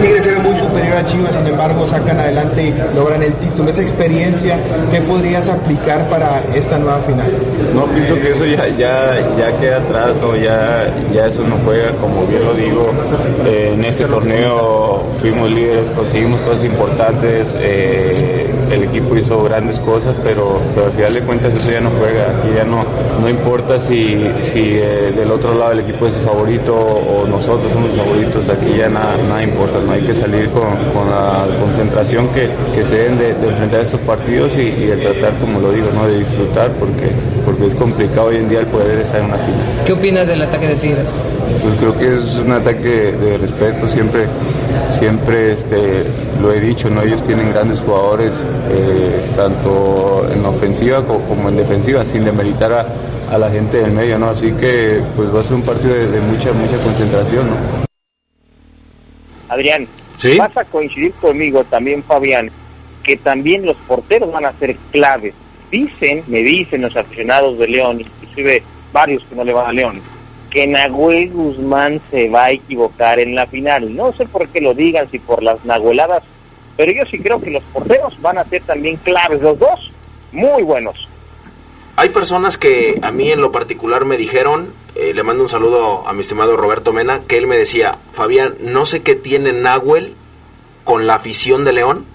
Tigres 0.01 0.27
era 0.27 0.39
muy 0.41 0.57
superior 0.57 0.97
a 0.97 1.05
Chivas, 1.05 1.35
sin 1.35 1.47
embargo 1.47 1.87
sacan 1.87 2.19
adelante 2.19 2.69
y 2.69 2.97
logran 2.97 3.23
el 3.23 3.35
título. 3.35 3.71
Esa 3.71 3.83
experiencia, 3.83 4.59
¿qué 4.91 5.01
podrías 5.03 5.49
aplicar 5.49 6.09
para 6.09 6.41
esta 6.55 6.79
nueva 6.79 6.99
final? 7.01 7.31
No, 7.75 7.85
pienso 7.87 8.15
que 8.15 8.31
eso 8.31 8.47
ya, 8.47 8.67
ya, 8.69 9.59
queda 9.61 9.77
atrás, 9.79 10.13
¿no? 10.21 10.37
ya, 10.37 10.91
ya 11.13 11.27
eso 11.27 11.43
no 11.43 11.57
juega, 11.65 11.91
como 12.01 12.27
bien 12.27 12.45
lo 12.45 12.55
digo, 12.55 12.87
eh, 13.47 13.73
en 13.75 13.85
este 13.85 14.07
torneo 14.07 15.03
fuimos 15.21 15.51
líderes, 15.51 15.91
conseguimos 15.91 16.41
cosas 16.41 16.65
importantes, 16.65 17.49
eh, 17.59 18.40
el 18.71 18.85
equipo 18.85 19.17
hizo 19.17 19.43
grandes 19.43 19.81
cosas, 19.81 20.15
pero, 20.23 20.61
pero 20.75 20.87
al 20.87 20.93
final 20.93 21.13
de 21.13 21.21
cuentas 21.21 21.53
eso 21.53 21.71
ya 21.71 21.81
no 21.81 21.91
juega, 21.91 22.31
aquí 22.31 22.49
ya 22.55 22.65
no, 22.65 22.85
no 23.21 23.29
importa 23.29 23.81
si, 23.81 24.25
si 24.41 24.77
eh, 24.77 25.13
del 25.15 25.31
otro 25.31 25.55
lado 25.55 25.73
el 25.73 25.81
equipo 25.81 26.07
es 26.07 26.15
el 26.15 26.23
favorito 26.23 26.77
o 26.77 27.27
nosotros 27.27 27.73
somos 27.73 27.93
favoritos, 27.93 28.49
aquí 28.49 28.77
ya 28.77 28.89
nada, 28.89 29.17
nada 29.29 29.43
importa, 29.43 29.79
no 29.85 29.93
hay 29.93 30.03
que 30.03 30.15
salir 30.15 30.49
con, 30.51 30.71
con 30.95 31.11
la 31.11 31.47
concentración 31.61 32.29
que, 32.29 32.49
que 32.75 32.85
se 32.85 32.95
deben 32.95 33.19
de, 33.19 33.35
de, 33.35 33.49
enfrentar 33.49 33.81
estos 33.81 34.01
partidos 34.01 34.53
y, 34.57 34.61
y, 34.61 34.87
de 34.87 34.97
tratar, 34.97 35.39
como 35.41 35.61
lo 35.61 35.73
digo, 35.73 35.89
¿no? 35.95 36.07
de 36.07 36.19
disfrutar 36.19 36.71
porque, 36.73 37.11
porque 37.61 37.75
es 37.75 37.79
complicado 37.79 38.29
hoy 38.29 38.37
en 38.37 38.49
día 38.49 38.61
el 38.61 38.67
poder 38.67 39.01
estar 39.01 39.21
en 39.21 39.27
una 39.27 39.37
final. 39.37 39.61
¿Qué 39.85 39.93
opinas 39.93 40.27
del 40.27 40.43
ataque 40.43 40.69
de 40.69 40.77
Tigres? 40.77 41.23
Pues 41.63 41.75
creo 41.75 41.99
que 41.99 42.15
es 42.17 42.35
un 42.37 42.53
ataque 42.53 42.89
de, 42.89 43.13
de 43.13 43.39
respeto, 43.39 43.87
siempre, 43.87 44.27
siempre 44.89 45.53
este, 45.53 46.05
lo 46.41 46.53
he 46.53 46.61
dicho, 46.61 46.89
¿no? 46.89 47.03
ellos 47.03 47.23
tienen 47.23 47.51
grandes 47.51 47.81
jugadores, 47.81 48.33
eh, 48.71 49.21
tanto 49.37 50.27
en 50.33 50.45
ofensiva 50.45 51.05
como 51.05 51.51
en 51.51 51.57
defensiva, 51.57 52.03
sin 52.05 52.25
demeritar 52.25 52.73
a, 52.73 52.87
a, 53.31 53.39
la 53.39 53.51
gente 53.51 53.79
del 53.79 53.93
medio, 53.93 54.19
¿no? 54.19 54.31
Así 54.31 54.53
que 54.53 55.03
pues 55.15 55.35
va 55.35 55.41
a 55.41 55.43
ser 55.43 55.57
un 55.57 55.63
partido 55.63 55.95
de, 55.95 56.07
de 56.07 56.21
mucha, 56.21 56.53
mucha 56.53 56.79
concentración, 56.79 57.47
¿no? 57.51 57.57
Adrián, 59.49 59.87
¿Sí? 60.19 60.39
vas 60.39 60.57
a 60.57 60.65
coincidir 60.65 61.13
conmigo 61.15 61.65
también, 61.65 62.03
Fabián, 62.05 62.51
que 63.03 63.17
también 63.19 63.67
los 63.67 63.77
porteros 63.87 64.33
van 64.33 64.47
a 64.47 64.53
ser 64.55 64.77
claves. 64.93 65.35
Dicen, 65.71 66.25
me 66.27 66.41
dicen 66.41 66.83
los 66.83 66.97
aficionados 66.97 67.59
de 67.59 67.69
León, 67.69 68.01
inclusive 68.01 68.63
varios 68.93 69.25
que 69.27 69.35
no 69.35 69.45
le 69.45 69.53
van 69.53 69.67
a 69.69 69.73
León, 69.73 70.01
que 70.51 70.67
Nahuel 70.67 71.31
Guzmán 71.31 72.01
se 72.11 72.29
va 72.29 72.47
a 72.47 72.51
equivocar 72.51 73.21
en 73.21 73.35
la 73.35 73.47
final. 73.47 73.95
No 73.95 74.13
sé 74.13 74.27
por 74.27 74.49
qué 74.49 74.61
lo 74.61 74.75
digan, 74.75 75.11
si 75.11 75.19
por 75.19 75.43
las 75.43 75.65
nahueladas, 75.65 76.23
pero 76.77 76.93
yo 76.93 77.03
sí 77.11 77.19
creo 77.19 77.41
que 77.41 77.51
los 77.51 77.63
porteros 77.73 78.21
van 78.21 78.39
a 78.39 78.45
ser 78.45 78.63
también 78.63 78.97
claves, 78.97 79.41
los 79.41 79.59
dos, 79.59 79.93
muy 80.33 80.63
buenos. 80.63 81.09
Hay 81.97 82.09
personas 82.09 82.57
que 82.57 82.99
a 83.03 83.13
mí 83.13 83.31
en 83.31 83.41
lo 83.41 83.53
particular 83.53 84.07
me 84.07 84.17
dijeron, 84.17 84.73
eh, 84.95 85.13
le 85.15 85.23
mando 85.23 85.43
un 85.43 85.49
saludo 85.49 86.07
a 86.09 86.13
mi 86.13 86.23
estimado 86.23 86.57
Roberto 86.57 86.93
Mena, 86.93 87.21
que 87.29 87.37
él 87.37 87.47
me 87.47 87.59
decía, 87.59 87.99
Fabián, 88.13 88.55
no 88.61 88.87
sé 88.87 89.03
qué 89.03 89.15
tiene 89.15 89.53
Nahuel 89.53 90.15
con 90.85 91.07
la 91.07 91.17
afición 91.17 91.65
de 91.65 91.75
León, 91.75 92.07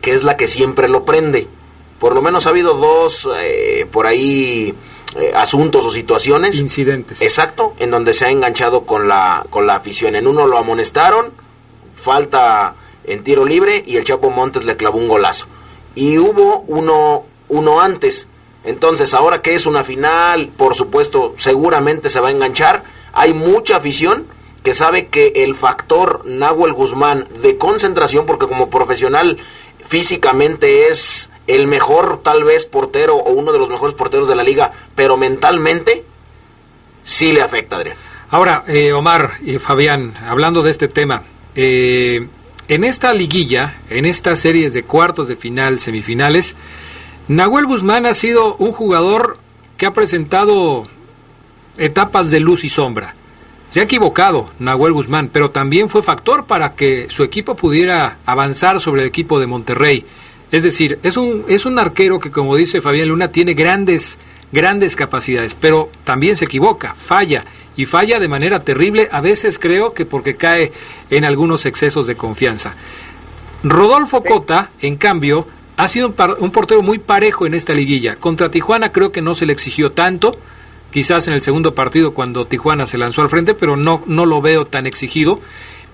que 0.00 0.12
es 0.12 0.22
la 0.22 0.36
que 0.36 0.46
siempre 0.46 0.88
lo 0.88 1.04
prende. 1.04 1.48
Por 1.98 2.14
lo 2.14 2.22
menos 2.22 2.46
ha 2.46 2.50
habido 2.50 2.74
dos 2.74 3.28
eh, 3.36 3.86
por 3.90 4.06
ahí 4.06 4.74
eh, 5.16 5.32
asuntos 5.34 5.84
o 5.84 5.90
situaciones. 5.90 6.58
Incidentes. 6.58 7.22
Exacto, 7.22 7.74
en 7.78 7.90
donde 7.90 8.14
se 8.14 8.26
ha 8.26 8.30
enganchado 8.30 8.84
con 8.84 9.06
la, 9.06 9.46
con 9.50 9.66
la 9.66 9.76
afición. 9.76 10.16
En 10.16 10.26
uno 10.26 10.46
lo 10.46 10.58
amonestaron, 10.58 11.32
falta 11.94 12.74
en 13.04 13.22
tiro 13.22 13.44
libre 13.44 13.82
y 13.86 13.96
el 13.96 14.04
Chapo 14.04 14.30
Montes 14.30 14.64
le 14.64 14.76
clavó 14.76 14.98
un 14.98 15.08
golazo. 15.08 15.46
Y 15.94 16.18
hubo 16.18 16.64
uno, 16.66 17.24
uno 17.48 17.80
antes. 17.80 18.28
Entonces, 18.64 19.14
ahora 19.14 19.42
que 19.42 19.54
es 19.54 19.66
una 19.66 19.84
final, 19.84 20.48
por 20.56 20.74
supuesto, 20.74 21.34
seguramente 21.36 22.10
se 22.10 22.18
va 22.18 22.28
a 22.28 22.32
enganchar. 22.32 22.84
Hay 23.12 23.34
mucha 23.34 23.76
afición 23.76 24.26
que 24.64 24.72
sabe 24.72 25.08
que 25.08 25.32
el 25.36 25.54
factor 25.54 26.22
Nahuel 26.24 26.72
Guzmán 26.72 27.28
de 27.42 27.58
concentración, 27.58 28.24
porque 28.26 28.48
como 28.48 28.70
profesional 28.70 29.36
físicamente 29.86 30.88
es 30.88 31.30
el 31.46 31.66
mejor 31.66 32.20
tal 32.22 32.44
vez 32.44 32.64
portero 32.64 33.16
o 33.16 33.32
uno 33.32 33.52
de 33.52 33.58
los 33.58 33.68
mejores 33.68 33.94
porteros 33.94 34.28
de 34.28 34.34
la 34.34 34.42
liga, 34.42 34.72
pero 34.94 35.16
mentalmente 35.16 36.04
sí 37.02 37.32
le 37.32 37.42
afecta, 37.42 37.76
Adrián. 37.76 37.96
Ahora, 38.30 38.64
eh, 38.66 38.92
Omar 38.92 39.34
y 39.42 39.58
Fabián, 39.58 40.14
hablando 40.26 40.62
de 40.62 40.70
este 40.70 40.88
tema, 40.88 41.22
eh, 41.54 42.26
en 42.66 42.84
esta 42.84 43.12
liguilla, 43.12 43.76
en 43.90 44.06
estas 44.06 44.40
series 44.40 44.72
de 44.72 44.82
cuartos 44.82 45.28
de 45.28 45.36
final, 45.36 45.78
semifinales, 45.78 46.56
Nahuel 47.28 47.66
Guzmán 47.66 48.06
ha 48.06 48.14
sido 48.14 48.56
un 48.56 48.72
jugador 48.72 49.38
que 49.76 49.86
ha 49.86 49.92
presentado 49.92 50.86
etapas 51.76 52.30
de 52.30 52.40
luz 52.40 52.64
y 52.64 52.68
sombra. 52.68 53.14
Se 53.70 53.80
ha 53.80 53.84
equivocado 53.84 54.50
Nahuel 54.58 54.92
Guzmán, 54.92 55.30
pero 55.32 55.50
también 55.50 55.88
fue 55.88 56.02
factor 56.02 56.46
para 56.46 56.74
que 56.74 57.08
su 57.10 57.22
equipo 57.22 57.56
pudiera 57.56 58.18
avanzar 58.24 58.80
sobre 58.80 59.02
el 59.02 59.08
equipo 59.08 59.40
de 59.40 59.46
Monterrey. 59.46 60.04
Es 60.50 60.62
decir, 60.62 60.98
es 61.02 61.16
un, 61.16 61.44
es 61.48 61.66
un 61.66 61.78
arquero 61.78 62.20
que, 62.20 62.30
como 62.30 62.56
dice 62.56 62.80
Fabián 62.80 63.08
Luna, 63.08 63.32
tiene 63.32 63.54
grandes, 63.54 64.18
grandes 64.52 64.96
capacidades, 64.96 65.54
pero 65.54 65.90
también 66.04 66.36
se 66.36 66.44
equivoca, 66.44 66.94
falla, 66.94 67.44
y 67.76 67.86
falla 67.86 68.20
de 68.20 68.28
manera 68.28 68.62
terrible, 68.62 69.08
a 69.10 69.20
veces 69.20 69.58
creo 69.58 69.94
que 69.94 70.06
porque 70.06 70.36
cae 70.36 70.72
en 71.10 71.24
algunos 71.24 71.66
excesos 71.66 72.06
de 72.06 72.14
confianza. 72.14 72.74
Rodolfo 73.64 74.22
Cota, 74.22 74.70
en 74.80 74.96
cambio, 74.96 75.48
ha 75.76 75.88
sido 75.88 76.08
un, 76.08 76.14
un 76.38 76.50
portero 76.50 76.82
muy 76.82 76.98
parejo 76.98 77.46
en 77.46 77.54
esta 77.54 77.74
liguilla. 77.74 78.16
Contra 78.16 78.50
Tijuana 78.50 78.92
creo 78.92 79.10
que 79.10 79.22
no 79.22 79.34
se 79.34 79.46
le 79.46 79.52
exigió 79.52 79.92
tanto, 79.92 80.38
quizás 80.92 81.26
en 81.26 81.34
el 81.34 81.40
segundo 81.40 81.74
partido 81.74 82.14
cuando 82.14 82.46
Tijuana 82.46 82.86
se 82.86 82.98
lanzó 82.98 83.22
al 83.22 83.28
frente, 83.28 83.54
pero 83.54 83.76
no, 83.76 84.04
no 84.06 84.26
lo 84.26 84.40
veo 84.40 84.66
tan 84.66 84.86
exigido. 84.86 85.40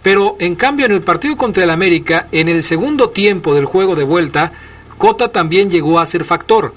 Pero 0.02 0.36
en 0.38 0.54
cambio 0.54 0.86
en 0.86 0.92
el 0.92 1.02
partido 1.02 1.36
contra 1.36 1.64
el 1.64 1.70
América, 1.70 2.26
en 2.32 2.48
el 2.48 2.62
segundo 2.62 3.10
tiempo 3.10 3.54
del 3.54 3.66
juego 3.66 3.94
de 3.94 4.04
vuelta, 4.04 4.52
Cota 4.96 5.32
también 5.32 5.70
llegó 5.70 5.98
a 5.98 6.06
ser 6.06 6.24
factor. 6.24 6.74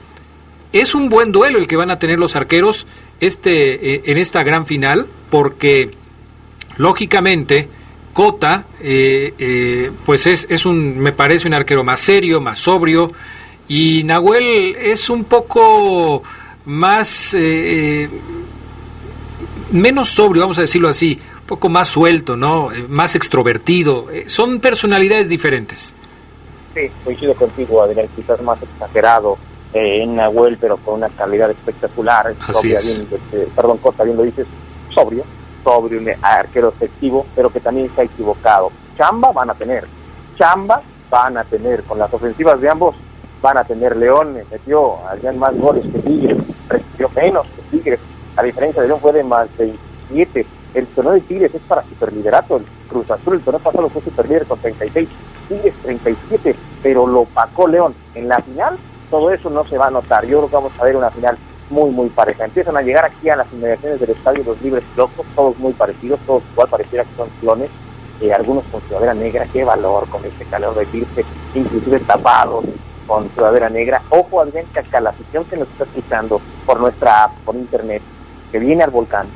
Es 0.72 0.96
un 0.96 1.10
buen 1.10 1.32
duelo 1.32 1.60
el 1.60 1.68
que 1.68 1.76
van 1.76 1.92
a 1.92 2.00
tener 2.00 2.20
los 2.20 2.36
arqueros 2.36 2.88
este, 3.20 3.96
eh, 3.96 4.02
en 4.06 4.18
esta 4.18 4.44
gran 4.44 4.66
final, 4.66 5.08
porque 5.30 5.92
lógicamente 6.78 7.70
Cota, 8.12 8.66
eh, 8.82 9.34
eh, 9.38 9.92
pues 10.06 10.28
es, 10.28 10.48
es 10.50 10.66
un, 10.66 11.00
me 11.00 11.12
parece 11.12 11.48
un 11.48 11.54
arquero 11.54 11.84
más 11.84 12.00
serio, 12.00 12.42
más 12.42 12.60
sobrio, 12.60 13.12
y 13.68 14.04
Nahuel 14.04 14.76
es 14.78 15.10
un 15.10 15.24
poco 15.24 16.24
más, 16.66 17.36
menos 19.72 20.10
sobrio, 20.10 20.42
vamos 20.42 20.58
a 20.58 20.62
decirlo 20.62 20.90
así, 20.90 21.20
poco 21.46 21.70
más 21.70 21.88
suelto, 21.88 22.36
¿no? 22.36 22.72
Eh, 22.72 22.86
más 22.88 23.16
extrovertido. 23.16 24.10
Eh, 24.12 24.30
son 24.30 24.60
personalidades 24.60 25.30
diferentes. 25.30 25.94
Sí, 26.74 26.90
coincido 27.04 27.36
contigo, 27.36 27.84
Adrián, 27.84 28.08
quizás 28.16 28.42
más 28.42 28.62
exagerado 28.62 29.38
eh, 29.74 30.02
en 30.02 30.16
Nahuel, 30.16 30.58
pero 30.60 30.78
con 30.78 30.96
una 30.96 31.10
calidad 31.10 31.52
espectacular. 31.52 32.34
Así 32.48 32.74
es. 32.74 32.86
Este, 32.86 33.48
perdón, 33.56 33.78
Costa, 33.78 34.04
bien 34.04 34.18
lo 34.18 34.24
dices, 34.24 34.48
sobrio, 34.94 35.24
sobrio, 35.64 36.00
un 36.00 36.10
arquero 36.22 36.70
efectivo, 36.70 37.26
pero 37.36 37.52
que 37.52 37.60
también 37.60 37.92
ha 37.98 38.04
equivocado. 38.04 38.72
Chamba 38.98 39.32
van 39.32 39.50
a 39.50 39.54
tener, 39.54 39.86
chamba 40.38 40.82
van 41.10 41.38
a 41.38 41.44
tener, 41.44 41.84
con 41.84 42.00
las 42.00 42.12
ofensivas 42.14 42.60
de 42.60 42.70
ambos 42.70 42.96
van 43.42 43.58
a 43.58 43.64
tener. 43.64 43.96
León 43.96 44.38
metió 44.50 45.06
Adrián 45.08 45.38
más 45.38 45.56
goles 45.58 45.86
que 45.92 46.00
Tigres, 46.00 46.38
recibió 46.70 47.10
menos 47.16 47.46
que 47.48 47.78
Tigres. 47.78 48.00
La 48.36 48.42
diferencia 48.42 48.82
de 48.82 48.88
León 48.88 49.00
fue 49.00 49.12
de 49.14 49.24
más 49.24 49.48
de 49.58 49.76
7 50.12 50.46
el 50.74 50.88
torneo 50.88 51.14
de 51.14 51.22
Tigres 51.22 51.54
es 51.54 51.62
para 51.62 51.84
superliderato. 51.84 52.58
El 52.58 52.66
Cruz 52.90 53.10
Azul, 53.12 53.36
el 53.36 53.42
torneo 53.42 53.62
pasado 53.62 53.90
fue 53.90 54.02
superlíder 54.02 54.46
con 54.46 54.60
36, 54.60 55.08
Tigres 55.48 55.74
37, 55.84 56.56
pero 56.82 57.08
lo 57.08 57.26
pacó 57.26 57.68
León. 57.68 57.94
En 58.16 58.28
la 58.28 58.40
final, 58.42 58.78
todo 59.10 59.32
eso 59.32 59.50
no 59.50 59.64
se 59.66 59.78
va 59.78 59.88
a 59.88 59.92
notar. 59.92 60.26
Yo 60.26 60.40
creo 60.40 60.50
que 60.50 60.56
vamos 60.56 60.74
a 60.80 60.84
ver 60.84 60.96
una 60.96 61.12
final 61.12 61.38
muy, 61.70 61.92
muy 61.92 62.10
pareja. 62.10 62.46
Empiezan 62.46 62.78
a 62.78 62.82
llegar 62.82 63.06
aquí 63.06 63.30
a 63.30 63.36
las 63.36 63.52
inmediaciones 63.54 64.00
del 64.00 64.12
estadio 64.12 64.44
los 64.44 64.62
libres 64.62 64.84
locos, 64.96 65.26
todos 65.36 65.58
muy 65.60 65.74
parecidos, 65.74 66.20
todos 66.26 66.44
igual 66.52 66.68
pareciera 66.70 67.04
que 67.04 67.16
son 67.16 67.30
clones. 67.40 67.70
Eh, 68.22 68.32
algunos 68.32 68.64
con 68.66 68.82
sudadera 68.88 69.14
negra, 69.14 69.46
qué 69.52 69.64
valor 69.64 70.08
con 70.08 70.24
este 70.24 70.46
calor 70.46 70.76
de 70.76 70.98
irse, 70.98 71.26
inclusive 71.56 72.00
tapados 72.02 72.64
con 73.08 73.30
sudadera 73.36 73.70
negra. 73.70 74.02
Ojo, 74.10 74.40
Adrián, 74.40 74.66
que 74.72 74.96
a 74.96 75.02
la 75.02 75.10
afición 75.10 75.44
que 75.46 75.58
nos 75.58 75.68
está 75.70 75.84
escuchando 75.84 76.40
por 76.66 76.80
nuestra 76.80 77.26
app, 77.26 77.34
por 77.44 77.56
internet, 77.56 78.02
que 78.52 78.60
viene 78.60 78.84
al 78.84 78.92
volcán, 78.92 79.28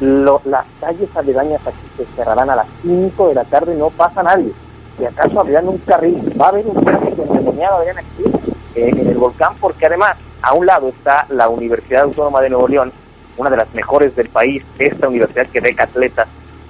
las 0.00 0.64
calles 0.80 1.14
aledañas 1.14 1.60
aquí 1.66 1.78
se 1.96 2.04
cerrarán 2.16 2.50
a 2.50 2.56
las 2.56 2.66
5 2.82 3.28
de 3.28 3.34
la 3.34 3.44
tarde, 3.44 3.74
no 3.74 3.90
pasa 3.90 4.22
nadie. 4.22 4.52
Si 4.98 5.04
acaso 5.04 5.40
abrirán 5.40 5.68
un 5.68 5.78
carril, 5.78 6.16
va 6.40 6.46
a 6.46 6.48
haber 6.48 6.66
un 6.66 6.82
tráfico 6.82 7.22
endemoniado, 7.22 7.80
aquí 7.80 8.24
en 8.74 8.98
el 8.98 9.18
volcán, 9.18 9.54
porque 9.60 9.86
además, 9.86 10.16
a 10.42 10.54
un 10.54 10.66
lado 10.66 10.88
está 10.88 11.26
la 11.28 11.48
Universidad 11.48 12.04
Autónoma 12.04 12.40
de 12.40 12.50
Nuevo 12.50 12.68
León, 12.68 12.92
una 13.36 13.50
de 13.50 13.56
las 13.56 13.72
mejores 13.74 14.14
del 14.16 14.28
país, 14.28 14.62
esta 14.78 15.08
universidad 15.08 15.46
que 15.46 15.60
beca 15.60 15.84
atletas, 15.84 16.28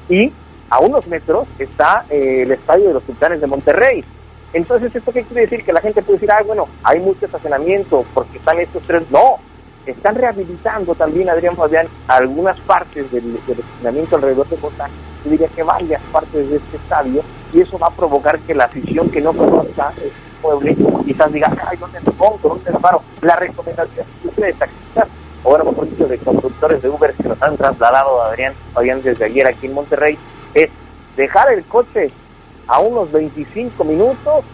y 0.08 0.32
a 0.68 0.80
unos 0.80 1.06
metros 1.06 1.46
está 1.58 2.04
eh, 2.10 2.42
el 2.42 2.52
Estadio 2.52 2.88
de 2.88 2.94
los 2.94 3.04
Sultanes 3.04 3.40
de 3.40 3.46
Monterrey. 3.46 4.04
Entonces, 4.52 4.94
¿esto 4.94 5.12
qué 5.12 5.22
quiere 5.22 5.42
decir? 5.42 5.64
Que 5.64 5.72
la 5.72 5.80
gente 5.80 6.02
puede 6.02 6.18
decir, 6.18 6.32
ah, 6.32 6.42
bueno, 6.44 6.68
hay 6.82 6.98
mucho 7.00 7.26
estacionamiento 7.26 8.04
porque 8.14 8.38
están 8.38 8.58
estos 8.58 8.82
tres. 8.84 9.02
No, 9.10 9.38
están 9.86 10.14
rehabilitando 10.14 10.94
también, 10.94 11.28
Adrián 11.30 11.56
Fabián, 11.56 11.86
algunas 12.06 12.58
partes 12.60 13.10
del, 13.10 13.38
del 13.46 13.64
alrededor 14.12 14.48
de 14.48 14.56
Bogotá, 14.56 14.88
yo 15.24 15.30
diría 15.30 15.48
que 15.48 15.62
varias 15.62 16.02
partes 16.12 16.50
de 16.50 16.56
este 16.56 16.76
estadio, 16.76 17.22
y 17.52 17.60
eso 17.60 17.78
va 17.78 17.88
a 17.88 17.90
provocar 17.90 18.38
que 18.40 18.54
la 18.54 18.64
afición 18.64 19.10
que 19.10 19.20
no 19.20 19.32
conozca 19.32 19.92
este 19.96 20.12
pueblo 20.40 21.02
quizás 21.04 21.32
diga, 21.32 21.52
ay, 21.66 21.76
¿dónde 21.78 22.00
me 22.00 22.12
pongo? 22.12 22.38
¿Dónde 22.42 22.70
me 22.70 22.78
paro? 22.78 23.02
La 23.22 23.36
recomendación 23.36 24.06
de 24.36 24.52
taxistas, 24.52 25.08
o 25.42 25.50
bueno, 25.50 25.64
mejor 25.64 25.88
dicho, 25.88 26.06
de 26.06 26.18
conductores 26.18 26.82
de 26.82 26.88
Uber 26.88 27.14
que 27.14 27.28
nos 27.28 27.42
han 27.42 27.56
trasladado, 27.56 28.22
Adrián 28.22 28.54
Fabián, 28.72 29.02
desde 29.02 29.24
ayer 29.24 29.46
aquí 29.46 29.66
en 29.66 29.74
Monterrey, 29.74 30.18
es 30.54 30.70
dejar 31.16 31.52
el 31.52 31.64
coche 31.64 32.12
a 32.66 32.78
unos 32.80 33.10
25 33.10 33.82
minutos, 33.84 34.44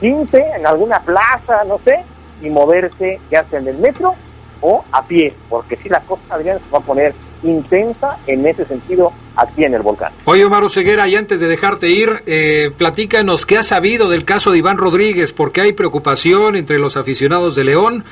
15, 0.00 0.38
en 0.56 0.66
alguna 0.66 1.00
plaza, 1.00 1.64
no 1.66 1.78
sé, 1.84 2.04
y 2.40 2.50
moverse 2.50 3.18
ya 3.30 3.44
sea 3.44 3.58
en 3.58 3.68
el 3.68 3.78
metro 3.78 4.14
o 4.60 4.84
a 4.90 5.06
pie, 5.06 5.32
porque 5.48 5.76
si 5.76 5.88
la 5.88 6.00
cosa, 6.00 6.22
Adrián, 6.30 6.58
se 6.58 6.70
va 6.70 6.78
a 6.78 6.82
poner 6.82 7.14
intensa 7.42 8.18
en 8.26 8.46
ese 8.46 8.64
sentido 8.64 9.12
aquí 9.36 9.64
en 9.64 9.74
el 9.74 9.82
volcán. 9.82 10.12
Oye, 10.24 10.44
Omar 10.44 10.68
Ceguera, 10.70 11.06
y 11.06 11.16
antes 11.16 11.40
de 11.40 11.46
dejarte 11.46 11.88
ir, 11.88 12.22
eh, 12.26 12.70
platícanos 12.76 13.46
qué 13.46 13.58
has 13.58 13.68
sabido 13.68 14.08
del 14.08 14.24
caso 14.24 14.50
de 14.50 14.58
Iván 14.58 14.78
Rodríguez, 14.78 15.32
porque 15.32 15.60
hay 15.60 15.72
preocupación 15.72 16.56
entre 16.56 16.78
los 16.78 16.96
aficionados 16.96 17.54
de 17.54 17.64
León 17.64 18.04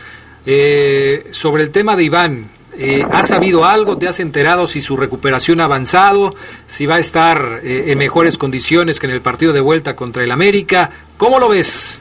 eh, 0.45 1.29
sobre 1.33 1.65
el 1.65 1.71
tema 1.71 1.97
de 1.97 2.05
Iván. 2.05 2.51
Eh, 2.79 3.05
¿Has 3.11 3.29
sabido 3.29 3.65
algo? 3.65 3.97
¿Te 3.97 4.07
has 4.07 4.21
enterado 4.21 4.67
si 4.67 4.83
su 4.83 4.97
recuperación 4.99 5.61
ha 5.61 5.65
avanzado? 5.65 6.35
¿Si 6.67 6.85
va 6.85 6.97
a 6.97 6.99
estar 6.99 7.61
eh, 7.63 7.91
en 7.91 7.99
mejores 7.99 8.37
condiciones 8.37 9.01
que 9.01 9.07
en 9.07 9.13
el 9.13 9.23
partido 9.23 9.55
de 9.55 9.61
vuelta 9.61 9.97
contra 9.97 10.23
el 10.23 10.31
América? 10.31 10.91
¿Cómo 11.17 11.39
lo 11.39 11.49
ves? 11.49 12.01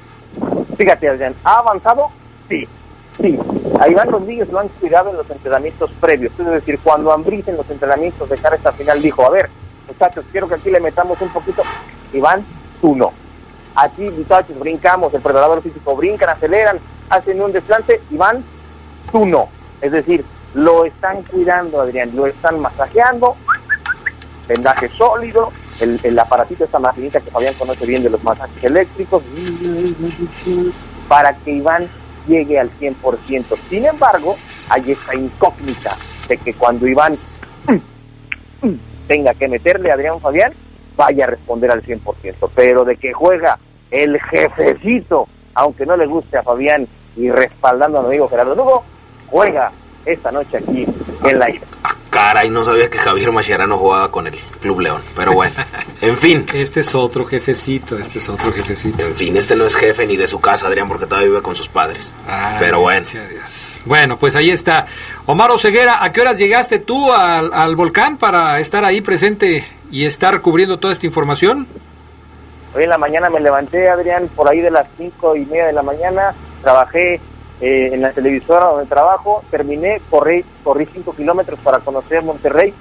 Fíjate, 0.78 1.08
Adrián, 1.08 1.34
¿ha 1.46 1.56
avanzado? 1.56 2.10
Sí, 2.50 2.68
Sí, 3.22 3.38
a 3.80 3.90
Iván 3.90 4.10
Rodríguez 4.10 4.50
lo 4.50 4.60
han 4.60 4.68
cuidado 4.70 5.10
en 5.10 5.18
los 5.18 5.30
entrenamientos 5.30 5.92
previos. 6.00 6.32
Es 6.40 6.46
decir, 6.46 6.80
cuando 6.84 7.12
Ambriz 7.12 7.48
en 7.48 7.58
los 7.58 7.70
entrenamientos 7.70 8.30
de 8.30 8.38
cara 8.38 8.56
a 8.56 8.58
esta 8.58 8.72
final 8.72 9.02
dijo, 9.02 9.26
a 9.26 9.30
ver, 9.30 9.50
muchachos, 9.88 10.26
quiero 10.32 10.48
que 10.48 10.56
aquí 10.56 10.72
le 10.72 10.80
metamos 10.80 11.20
un 11.22 11.30
poquito. 11.30 11.64
Iván, 12.14 12.46
tú 12.82 12.96
no. 12.96 13.12
Aquí, 13.76 14.10
muchachos, 14.10 14.58
brincamos, 14.58 15.14
el 15.14 15.22
preparador 15.22 15.62
físico 15.62 15.96
brincan, 15.96 16.30
aceleran, 16.30 16.80
hacen 17.10 17.42
un 17.42 17.52
desplante. 17.52 18.02
Iván, 18.12 18.44
tú 19.12 19.26
no. 19.26 19.50
Es 19.82 19.92
decir, 19.92 20.24
lo 20.54 20.86
están 20.86 21.24
cuidando, 21.24 21.82
Adrián, 21.82 22.16
lo 22.16 22.28
están 22.28 22.60
masajeando, 22.62 23.36
vendaje 24.48 24.88
sólido, 24.90 25.52
el, 25.82 26.00
el 26.02 26.18
aparatito, 26.18 26.64
esta 26.64 26.80
maquinita 26.80 27.20
que 27.20 27.30
Fabián 27.30 27.54
conoce 27.56 27.86
bien 27.86 28.04
de 28.04 28.10
los 28.10 28.24
masajes 28.24 28.64
eléctricos, 28.64 29.22
para 31.10 31.36
que 31.36 31.52
Iván 31.52 31.90
llegue 32.28 32.60
al 32.60 32.70
100%. 32.80 33.58
Sin 33.70 33.86
embargo, 33.86 34.36
hay 34.70 34.92
esta 34.92 35.16
incógnita 35.16 35.96
de 36.28 36.38
que 36.38 36.54
cuando 36.54 36.88
Iván 36.88 37.18
tenga 39.08 39.34
que 39.34 39.48
meterle 39.48 39.92
a 39.92 39.94
Adrián 39.96 40.20
Fabián, 40.20 40.54
vaya 40.96 41.26
a 41.26 41.28
responder 41.28 41.72
al 41.72 41.84
100%. 41.84 42.50
Pero 42.56 42.84
de 42.84 42.98
que 42.98 43.14
juega 43.14 43.60
el 43.92 44.20
jefecito, 44.20 45.28
aunque 45.54 45.86
no 45.86 45.96
le 45.98 46.08
guste 46.08 46.38
a 46.38 46.44
Fabián 46.44 46.88
y 47.16 47.30
respaldando 47.30 48.00
a 48.00 48.02
mi 48.02 48.08
amigo 48.08 48.28
Gerardo 48.28 48.56
Lugo, 48.56 48.84
juega 49.28 49.72
esta 50.06 50.32
noche 50.32 50.58
aquí 50.58 50.86
en 51.24 51.40
la 51.40 51.50
isla. 51.50 51.68
Caray, 52.16 52.50
no 52.50 52.64
sabía 52.64 52.90
que 52.90 52.98
Javier 52.98 53.34
Mascherano 53.34 53.78
jugaba 53.78 54.10
con 54.10 54.26
el 54.26 54.36
Club 54.62 54.80
León. 54.80 55.02
Pero 55.18 55.34
bueno, 55.34 55.54
en 56.00 56.18
fin. 56.18 56.46
Este 56.54 56.80
es 56.80 56.96
otro 56.96 57.26
jefecito, 57.26 57.98
este 57.98 58.20
es 58.20 58.30
otro 58.30 58.54
jefecito. 58.54 59.04
En 59.04 59.16
fin, 59.16 59.36
este 59.36 59.58
no 59.58 59.66
es 59.66 59.76
jefe 59.76 60.08
ni 60.08 60.16
de 60.16 60.26
su 60.26 60.40
casa, 60.40 60.68
Adrián, 60.68 60.88
porque 60.88 61.08
todavía 61.08 61.28
vive 61.28 61.42
con 61.42 61.58
sus 61.58 61.68
padres. 61.68 62.16
Pero 62.58 62.80
bueno. 62.80 63.06
Bueno, 63.84 64.18
pues 64.18 64.38
ahí 64.38 64.50
está. 64.50 64.88
Omar 65.26 65.52
Oseguera, 65.52 66.02
¿a 66.02 66.14
qué 66.14 66.22
horas 66.22 66.38
llegaste 66.38 66.80
tú 66.80 67.12
al, 67.12 67.54
al 67.54 67.76
volcán 67.76 68.16
para 68.16 68.62
estar 68.62 68.86
ahí 68.86 69.02
presente 69.02 69.66
y 69.92 70.06
estar 70.06 70.40
cubriendo 70.40 70.80
toda 70.80 70.94
esta 70.94 71.06
información? 71.06 71.68
Hoy 72.74 72.84
en 72.84 72.90
la 72.92 72.98
mañana 72.98 73.30
me 73.30 73.42
levanté, 73.42 73.90
Adrián, 73.90 74.30
por 74.34 74.48
ahí 74.48 74.62
de 74.62 74.72
las 74.72 74.88
cinco 74.98 75.36
y 75.36 75.46
media 75.46 75.66
de 75.66 75.74
la 75.74 75.84
mañana. 75.84 76.34
Trabajé 76.62 77.20
eh, 77.62 77.90
en 77.94 78.02
la 78.02 78.12
televisora 78.12 78.66
donde 78.66 78.86
trabajo, 78.86 79.44
terminé, 79.50 80.02
corrí, 80.10 80.44
corrí 80.64 80.88
cinco 80.92 81.14
kilómetros 81.16 81.60
para 81.60 81.80
conocer 81.80 82.24
Monterrey, 82.24 82.74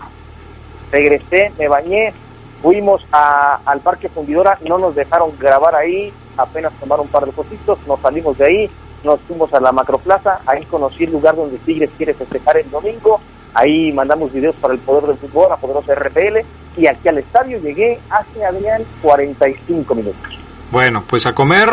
regresé, 0.91 1.53
me 1.59 1.69
bañé, 1.69 2.13
fuimos 2.63 3.07
a, 3.13 3.61
al 3.65 3.81
Parque 3.81 4.09
Fundidora, 4.09 4.59
no 4.67 4.79
nos 4.79 4.95
dejaron 4.95 5.33
grabar 5.39 5.75
ahí, 5.75 6.13
apenas 6.37 6.73
tomar 6.81 7.01
un 7.01 7.09
par 7.09 7.25
de 7.25 7.33
fotitos, 7.33 7.79
nos 7.87 8.01
salimos 8.01 8.37
de 8.39 8.47
ahí, 8.47 8.71
nos 9.05 9.21
fuimos 9.21 9.53
a 9.55 9.61
la 9.61 9.71
Macroplaza, 9.71 10.41
ahí 10.47 10.65
conocí 10.65 11.05
el 11.05 11.13
lugar 11.13 11.37
donde 11.37 11.59
Tigres 11.59 11.91
quiere 11.97 12.15
festejar 12.15 12.57
el 12.57 12.71
domingo, 12.71 13.21
ahí 13.53 13.93
mandamos 13.93 14.33
videos 14.33 14.57
para 14.57 14.75
el 14.75 14.81
Poder 14.81 15.05
del 15.05 15.19
Fútbol, 15.19 15.53
a 15.53 15.57
Poderosa 15.57 15.95
RPL, 15.95 16.45
y 16.77 16.87
aquí 16.87 17.09
al 17.09 17.19
estadio 17.19 17.59
llegué 17.59 18.01
hace, 18.11 18.45
Adrián, 18.45 18.83
45 19.03 19.95
minutos. 19.95 20.39
Bueno, 20.73 21.05
pues 21.07 21.27
a 21.27 21.33
comer 21.33 21.71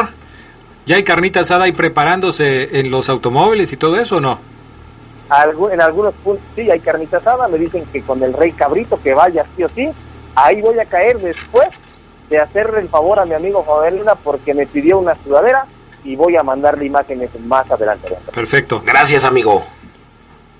¿Ya 0.85 0.95
hay 0.95 1.03
carnita 1.03 1.41
asada 1.41 1.65
ahí 1.65 1.71
preparándose 1.71 2.79
en 2.79 2.89
los 2.89 3.09
automóviles 3.09 3.71
y 3.73 3.77
todo 3.77 3.99
eso 3.99 4.17
o 4.17 4.21
no? 4.21 4.39
en 5.71 5.79
algunos 5.79 6.13
puntos 6.15 6.43
sí 6.55 6.69
hay 6.69 6.81
carnita 6.81 7.17
asada, 7.17 7.47
me 7.47 7.57
dicen 7.57 7.85
que 7.93 8.01
con 8.01 8.21
el 8.21 8.33
rey 8.33 8.51
cabrito 8.51 8.99
que 9.01 9.13
vaya 9.13 9.45
sí 9.55 9.63
o 9.63 9.69
sí, 9.69 9.89
ahí 10.35 10.61
voy 10.61 10.77
a 10.77 10.85
caer 10.85 11.19
después 11.19 11.69
de 12.29 12.39
hacerle 12.39 12.81
el 12.81 12.89
favor 12.89 13.17
a 13.19 13.25
mi 13.25 13.33
amigo 13.33 13.63
Joder 13.63 13.93
Luna 13.93 14.15
porque 14.15 14.53
me 14.53 14.65
pidió 14.65 14.99
una 14.99 15.15
sudadera 15.23 15.65
y 16.03 16.15
voy 16.15 16.35
a 16.35 16.43
mandarle 16.43 16.85
imágenes 16.85 17.29
más 17.45 17.69
adelante. 17.69 18.17
Perfecto. 18.33 18.81
Gracias, 18.85 19.23
amigo. 19.23 19.63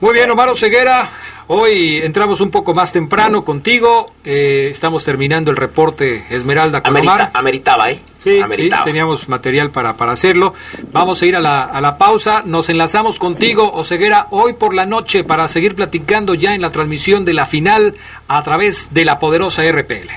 Muy 0.01 0.15
bien, 0.15 0.31
Omar 0.31 0.49
Ceguera. 0.55 1.11
Hoy 1.45 1.97
entramos 1.97 2.41
un 2.41 2.49
poco 2.49 2.73
más 2.73 2.91
temprano 2.91 3.45
contigo. 3.45 4.11
Eh, 4.25 4.69
estamos 4.71 5.03
terminando 5.03 5.51
el 5.51 5.57
reporte 5.57 6.25
Esmeralda 6.31 6.81
con 6.81 6.97
Omar. 6.97 7.29
Ameritaba, 7.35 7.91
¿eh? 7.91 7.99
Sí, 8.17 8.41
sí, 8.55 8.69
teníamos 8.83 9.29
material 9.29 9.69
para, 9.69 9.97
para 9.97 10.13
hacerlo. 10.13 10.55
Vamos 10.91 11.21
a 11.21 11.25
ir 11.27 11.35
a 11.35 11.39
la, 11.39 11.61
a 11.61 11.79
la 11.81 11.99
pausa. 11.99 12.41
Nos 12.43 12.69
enlazamos 12.69 13.19
contigo, 13.19 13.71
Oseguera, 13.73 14.25
hoy 14.31 14.53
por 14.53 14.73
la 14.73 14.87
noche 14.87 15.23
para 15.23 15.47
seguir 15.47 15.75
platicando 15.75 16.33
ya 16.33 16.55
en 16.55 16.61
la 16.61 16.71
transmisión 16.71 17.23
de 17.23 17.33
la 17.33 17.45
final 17.45 17.93
a 18.27 18.41
través 18.41 18.91
de 18.95 19.05
la 19.05 19.19
poderosa 19.19 19.61
RPL. 19.71 20.09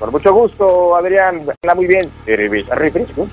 Con 0.00 0.10
mucho 0.10 0.32
gusto, 0.34 0.96
Adrián. 0.96 1.46
Está 1.48 1.76
muy 1.76 1.86
bien. 1.86 2.10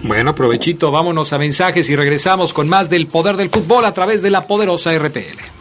Bueno, 0.04 0.36
provechito. 0.36 0.92
Vámonos 0.92 1.34
a 1.34 1.40
mensajes 1.40 1.90
y 1.90 1.96
regresamos 1.96 2.54
con 2.54 2.70
más 2.70 2.88
del 2.88 3.08
poder 3.08 3.36
del 3.36 3.50
fútbol 3.50 3.84
a 3.86 3.94
través 3.96 4.22
de 4.22 4.30
la 4.30 4.46
poderosa 4.46 4.96
RPL. 4.96 5.61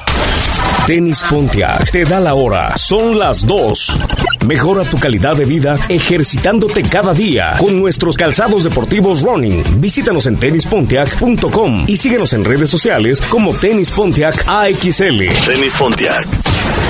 Tenis 0.87 1.23
Pontiac 1.29 1.91
te 1.91 2.03
da 2.03 2.19
la 2.19 2.33
hora. 2.33 2.75
Son 2.75 3.17
las 3.17 3.45
2. 3.45 3.99
Mejora 4.47 4.83
tu 4.83 4.97
calidad 4.97 5.35
de 5.35 5.45
vida 5.45 5.77
ejercitándote 5.87 6.81
cada 6.81 7.13
día 7.13 7.53
con 7.59 7.79
nuestros 7.79 8.17
calzados 8.17 8.63
deportivos 8.63 9.21
running. 9.21 9.63
Visítanos 9.79 10.25
en 10.25 10.37
tenispontiac.com 10.37 11.85
y 11.87 11.97
síguenos 11.97 12.33
en 12.33 12.43
redes 12.43 12.69
sociales 12.69 13.21
como 13.21 13.53
Tenis 13.53 13.91
Pontiac 13.91 14.43
AXL. 14.47 15.29
Tenis 15.45 15.73
Pontiac. 15.77 16.27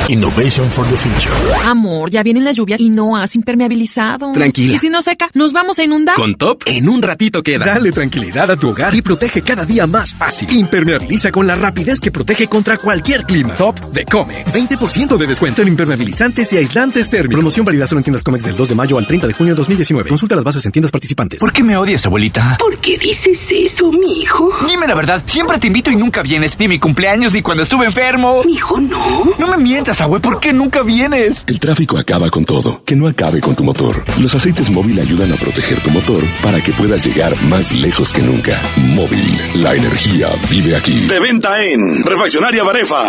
Innovation 0.09 0.67
for 0.69 0.85
the 0.87 0.97
future. 0.97 1.33
Amor, 1.63 2.09
ya 2.09 2.21
vienen 2.23 2.43
las 2.43 2.57
lluvias 2.57 2.81
y 2.81 2.89
no 2.89 3.15
has 3.15 3.35
impermeabilizado. 3.35 4.33
Tranquila. 4.33 4.75
¿Y 4.75 4.77
si 4.77 4.89
no 4.89 5.01
seca, 5.01 5.29
nos 5.33 5.53
vamos 5.53 5.79
a 5.79 5.83
inundar? 5.83 6.15
Con 6.15 6.35
Top, 6.35 6.63
en 6.65 6.89
un 6.89 7.01
ratito 7.01 7.41
queda. 7.43 7.65
Dale 7.65 7.91
tranquilidad 7.91 8.51
a 8.51 8.57
tu 8.57 8.69
hogar 8.69 8.93
y 8.93 9.01
protege 9.01 9.41
cada 9.41 9.63
día 9.63 9.87
más 9.87 10.13
fácil. 10.13 10.51
Impermeabiliza 10.51 11.31
con 11.31 11.47
la 11.47 11.55
rapidez 11.55 12.01
que 12.01 12.11
protege 12.11 12.47
contra 12.47 12.77
cualquier 12.77 13.23
clima. 13.23 13.53
Top 13.53 13.80
de 13.91 14.05
Comex. 14.05 14.53
20% 14.53 15.17
de 15.17 15.27
descuento 15.27 15.61
en 15.61 15.69
impermeabilizantes 15.69 16.51
y 16.53 16.57
aislantes 16.57 17.09
térmicos. 17.09 17.35
Promoción 17.35 17.65
válida 17.65 17.87
solo 17.87 17.99
en 17.99 18.03
tiendas 18.03 18.23
Comex 18.23 18.43
del 18.43 18.55
2 18.55 18.69
de 18.69 18.75
mayo 18.75 18.97
al 18.97 19.07
30 19.07 19.27
de 19.27 19.33
junio 19.33 19.53
de 19.53 19.57
2019. 19.57 20.09
Consulta 20.09 20.35
las 20.35 20.43
bases 20.43 20.65
en 20.65 20.71
tiendas 20.71 20.91
participantes. 20.91 21.39
¿Por 21.39 21.51
qué 21.51 21.63
me 21.63 21.77
odias, 21.77 22.05
abuelita? 22.05 22.57
¿Por 22.59 22.77
qué 22.79 22.97
dices 22.97 23.39
eso, 23.49 23.91
mi 23.91 24.21
hijo? 24.21 24.49
Dime 24.67 24.87
la 24.87 24.95
verdad, 24.95 25.23
siempre 25.25 25.57
te 25.59 25.67
invito 25.67 25.91
y 25.91 25.95
nunca 25.95 26.21
vienes. 26.21 26.57
Ni 26.59 26.67
mi 26.67 26.79
cumpleaños, 26.79 27.33
ni 27.33 27.41
cuando 27.41 27.63
estuve 27.63 27.85
enfermo. 27.85 28.43
Mi 28.45 28.53
hijo, 28.53 28.79
no. 28.79 29.31
No 29.37 29.47
me 29.47 29.57
mientas, 29.57 30.01
abue, 30.01 30.19
¿por 30.19 30.39
qué 30.39 30.53
nunca 30.53 30.83
vienes? 30.83 31.43
El 31.47 31.59
tráfico 31.59 31.97
acaba 31.97 32.29
con 32.29 32.45
todo. 32.45 32.83
Que 32.85 32.95
no 32.95 33.07
acabe 33.07 33.41
con 33.41 33.55
tu 33.55 33.63
motor. 33.63 34.03
Los 34.19 34.35
aceites 34.35 34.69
móvil 34.69 34.99
ayudan 34.99 35.31
a 35.31 35.35
proteger 35.35 35.79
tu 35.81 35.89
motor 35.89 36.23
para 36.41 36.61
que 36.61 36.71
puedas 36.73 37.05
llegar 37.05 37.35
más 37.43 37.71
lejos 37.71 38.13
que 38.13 38.21
nunca. 38.21 38.61
Móvil, 38.77 39.39
la 39.55 39.75
energía 39.75 40.27
vive 40.49 40.75
aquí. 40.75 41.07
De 41.07 41.19
venta 41.19 41.63
en 41.63 42.03
Refaccionaria 42.03 42.63
Barefa. 42.63 43.01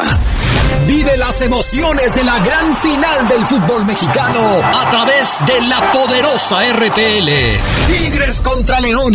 Vive 0.86 1.16
las 1.16 1.40
emociones 1.42 2.14
de 2.14 2.24
la 2.24 2.38
gran 2.40 2.76
final 2.76 3.28
del 3.28 3.46
fútbol 3.46 3.84
mexicano 3.84 4.60
a 4.62 4.90
través 4.90 5.38
de 5.46 5.60
la 5.68 5.92
poderosa 5.92 6.60
RPL. 6.72 7.28
Tigres 7.86 8.40
contra 8.40 8.80
León. 8.80 9.14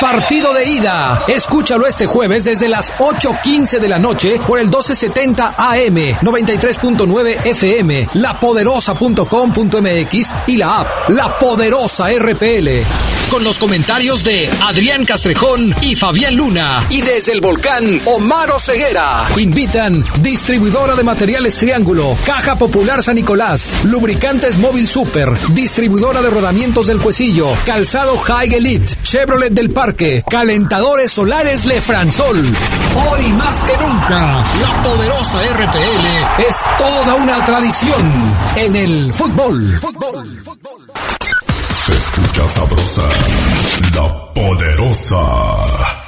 Partido 0.00 0.54
de 0.54 0.64
ida. 0.64 1.20
Escúchalo 1.26 1.84
este 1.86 2.06
jueves 2.06 2.44
desde 2.44 2.68
las 2.68 2.92
8.15 2.98 3.80
de 3.80 3.88
la 3.88 3.98
noche 3.98 4.38
por 4.46 4.60
el 4.60 4.66
1270 4.66 5.56
AM, 5.58 5.96
93.9 6.20 7.46
FM, 7.46 8.08
lapoderosa.com.mx 8.14 10.34
y 10.46 10.56
la 10.56 10.80
app 10.80 11.08
La 11.08 11.36
Poderosa 11.38 12.06
RPL. 12.16 12.68
Con 13.30 13.44
los 13.44 13.58
comentarios 13.58 14.24
de 14.24 14.50
Adrián 14.62 15.04
Castrejón 15.04 15.74
y 15.82 15.94
Fabián 15.96 16.34
Luna. 16.34 16.82
Y 16.88 17.02
desde 17.02 17.32
el 17.32 17.42
volcán 17.42 17.84
Omar 18.06 18.48
Ceguera. 18.58 19.26
Invitan 19.36 20.02
distribuidora 20.22 20.96
de 20.96 21.02
materiales 21.02 21.56
Triángulo, 21.56 22.16
Caja 22.24 22.56
Popular 22.56 23.02
San 23.02 23.16
Nicolás, 23.16 23.84
Lubricantes 23.84 24.56
Móvil 24.56 24.88
Super, 24.88 25.30
distribuidora 25.50 26.22
de 26.22 26.30
rodamientos 26.30 26.86
del 26.86 27.00
Cuesillo, 27.00 27.50
Calzado 27.66 28.16
High 28.16 28.54
Elite, 28.54 28.96
Chevrolet 29.02 29.52
del 29.52 29.70
Parque, 29.70 29.87
Calentadores 30.28 31.12
Solares 31.12 31.64
Lefransol. 31.64 32.36
Hoy 32.36 33.32
más 33.32 33.62
que 33.62 33.76
nunca, 33.78 34.44
la 34.60 34.82
poderosa 34.82 35.38
RPL 35.54 36.42
es 36.46 36.56
toda 36.78 37.14
una 37.14 37.44
tradición 37.44 38.34
en 38.56 38.76
el 38.76 39.12
fútbol. 39.14 39.78
Fútbol, 39.80 40.40
fútbol. 40.44 40.92
Se 41.86 41.92
escucha 41.92 42.48
sabrosa, 42.48 43.08
la 43.94 44.34
poderosa. 44.34 46.07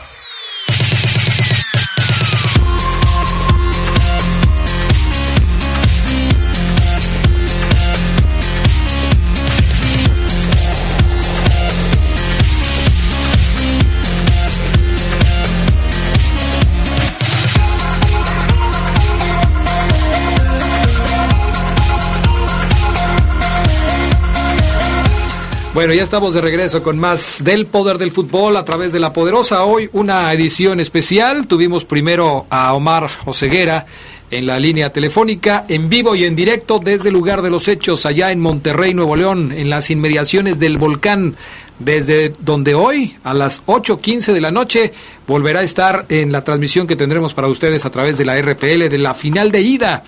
Bueno, 25.72 25.94
ya 25.94 26.02
estamos 26.02 26.34
de 26.34 26.40
regreso 26.40 26.82
con 26.82 26.98
más 26.98 27.44
del 27.44 27.66
poder 27.66 27.96
del 27.96 28.10
fútbol 28.10 28.56
a 28.56 28.64
través 28.64 28.90
de 28.90 28.98
la 28.98 29.12
poderosa. 29.12 29.64
Hoy 29.64 29.88
una 29.92 30.32
edición 30.32 30.80
especial. 30.80 31.46
Tuvimos 31.46 31.84
primero 31.84 32.46
a 32.50 32.74
Omar 32.74 33.08
Oseguera 33.24 33.86
en 34.32 34.46
la 34.46 34.58
línea 34.58 34.92
telefónica, 34.92 35.66
en 35.68 35.88
vivo 35.88 36.16
y 36.16 36.24
en 36.24 36.34
directo 36.34 36.80
desde 36.80 37.10
el 37.10 37.14
lugar 37.14 37.40
de 37.42 37.50
los 37.50 37.68
hechos, 37.68 38.04
allá 38.04 38.32
en 38.32 38.40
Monterrey, 38.40 38.94
Nuevo 38.94 39.14
León, 39.14 39.52
en 39.52 39.70
las 39.70 39.90
inmediaciones 39.90 40.58
del 40.58 40.76
volcán, 40.76 41.36
desde 41.78 42.32
donde 42.40 42.74
hoy 42.74 43.16
a 43.22 43.32
las 43.32 43.64
8.15 43.66 44.32
de 44.32 44.40
la 44.40 44.50
noche 44.50 44.92
volverá 45.28 45.60
a 45.60 45.64
estar 45.64 46.04
en 46.08 46.32
la 46.32 46.42
transmisión 46.42 46.88
que 46.88 46.96
tendremos 46.96 47.32
para 47.32 47.46
ustedes 47.46 47.84
a 47.84 47.90
través 47.90 48.18
de 48.18 48.24
la 48.24 48.40
RPL 48.42 48.88
de 48.88 48.98
la 48.98 49.14
final 49.14 49.52
de 49.52 49.60
ida 49.60 50.02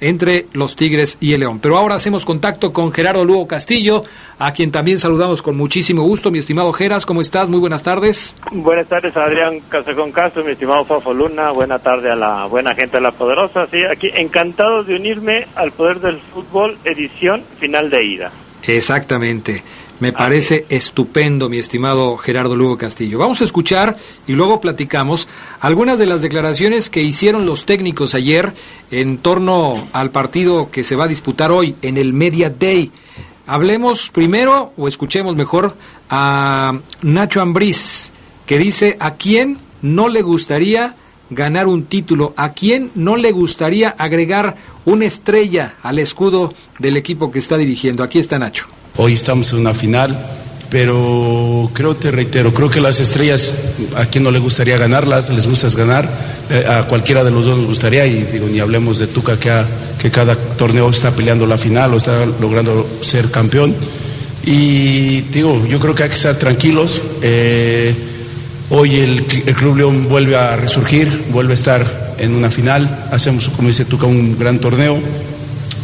entre 0.00 0.46
los 0.52 0.76
Tigres 0.76 1.18
y 1.20 1.32
el 1.34 1.40
León. 1.40 1.58
Pero 1.60 1.76
ahora 1.76 1.94
hacemos 1.94 2.24
contacto 2.24 2.72
con 2.72 2.92
Gerardo 2.92 3.24
Lugo 3.24 3.46
Castillo, 3.46 4.04
a 4.38 4.52
quien 4.52 4.70
también 4.70 4.98
saludamos 4.98 5.42
con 5.42 5.56
muchísimo 5.56 6.02
gusto. 6.02 6.30
Mi 6.30 6.38
estimado 6.38 6.72
Geras, 6.72 7.06
¿cómo 7.06 7.20
estás? 7.20 7.48
Muy 7.48 7.60
buenas 7.60 7.82
tardes. 7.82 8.34
Buenas 8.52 8.86
tardes, 8.86 9.16
Adrián 9.16 9.60
Casecón 9.68 10.12
Castro, 10.12 10.44
mi 10.44 10.52
estimado 10.52 10.84
Fafo 10.84 11.14
Luna. 11.14 11.50
Buena 11.50 11.78
tarde 11.78 12.10
a 12.10 12.16
la 12.16 12.46
buena 12.46 12.74
gente 12.74 12.98
de 12.98 13.02
La 13.02 13.12
Poderosa. 13.12 13.66
Sí, 13.70 13.78
aquí 13.90 14.10
encantado 14.14 14.84
de 14.84 14.96
unirme 14.96 15.46
al 15.54 15.72
Poder 15.72 16.00
del 16.00 16.18
Fútbol, 16.18 16.76
edición 16.84 17.42
final 17.58 17.90
de 17.90 18.04
ida. 18.04 18.30
Exactamente. 18.62 19.62
Me 19.98 20.12
parece 20.12 20.66
estupendo, 20.68 21.48
mi 21.48 21.56
estimado 21.56 22.18
Gerardo 22.18 22.54
Lugo 22.54 22.76
Castillo. 22.76 23.18
Vamos 23.18 23.40
a 23.40 23.44
escuchar 23.44 23.96
y 24.26 24.32
luego 24.32 24.60
platicamos 24.60 25.26
algunas 25.60 25.98
de 25.98 26.04
las 26.04 26.20
declaraciones 26.20 26.90
que 26.90 27.00
hicieron 27.00 27.46
los 27.46 27.64
técnicos 27.64 28.14
ayer 28.14 28.52
en 28.90 29.16
torno 29.16 29.88
al 29.94 30.10
partido 30.10 30.70
que 30.70 30.84
se 30.84 30.96
va 30.96 31.04
a 31.04 31.08
disputar 31.08 31.50
hoy 31.50 31.76
en 31.80 31.96
el 31.96 32.12
Media 32.12 32.50
Day. 32.50 32.92
Hablemos 33.46 34.10
primero 34.10 34.74
o 34.76 34.86
escuchemos 34.86 35.34
mejor 35.34 35.74
a 36.10 36.78
Nacho 37.00 37.40
Ambriz, 37.40 38.12
que 38.44 38.58
dice 38.58 38.98
a 39.00 39.14
quién 39.14 39.56
no 39.80 40.08
le 40.10 40.20
gustaría 40.20 40.94
ganar 41.30 41.68
un 41.68 41.86
título, 41.86 42.34
a 42.36 42.52
quién 42.52 42.90
no 42.94 43.16
le 43.16 43.32
gustaría 43.32 43.94
agregar 43.96 44.56
una 44.84 45.06
estrella 45.06 45.76
al 45.82 45.98
escudo 45.98 46.52
del 46.78 46.98
equipo 46.98 47.30
que 47.30 47.38
está 47.38 47.56
dirigiendo. 47.56 48.02
Aquí 48.02 48.18
está 48.18 48.38
Nacho. 48.38 48.66
Hoy 48.98 49.12
estamos 49.12 49.52
en 49.52 49.58
una 49.58 49.74
final, 49.74 50.16
pero 50.70 51.70
creo, 51.74 51.96
te 51.96 52.10
reitero, 52.10 52.54
creo 52.54 52.70
que 52.70 52.80
las 52.80 52.98
estrellas, 52.98 53.52
a 53.94 54.06
quien 54.06 54.24
no 54.24 54.30
le 54.30 54.38
gustaría 54.38 54.78
ganarlas, 54.78 55.28
les 55.28 55.46
gusta 55.46 55.68
ganar, 55.70 56.08
eh, 56.48 56.64
a 56.66 56.84
cualquiera 56.84 57.22
de 57.22 57.30
los 57.30 57.44
dos 57.44 57.58
nos 57.58 57.66
gustaría, 57.66 58.06
y 58.06 58.22
digo, 58.32 58.48
ni 58.48 58.58
hablemos 58.58 58.98
de 58.98 59.08
Tuca 59.08 59.38
que, 59.38 59.52
que 60.00 60.10
cada 60.10 60.34
torneo 60.34 60.88
está 60.88 61.10
peleando 61.10 61.46
la 61.46 61.58
final 61.58 61.92
o 61.92 61.98
está 61.98 62.24
logrando 62.40 62.88
ser 63.02 63.30
campeón. 63.30 63.74
Y 64.46 65.20
digo, 65.22 65.66
yo 65.66 65.78
creo 65.78 65.94
que 65.94 66.04
hay 66.04 66.08
que 66.08 66.14
estar 66.14 66.36
tranquilos. 66.36 67.02
Eh, 67.20 67.94
hoy 68.70 68.96
el, 68.96 69.26
el 69.44 69.54
Club 69.54 69.76
León 69.76 70.08
vuelve 70.08 70.36
a 70.36 70.56
resurgir, 70.56 71.24
vuelve 71.32 71.52
a 71.52 71.54
estar 71.54 72.14
en 72.18 72.32
una 72.32 72.50
final, 72.50 73.08
hacemos, 73.12 73.50
como 73.50 73.68
dice 73.68 73.84
Tuca, 73.84 74.06
un 74.06 74.38
gran 74.38 74.58
torneo 74.58 74.98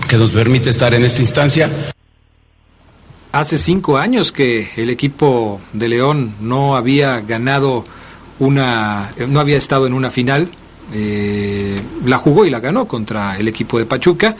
que 0.08 0.16
nos 0.16 0.30
permite 0.30 0.70
estar 0.70 0.94
en 0.94 1.04
esta 1.04 1.20
instancia. 1.20 1.68
Hace 3.32 3.56
cinco 3.56 3.96
años 3.96 4.30
que 4.30 4.72
el 4.76 4.90
equipo 4.90 5.58
de 5.72 5.88
León 5.88 6.34
no 6.42 6.76
había 6.76 7.20
ganado 7.20 7.82
una, 8.38 9.14
no 9.26 9.40
había 9.40 9.56
estado 9.56 9.86
en 9.86 9.94
una 9.94 10.10
final. 10.10 10.50
Eh, 10.92 11.80
la 12.04 12.18
jugó 12.18 12.44
y 12.44 12.50
la 12.50 12.60
ganó 12.60 12.86
contra 12.86 13.38
el 13.38 13.48
equipo 13.48 13.78
de 13.78 13.86
Pachuca, 13.86 14.36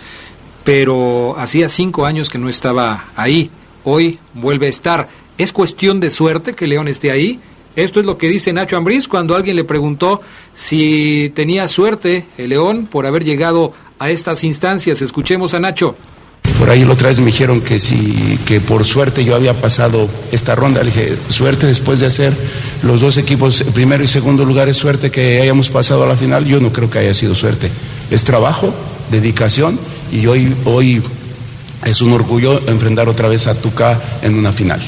pero 0.63 1.35
hacía 1.39 1.71
cinco 1.71 2.05
años 2.05 2.29
que 2.29 2.37
no 2.37 2.51
estaba 2.51 3.07
ahí. 3.17 3.51
Hoy 3.85 4.19
vuelve 4.35 4.67
a 4.67 4.71
estar. 4.71 5.09
Es 5.39 5.55
cuestión 5.55 5.99
de 5.99 6.11
suerte 6.11 6.53
que 6.53 6.67
León 6.67 6.87
esté 6.87 7.11
ahí. 7.11 7.41
Esto 7.75 7.99
es 7.99 8.05
lo 8.05 8.19
que 8.19 8.29
dice 8.29 8.53
Nacho 8.53 8.77
Ambriz 8.77 9.09
cuando 9.09 9.35
alguien 9.35 9.57
le 9.57 9.65
preguntó 9.65 10.21
si 10.53 11.33
tenía 11.35 11.67
suerte 11.67 12.27
el 12.37 12.51
León 12.51 12.87
por 12.91 13.07
haber 13.07 13.25
llegado 13.25 13.73
a 13.99 14.11
estas 14.11 14.45
instancias. 14.45 15.01
Escuchemos 15.01 15.55
a 15.55 15.61
Nacho. 15.61 15.97
Por 16.59 16.71
ahí 16.71 16.85
la 16.85 16.93
otra 16.93 17.09
vez 17.09 17.19
me 17.19 17.27
dijeron 17.27 17.61
que 17.61 17.81
si 17.81 18.39
que 18.47 18.61
por 18.61 18.85
suerte 18.85 19.25
yo 19.25 19.35
había 19.35 19.55
pasado 19.61 20.09
esta 20.31 20.55
ronda. 20.55 20.83
Le 20.83 20.91
dije, 20.91 21.17
suerte 21.29 21.67
después 21.67 22.01
de 22.01 22.07
hacer 22.07 22.33
los 22.83 23.01
dos 23.01 23.17
equipos, 23.19 23.65
primero 23.75 24.05
y 24.05 24.07
segundo 24.07 24.45
lugar, 24.45 24.69
es 24.69 24.77
suerte 24.77 25.11
que 25.11 25.41
hayamos 25.41 25.69
pasado 25.69 26.05
a 26.05 26.07
la 26.07 26.17
final. 26.17 26.45
Yo 26.45 26.61
no 26.61 26.73
creo 26.73 26.89
que 26.89 27.01
haya 27.01 27.15
sido 27.15 27.35
suerte. 27.35 27.71
Es 28.11 28.25
trabajo, 28.25 28.73
dedicación 29.11 29.79
y 30.13 30.27
hoy, 30.27 30.55
hoy 30.65 31.03
es 31.85 32.01
un 32.01 32.13
orgullo 32.13 32.61
enfrentar 32.69 33.09
otra 33.09 33.29
vez 33.29 33.47
a 33.47 33.55
Tuca 33.55 34.01
en 34.23 34.39
una 34.39 34.53
final. 34.53 34.81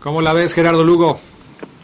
¿Cómo 0.00 0.22
la 0.22 0.32
ves, 0.32 0.54
Gerardo 0.54 0.84
Lugo? 0.84 1.20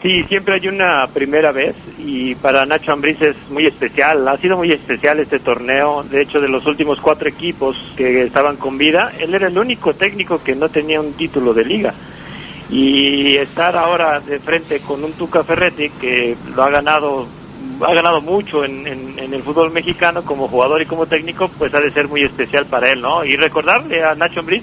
Sí, 0.02 0.24
siempre 0.24 0.54
hay 0.54 0.66
una 0.66 1.06
primera 1.08 1.52
vez 1.52 1.74
y 1.98 2.34
para 2.36 2.64
Nacho 2.64 2.92
Ambriz 2.92 3.20
es 3.20 3.36
muy 3.50 3.66
especial. 3.66 4.26
Ha 4.28 4.38
sido 4.38 4.56
muy 4.56 4.72
especial 4.72 5.20
este 5.20 5.40
torneo. 5.40 6.02
De 6.04 6.22
hecho, 6.22 6.40
de 6.40 6.48
los 6.48 6.64
últimos 6.64 6.98
cuatro 7.00 7.28
equipos 7.28 7.76
que 7.96 8.22
estaban 8.22 8.56
con 8.56 8.78
vida, 8.78 9.12
él 9.18 9.34
era 9.34 9.48
el 9.48 9.58
único 9.58 9.92
técnico 9.92 10.42
que 10.42 10.54
no 10.54 10.70
tenía 10.70 11.02
un 11.02 11.12
título 11.12 11.52
de 11.52 11.66
liga. 11.66 11.92
Y 12.70 13.36
estar 13.36 13.76
ahora 13.76 14.20
de 14.20 14.38
frente 14.38 14.80
con 14.80 15.04
un 15.04 15.12
Tuca 15.12 15.44
Ferretti 15.44 15.90
que 15.90 16.34
lo 16.56 16.62
ha 16.62 16.70
ganado 16.70 17.26
ha 17.86 17.94
ganado 17.94 18.22
mucho 18.22 18.64
en, 18.64 18.86
el 18.86 19.42
fútbol 19.42 19.70
mexicano 19.70 20.22
como 20.22 20.48
jugador 20.48 20.80
y 20.80 20.86
como 20.86 21.06
técnico, 21.06 21.48
pues 21.58 21.74
ha 21.74 21.80
de 21.80 21.90
ser 21.90 22.08
muy 22.08 22.22
especial 22.22 22.64
para 22.66 22.90
él, 22.90 23.02
¿no? 23.02 23.24
Y 23.24 23.36
recordarle 23.36 24.02
a 24.02 24.14
Nacho 24.14 24.40
Ambriz 24.40 24.62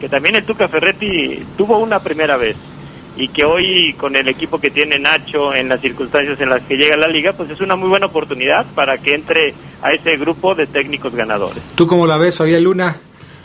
que 0.00 0.08
también 0.08 0.34
el 0.34 0.44
Tuca 0.44 0.66
Ferretti 0.66 1.40
tuvo 1.56 1.78
una 1.78 2.00
primera 2.00 2.36
vez 2.36 2.56
y 3.16 3.28
que 3.28 3.44
hoy 3.44 3.94
con 3.94 4.16
el 4.16 4.28
equipo 4.28 4.58
que 4.58 4.70
tiene 4.70 4.98
Nacho 4.98 5.54
en 5.54 5.68
las 5.68 5.80
circunstancias 5.80 6.40
en 6.40 6.48
las 6.48 6.62
que 6.62 6.76
llega 6.76 6.96
la 6.96 7.08
liga, 7.08 7.32
pues 7.32 7.50
es 7.50 7.60
una 7.60 7.76
muy 7.76 7.88
buena 7.88 8.06
oportunidad 8.06 8.66
para 8.74 8.98
que 8.98 9.14
entre 9.14 9.54
a 9.82 9.92
ese 9.92 10.16
grupo 10.16 10.54
de 10.54 10.66
técnicos 10.66 11.14
ganadores. 11.14 11.62
¿Tú 11.74 11.86
cómo 11.86 12.06
la 12.06 12.16
ves, 12.16 12.36
Fabián 12.36 12.64
Luna? 12.64 12.96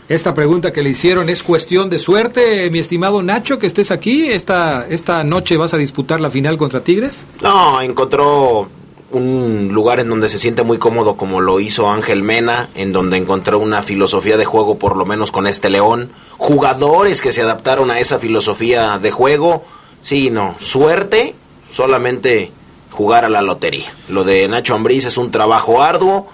Esta 0.10 0.34
pregunta 0.34 0.72
que 0.72 0.84
le 0.84 0.92
hicieron 0.92 1.28
es 1.28 1.44
cuestión 1.44 1.90
de 1.90 2.00
suerte, 2.00 2.70
mi 2.70 2.80
estimado 2.80 3.22
Nacho, 3.22 3.60
que 3.60 3.68
estés 3.68 3.92
aquí. 3.92 4.30
Esta, 4.30 4.88
esta 4.88 5.24
noche 5.26 5.58
vas 5.58 5.74
a 5.74 5.78
disputar 5.78 6.22
la 6.22 6.30
final 6.30 6.58
contra 6.58 6.80
Tigres. 6.80 7.28
No, 7.42 7.82
encontró 7.82 8.70
un 9.12 9.70
lugar 9.72 10.00
en 10.00 10.10
donde 10.10 10.30
se 10.30 10.38
siente 10.38 10.64
muy 10.64 10.78
cómodo 10.78 11.16
como 11.16 11.42
lo 11.42 11.60
hizo 11.60 11.90
Ángel 11.90 12.24
Mena, 12.24 12.70
en 12.76 12.92
donde 12.92 13.18
encontró 13.18 13.60
una 13.60 13.82
filosofía 13.82 14.38
de 14.38 14.46
juego 14.46 14.78
por 14.78 14.98
lo 14.98 15.06
menos 15.06 15.32
con 15.32 15.48
este 15.48 15.70
León, 15.70 16.12
jugadores 16.38 17.22
que 17.22 17.32
se 17.32 17.42
adaptaron 17.42 17.92
a 17.92 18.00
esa 18.00 18.20
filosofía 18.20 19.00
de 19.00 19.12
juego, 19.12 19.64
sí, 20.02 20.30
no, 20.30 20.56
suerte, 20.60 21.36
solamente 21.72 22.52
jugar 22.92 23.26
a 23.26 23.30
la 23.30 23.42
lotería. 23.42 23.94
Lo 24.10 24.24
de 24.24 24.48
Nacho 24.48 24.76
Ambriz 24.76 25.06
es 25.06 25.18
un 25.18 25.32
trabajo 25.32 25.82
arduo 25.82 26.28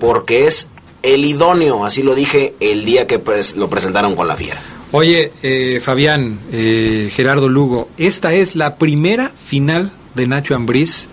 porque 0.00 0.46
es 0.46 0.68
el 1.02 1.24
idóneo, 1.24 1.84
así 1.84 2.02
lo 2.02 2.14
dije 2.14 2.54
el 2.58 2.84
día 2.84 3.06
que 3.06 3.22
lo 3.56 3.70
presentaron 3.70 4.16
con 4.16 4.26
la 4.26 4.36
Fiera. 4.36 4.60
Oye, 4.92 5.32
eh, 5.42 5.80
Fabián, 5.82 6.38
eh, 6.52 7.10
Gerardo 7.12 7.48
Lugo, 7.48 7.88
esta 7.98 8.32
es 8.32 8.56
la 8.56 8.76
primera 8.76 9.30
final 9.30 9.90
de 10.14 10.26
Nacho 10.26 10.54
Ambriz 10.54 11.08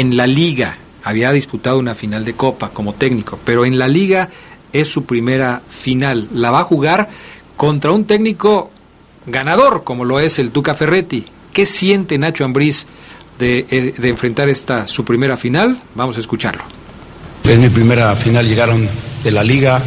en 0.00 0.16
la 0.16 0.26
liga 0.26 0.78
había 1.04 1.32
disputado 1.32 1.78
una 1.78 1.94
final 1.94 2.24
de 2.24 2.34
Copa 2.34 2.70
como 2.70 2.94
técnico, 2.94 3.38
pero 3.44 3.64
en 3.64 3.78
la 3.78 3.88
liga 3.88 4.28
es 4.72 4.88
su 4.88 5.04
primera 5.04 5.60
final. 5.68 6.28
La 6.32 6.50
va 6.50 6.60
a 6.60 6.64
jugar 6.64 7.10
contra 7.56 7.90
un 7.90 8.04
técnico 8.04 8.70
ganador 9.26 9.84
como 9.84 10.04
lo 10.04 10.20
es 10.20 10.38
el 10.38 10.50
Tuca 10.50 10.74
Ferretti. 10.74 11.26
¿Qué 11.52 11.66
siente 11.66 12.16
Nacho 12.16 12.44
Ambriz 12.44 12.86
de, 13.38 13.66
eh, 13.70 13.94
enfrentar 14.02 14.48
esta 14.48 14.86
su 14.86 15.04
primera 15.04 15.36
final? 15.36 15.82
Vamos 15.94 16.16
a 16.16 16.20
escucharlo. 16.20 16.62
Es 17.44 17.58
mi 17.58 17.68
primera 17.68 18.14
final, 18.16 18.48
llegaron 18.48 18.88
de 19.22 19.30
la 19.30 19.44
liga, 19.44 19.82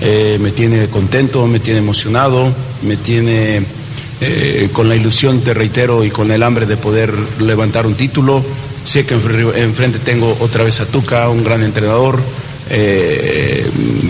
eh, 0.00 0.38
me 0.40 0.52
tiene 0.52 0.88
contento, 0.88 1.46
me 1.46 1.60
tiene 1.60 1.80
emocionado, 1.80 2.50
me 2.82 2.96
tiene 2.96 3.62
eh, 4.20 4.70
con 4.72 4.88
la 4.88 4.96
ilusión, 4.96 5.40
te 5.40 5.52
reitero, 5.52 6.04
y 6.04 6.10
con 6.10 6.30
el 6.30 6.42
hambre 6.42 6.64
de 6.64 6.76
poder 6.76 7.12
levantar 7.40 7.86
un 7.86 7.94
título. 7.94 8.42
Sé 8.84 9.06
que 9.06 9.14
enfrente 9.14 9.98
tengo 10.00 10.36
otra 10.40 10.64
vez 10.64 10.80
a 10.80 10.86
Tuca, 10.86 11.28
un 11.28 11.44
gran 11.44 11.62
entrenador, 11.62 12.20
eh, 12.68 13.64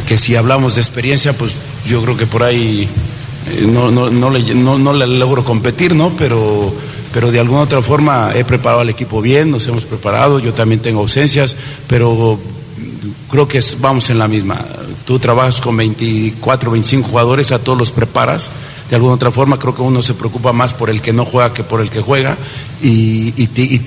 que 0.07 0.16
si 0.16 0.35
hablamos 0.35 0.77
de 0.77 0.81
experiencia, 0.81 1.37
pues 1.37 1.53
yo 1.87 2.03
creo 2.03 2.16
que 2.16 2.27
por 2.27 2.43
ahí 2.43 2.89
eh, 3.51 3.66
no, 3.66 3.91
no, 3.91 4.09
no, 4.09 4.31
le, 4.31 4.55
no, 4.55 4.93
le 4.95 5.07
logro 5.07 5.45
competir, 5.45 5.95
¿no? 5.95 6.12
Pero, 6.16 6.73
pero 7.12 7.31
de 7.31 7.41
alguna 7.41 7.61
otra 7.61 7.83
forma 7.83 8.33
he 8.35 8.45
preparado 8.45 8.81
al 8.81 8.89
equipo 8.89 9.20
bien, 9.20 9.51
nos 9.51 9.66
hemos 9.68 9.85
preparado, 9.85 10.39
yo 10.39 10.55
también 10.55 10.81
tengo 10.81 11.01
ausencias, 11.01 11.57
pero 11.87 12.39
creo 13.31 13.47
que 13.47 13.61
vamos 13.79 14.09
en 14.09 14.18
la 14.18 14.29
misma. 14.29 14.59
Tú 15.05 15.18
trabajas 15.18 15.61
con 15.61 15.77
24, 15.77 16.70
25 16.70 17.09
jugadores, 17.09 17.53
a 17.53 17.59
todos 17.59 17.79
los 17.79 17.91
preparas 17.91 18.51
de 18.93 18.97
alguna 18.97 19.14
otra 19.14 19.30
forma. 19.30 19.59
Creo 19.59 19.74
que 19.74 19.80
uno 19.80 20.03
se 20.03 20.12
preocupa 20.12 20.53
más 20.53 20.74
por 20.74 20.90
el 20.90 21.01
que 21.01 21.14
no 21.14 21.24
juega 21.24 21.55
que 21.55 21.64
por 21.64 21.80
el 21.80 21.88
que 21.88 22.03
juega. 22.03 22.36
Y, 22.82 23.30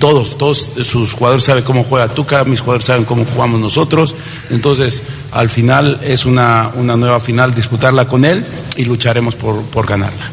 todos, 0.00 0.36
todos 0.36 0.72
sus 0.82 1.12
jugadores 1.12 1.44
saben 1.44 1.62
cómo 1.62 1.84
juega 1.84 2.08
Tuca, 2.08 2.42
mis 2.42 2.58
jugadores 2.58 2.86
saben 2.86 3.04
cómo 3.04 3.24
jugamos 3.24 3.60
nosotros. 3.60 4.16
Entonces, 4.50 5.04
al 5.30 5.48
final 5.48 6.00
es 6.02 6.26
una, 6.26 6.72
una 6.74 6.96
nueva 6.96 7.20
final, 7.20 7.54
disputarla 7.54 8.08
con 8.08 8.24
él 8.24 8.44
y 8.76 8.84
lucharemos 8.84 9.36
por, 9.36 9.62
por 9.66 9.86
ganarla. 9.86 10.32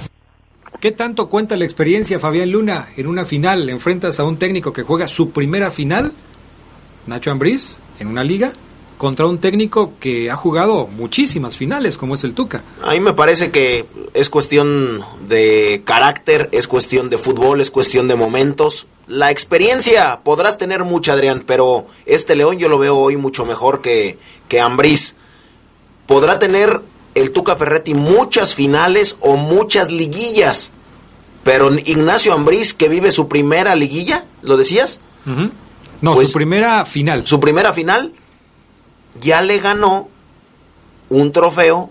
¿Qué 0.79 0.91
tanto 0.91 1.29
cuenta 1.29 1.55
la 1.55 1.65
experiencia, 1.65 2.19
Fabián 2.19 2.49
Luna? 2.49 2.87
En 2.97 3.05
una 3.05 3.25
final, 3.25 3.69
enfrentas 3.69 4.19
a 4.19 4.23
un 4.23 4.37
técnico 4.37 4.73
que 4.73 4.81
juega 4.81 5.07
su 5.07 5.29
primera 5.29 5.69
final, 5.69 6.13
Nacho 7.05 7.29
Ambriz, 7.29 7.77
en 7.99 8.07
una 8.07 8.23
liga, 8.23 8.51
contra 8.97 9.25
un 9.25 9.37
técnico 9.37 9.93
que 9.99 10.29
ha 10.31 10.35
jugado 10.35 10.87
muchísimas 10.87 11.57
finales, 11.57 11.97
como 11.97 12.15
es 12.15 12.23
el 12.23 12.33
Tuca. 12.33 12.63
A 12.83 12.91
mí 12.91 12.99
me 12.99 13.13
parece 13.13 13.51
que 13.51 13.85
es 14.13 14.29
cuestión 14.29 15.01
de 15.27 15.81
carácter, 15.85 16.49
es 16.51 16.67
cuestión 16.67 17.09
de 17.09 17.17
fútbol, 17.17 17.61
es 17.61 17.71
cuestión 17.71 18.07
de 18.07 18.15
momentos. 18.15 18.87
La 19.07 19.31
experiencia 19.31 20.21
podrás 20.23 20.57
tener 20.57 20.83
mucha, 20.83 21.13
Adrián, 21.13 21.43
pero 21.45 21.87
este 22.05 22.35
León 22.35 22.57
yo 22.59 22.69
lo 22.69 22.79
veo 22.79 22.97
hoy 22.97 23.17
mucho 23.17 23.45
mejor 23.45 23.81
que, 23.81 24.17
que 24.47 24.61
Ambriz. 24.61 25.15
Podrá 26.07 26.39
tener 26.39 26.81
el 27.15 27.31
Tuca 27.31 27.55
Ferretti 27.55 27.93
muchas 27.93 28.55
finales 28.55 29.17
o 29.19 29.35
muchas 29.35 29.91
liguillas, 29.91 30.71
pero 31.43 31.73
Ignacio 31.73 32.33
Ambriz, 32.33 32.73
que 32.73 32.89
vive 32.89 33.11
su 33.11 33.27
primera 33.27 33.75
liguilla, 33.75 34.25
¿lo 34.41 34.57
decías? 34.57 35.01
No, 36.01 36.11
su 36.11 36.15
pues 36.15 36.33
primera 36.33 36.85
final. 36.85 37.27
Su 37.27 37.39
primera 37.39 37.73
final 37.73 38.13
ya 39.19 39.41
le 39.41 39.59
ganó 39.59 40.09
un 41.09 41.31
trofeo 41.31 41.89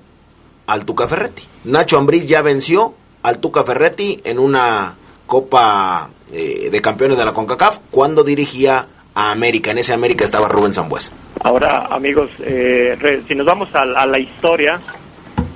al 0.66 0.84
Tuca 0.84 1.08
Ferretti. 1.08 1.42
Nacho 1.64 1.98
Ambriz 1.98 2.26
ya 2.26 2.42
venció 2.42 2.94
al 3.22 3.38
Tuca 3.38 3.64
Ferretti 3.64 4.20
en 4.24 4.38
una 4.38 4.96
Copa 5.26 6.10
eh, 6.32 6.68
de 6.70 6.82
Campeones 6.82 7.16
de 7.16 7.24
la 7.24 7.32
CONCACAF 7.32 7.78
cuando 7.90 8.24
dirigía 8.24 8.86
a 9.14 9.30
América. 9.30 9.70
En 9.70 9.78
ese 9.78 9.92
América 9.92 10.24
estaba 10.24 10.48
Rubén 10.48 10.74
Zambuesa. 10.74 11.12
Ahora, 11.40 11.86
amigos, 11.86 12.30
eh, 12.40 13.22
si 13.26 13.34
nos 13.34 13.46
vamos 13.46 13.68
a, 13.74 13.82
a, 13.82 14.06
la 14.06 14.18
historia, 14.18 14.80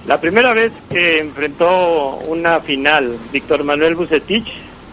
la 0.07 0.21
primera 0.21 0.53
vez 0.53 0.73
que 0.91 1.19
enfrentó 1.19 2.17
una 2.27 2.61
final 2.61 3.17
Víctor 3.33 3.65
Manuel 3.65 3.95
Bucetich 3.95 4.47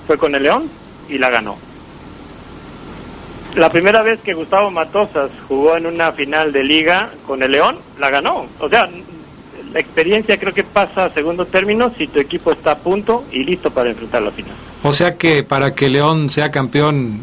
fue 0.07 0.17
con 0.17 0.36
el 0.36 0.43
León 0.43 0.69
y 1.09 1.17
la 1.17 1.30
ganó. 1.30 1.57
La 3.55 3.69
primera 3.69 4.01
vez 4.01 4.19
que 4.21 4.33
Gustavo 4.33 4.71
Matosas 4.71 5.29
jugó 5.47 5.77
en 5.77 5.85
una 5.85 6.11
final 6.11 6.51
de 6.51 6.63
liga 6.63 7.11
con 7.27 7.43
el 7.43 7.51
León, 7.51 7.77
la 7.99 8.09
ganó. 8.09 8.47
O 8.59 8.67
sea, 8.67 8.89
la 9.73 9.79
experiencia 9.79 10.39
creo 10.39 10.53
que 10.53 10.63
pasa 10.63 11.05
a 11.05 11.09
segundo 11.11 11.45
término 11.45 11.91
si 11.95 12.07
tu 12.07 12.19
equipo 12.19 12.51
está 12.51 12.71
a 12.71 12.77
punto 12.77 13.25
y 13.31 13.43
listo 13.43 13.69
para 13.71 13.89
enfrentar 13.89 14.23
la 14.23 14.31
final. 14.31 14.53
O 14.81 14.91
sea 14.91 15.17
que 15.17 15.43
para 15.43 15.75
que 15.75 15.89
León 15.89 16.31
sea 16.31 16.49
campeón 16.49 17.19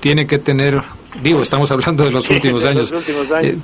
tiene 0.00 0.26
que 0.26 0.38
tener, 0.38 0.80
digo, 1.22 1.42
estamos 1.42 1.70
hablando 1.70 2.04
de 2.04 2.10
los 2.10 2.28
últimos 2.30 2.64
años. 2.64 2.92
Eh, 3.42 3.58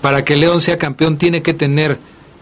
para 0.00 0.24
que 0.24 0.36
León 0.36 0.60
sea 0.60 0.78
campeón 0.78 1.18
tiene 1.18 1.42
que 1.42 1.52
tener 1.52 1.98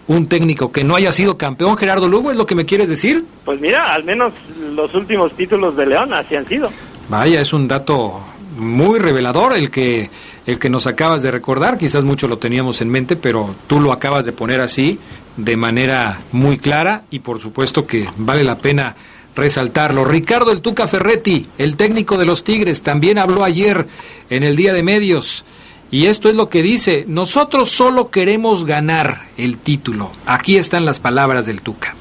un 0.06 0.26
técnico 0.28 0.70
que 0.70 0.84
no 0.84 0.96
haya 0.96 1.12
sido 1.12 1.36
campeón, 1.36 1.76
Gerardo 1.76 2.08
Lugo, 2.08 2.30
¿es 2.30 2.36
lo 2.36 2.46
que 2.46 2.54
me 2.54 2.64
quieres 2.64 2.88
decir? 2.88 3.24
Pues 3.44 3.60
mira, 3.60 3.92
al 3.92 4.04
menos 4.04 4.32
los 4.74 4.94
últimos 4.94 5.32
títulos 5.32 5.76
de 5.76 5.86
León 5.86 6.12
así 6.14 6.36
han 6.36 6.46
sido. 6.46 6.70
Vaya, 7.08 7.40
es 7.40 7.52
un 7.52 7.68
dato 7.68 8.22
muy 8.56 8.98
revelador 8.98 9.56
el 9.56 9.70
que 9.70 10.10
el 10.46 10.58
que 10.58 10.70
nos 10.70 10.86
acabas 10.86 11.22
de 11.22 11.30
recordar, 11.30 11.76
quizás 11.76 12.04
mucho 12.04 12.26
lo 12.26 12.38
teníamos 12.38 12.80
en 12.80 12.88
mente, 12.88 13.16
pero 13.16 13.54
tú 13.66 13.80
lo 13.80 13.92
acabas 13.92 14.24
de 14.24 14.32
poner 14.32 14.60
así 14.60 14.98
de 15.36 15.56
manera 15.58 16.20
muy 16.32 16.56
clara 16.56 17.02
y 17.10 17.18
por 17.18 17.40
supuesto 17.40 17.86
que 17.86 18.08
vale 18.16 18.44
la 18.44 18.56
pena 18.56 18.96
resaltarlo. 19.36 20.04
Ricardo 20.04 20.50
El 20.50 20.62
Tuca 20.62 20.88
Ferretti, 20.88 21.46
el 21.58 21.76
técnico 21.76 22.16
de 22.16 22.24
los 22.24 22.44
Tigres, 22.44 22.82
también 22.82 23.18
habló 23.18 23.44
ayer 23.44 23.86
en 24.30 24.42
el 24.42 24.56
Día 24.56 24.72
de 24.72 24.82
Medios 24.82 25.44
y 25.90 26.06
esto 26.06 26.28
es 26.28 26.34
lo 26.34 26.48
que 26.48 26.62
dice, 26.62 27.04
nosotros 27.06 27.70
solo 27.70 28.10
queremos 28.10 28.64
ganar 28.64 29.28
el 29.36 29.58
título. 29.58 30.10
Aquí 30.26 30.56
están 30.56 30.84
las 30.84 30.98
palabras 30.98 31.46
del 31.46 31.62
Tuca. 31.62 31.94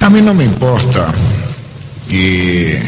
A 0.00 0.10
mí 0.10 0.20
no 0.20 0.34
me 0.34 0.44
importa 0.44 1.12
que 2.08 2.80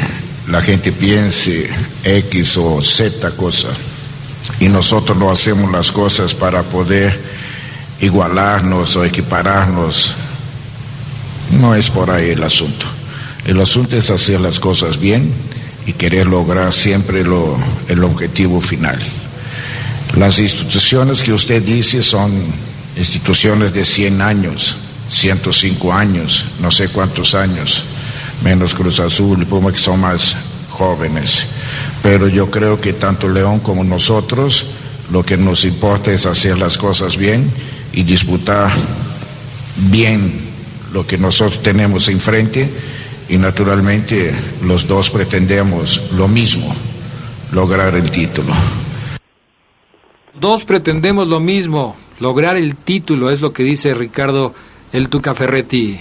la 0.49 0.61
gente 0.61 0.93
piense 0.93 1.69
X 2.05 2.57
o 2.57 2.83
Z 2.83 3.31
cosa 3.33 3.69
y 4.61 4.69
nosotros 4.69 5.17
no 5.19 5.31
hacemos 5.31 5.71
las 5.73 5.91
cosas 5.91 6.35
para 6.35 6.63
poder 6.63 7.19
igualarnos 8.01 8.95
o 8.97 9.05
equipararnos. 9.05 10.13
No 11.59 11.75
es 11.75 11.91
por 11.91 12.11
ahí 12.11 12.31
el 12.31 12.43
asunto. 12.43 12.87
El 13.45 13.61
asunto 13.61 13.97
es 13.97 14.11
hacer 14.11 14.41
las 14.41 14.61
cosas 14.61 14.99
bien 14.99 15.33
y 15.87 15.93
querer 15.93 16.27
lograr 16.27 16.73
siempre 16.73 17.25
lo, 17.25 17.59
el 17.89 18.03
objetivo 18.05 18.61
final. 18.61 18.99
Las 20.17 20.39
instituciones 20.39 21.23
que 21.23 21.33
usted 21.33 21.63
dice 21.63 22.03
son 22.03 22.33
instituciones 22.97 23.73
de 23.73 23.85
100 23.85 24.23
años, 24.23 24.77
105 25.11 25.93
años, 25.93 26.47
no 26.61 26.71
sé 26.71 26.89
cuántos 26.89 27.35
años, 27.35 27.85
menos 28.43 28.75
Cruz 28.75 29.01
Azul 29.01 29.43
y 29.43 29.45
Puma 29.45 29.73
que 29.73 29.79
son 29.79 30.01
más 30.01 30.37
jóvenes. 30.71 31.47
Pero 32.03 32.29
yo 32.29 32.51
creo 32.51 32.81
que 32.81 32.93
tanto 32.93 33.29
León 33.29 33.61
como 33.61 33.85
nosotros 33.85 34.67
lo 35.11 35.23
que 35.23 35.37
nos 35.37 35.65
importa 35.65 36.13
es 36.13 36.27
hacer 36.27 36.59
las 36.59 36.79
cosas 36.79 37.17
bien 37.17 37.51
y 37.93 38.03
disputar 38.03 38.71
bien 39.91 40.33
lo 40.93 41.07
que 41.07 41.19
nosotros 41.19 41.63
tenemos 41.63 42.09
enfrente 42.09 42.69
y 43.29 43.39
naturalmente 43.39 44.35
los 44.63 44.87
dos 44.87 45.11
pretendemos 45.11 46.01
lo 46.13 46.29
mismo, 46.29 46.75
lograr 47.53 47.95
el 47.95 48.11
título. 48.11 48.53
Dos 50.39 50.65
pretendemos 50.65 51.27
lo 51.27 51.41
mismo, 51.41 51.97
lograr 52.21 52.57
el 52.57 52.77
título, 52.77 53.31
es 53.31 53.41
lo 53.41 53.53
que 53.53 53.63
dice 53.63 53.95
Ricardo 53.95 54.55
El 54.93 55.09
Tuca 55.09 55.35
Ferretti 55.35 55.99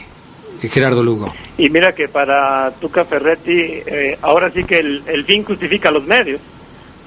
Gerardo 0.62 1.04
Lugo. 1.04 1.34
Y 1.58 1.70
mira 1.70 1.94
que 1.94 2.08
para 2.08 2.72
Tuca 2.80 3.06
Ferretti, 3.06 3.84
eh, 3.86 4.18
ahora 4.22 4.50
sí 4.52 4.64
que 4.64 4.80
el, 4.80 5.04
el, 5.08 5.26
fin 5.26 5.44
justifica 5.44 5.92
los 5.92 6.06
medios, 6.06 6.42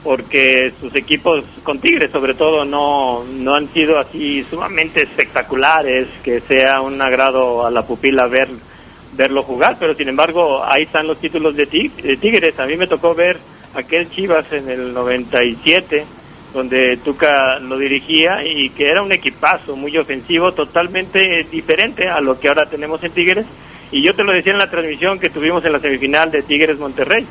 porque 0.05 0.72
sus 0.80 0.94
equipos 0.94 1.44
con 1.62 1.80
Tigres 1.80 2.11
sobre 2.11 2.34
todo 2.34 2.64
no, 2.64 3.24
no 3.24 3.55
han 3.55 3.68
sido 3.72 3.99
así 3.99 4.44
sumamente 4.49 5.03
espectaculares, 5.03 6.09
que 6.22 6.40
sea 6.40 6.80
un 6.80 7.01
agrado 7.03 7.66
a 7.66 7.70
la 7.70 7.86
pupila 7.86 8.26
ver 8.26 8.49
verlo 9.18 9.42
jugar, 9.42 9.76
pero 9.78 9.94
sin 9.94 10.09
embargo 10.09 10.64
ahí 10.64 10.82
están 10.82 11.07
los 11.07 11.18
títulos 11.18 11.57
de 11.57 11.66
Tigres. 11.66 12.59
A 12.59 12.66
mí 12.66 12.76
me 12.76 12.86
tocó 12.86 13.14
ver 13.14 13.36
aquel 13.74 14.11
Chivas 14.11 14.53
en 14.53 14.68
el 14.68 14.94
97, 14.94 16.05
donde 16.53 16.96
Tuca 16.99 17.59
lo 17.59 17.78
dirigía 17.78 18.44
y 18.44 18.70
que 18.70 18.88
era 18.90 19.03
un 19.03 19.12
equipazo 19.12 19.76
muy 19.76 19.96
ofensivo, 19.96 20.53
totalmente 20.53 21.46
diferente 21.51 22.09
a 22.09 22.20
lo 22.20 22.38
que 22.38 22.49
ahora 22.49 22.66
tenemos 22.66 23.03
en 23.05 23.12
Tigres. 23.12 23.46
Y 23.90 24.03
yo 24.03 24.14
te 24.14 24.24
lo 24.24 24.32
decía 24.32 24.53
en 24.53 24.59
la 24.59 24.70
transmisión 24.70 25.18
que 25.18 25.30
tuvimos 25.30 25.64
en 25.64 25.72
la 25.72 25.80
semifinal 25.80 26.30
de 26.30 26.42
Tigres 26.42 26.78
Monterrey. 26.78 27.26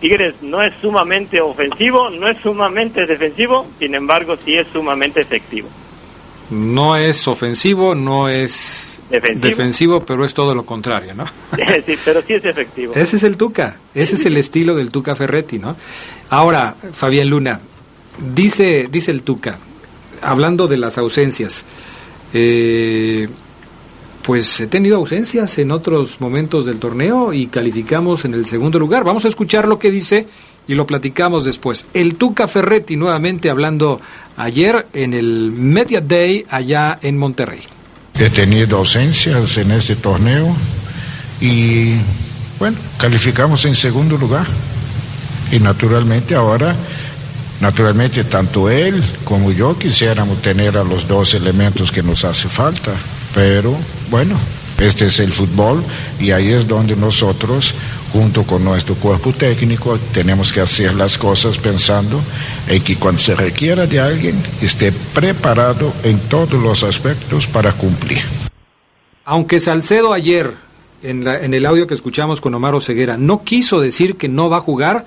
Tigres 0.00 0.36
no 0.42 0.62
es 0.62 0.72
sumamente 0.80 1.40
ofensivo, 1.40 2.08
no 2.10 2.28
es 2.28 2.38
sumamente 2.38 3.04
defensivo, 3.06 3.66
sin 3.78 3.94
embargo 3.94 4.36
sí 4.44 4.54
es 4.54 4.66
sumamente 4.72 5.20
efectivo. 5.20 5.68
No 6.50 6.96
es 6.96 7.26
ofensivo, 7.26 7.94
no 7.94 8.28
es 8.28 9.00
defensivo. 9.10 10.04
pero 10.04 10.24
es 10.24 10.34
todo 10.34 10.54
lo 10.54 10.64
contrario, 10.64 11.14
¿no? 11.14 11.26
sí, 11.86 11.94
pero 12.04 12.22
sí 12.22 12.34
es 12.34 12.44
efectivo. 12.44 12.94
Ese 12.94 13.16
es 13.16 13.24
el 13.24 13.36
Tuca, 13.36 13.76
ese 13.94 14.14
es 14.14 14.24
el 14.24 14.36
estilo 14.36 14.76
del 14.76 14.90
Tuca 14.90 15.16
Ferretti, 15.16 15.58
¿no? 15.58 15.76
Ahora, 16.30 16.74
Fabián 16.92 17.28
Luna, 17.28 17.60
dice, 18.34 18.88
dice 18.90 19.10
el 19.10 19.22
Tuca, 19.22 19.58
hablando 20.22 20.66
de 20.66 20.76
las 20.76 20.98
ausencias, 20.98 21.64
eh, 22.32 23.28
pues 24.22 24.60
he 24.60 24.66
tenido 24.66 24.96
ausencias 24.96 25.56
en 25.58 25.70
otros 25.70 26.20
momentos 26.20 26.66
del 26.66 26.78
torneo 26.78 27.32
y 27.32 27.46
calificamos 27.46 28.24
en 28.24 28.34
el 28.34 28.46
segundo 28.46 28.78
lugar. 28.78 29.04
Vamos 29.04 29.24
a 29.24 29.28
escuchar 29.28 29.66
lo 29.66 29.78
que 29.78 29.90
dice 29.90 30.26
y 30.66 30.74
lo 30.74 30.86
platicamos 30.86 31.44
después. 31.44 31.86
El 31.94 32.16
Tuca 32.16 32.46
Ferretti 32.46 32.96
nuevamente 32.96 33.48
hablando 33.48 34.00
ayer 34.36 34.86
en 34.92 35.14
el 35.14 35.50
Media 35.50 36.00
Day 36.00 36.44
allá 36.50 36.98
en 37.00 37.16
Monterrey. 37.16 37.62
He 38.20 38.28
tenido 38.30 38.78
ausencias 38.78 39.56
en 39.56 39.70
este 39.70 39.96
torneo 39.96 40.54
y 41.40 41.94
bueno, 42.58 42.76
calificamos 42.98 43.64
en 43.64 43.74
segundo 43.74 44.18
lugar. 44.18 44.46
Y 45.50 45.60
naturalmente 45.60 46.34
ahora, 46.34 46.76
naturalmente 47.60 48.24
tanto 48.24 48.70
él 48.70 49.02
como 49.24 49.50
yo 49.52 49.78
quisiéramos 49.78 50.40
tener 50.42 50.76
a 50.76 50.84
los 50.84 51.08
dos 51.08 51.34
elementos 51.34 51.90
que 51.90 52.02
nos 52.02 52.24
hace 52.24 52.48
falta. 52.48 52.92
Pero 53.34 53.76
bueno, 54.10 54.36
este 54.78 55.06
es 55.06 55.18
el 55.18 55.32
fútbol 55.32 55.82
y 56.20 56.30
ahí 56.30 56.52
es 56.52 56.68
donde 56.68 56.94
nosotros, 56.94 57.74
junto 58.12 58.44
con 58.44 58.64
nuestro 58.64 58.94
cuerpo 58.94 59.32
técnico, 59.32 59.98
tenemos 60.12 60.52
que 60.52 60.60
hacer 60.60 60.94
las 60.94 61.18
cosas 61.18 61.58
pensando 61.58 62.20
en 62.68 62.82
que 62.82 62.96
cuando 62.96 63.20
se 63.20 63.34
requiera 63.34 63.86
de 63.86 64.00
alguien 64.00 64.40
esté 64.62 64.92
preparado 64.92 65.92
en 66.04 66.18
todos 66.20 66.62
los 66.62 66.84
aspectos 66.84 67.46
para 67.48 67.72
cumplir. 67.72 68.22
Aunque 69.24 69.60
Salcedo 69.60 70.12
ayer, 70.12 70.54
en, 71.02 71.26
en 71.26 71.52
el 71.52 71.66
audio 71.66 71.86
que 71.86 71.94
escuchamos 71.94 72.40
con 72.40 72.54
Omar 72.54 72.80
Ceguera, 72.80 73.16
no 73.16 73.42
quiso 73.42 73.80
decir 73.80 74.16
que 74.16 74.28
no 74.28 74.48
va 74.48 74.58
a 74.58 74.60
jugar, 74.60 75.06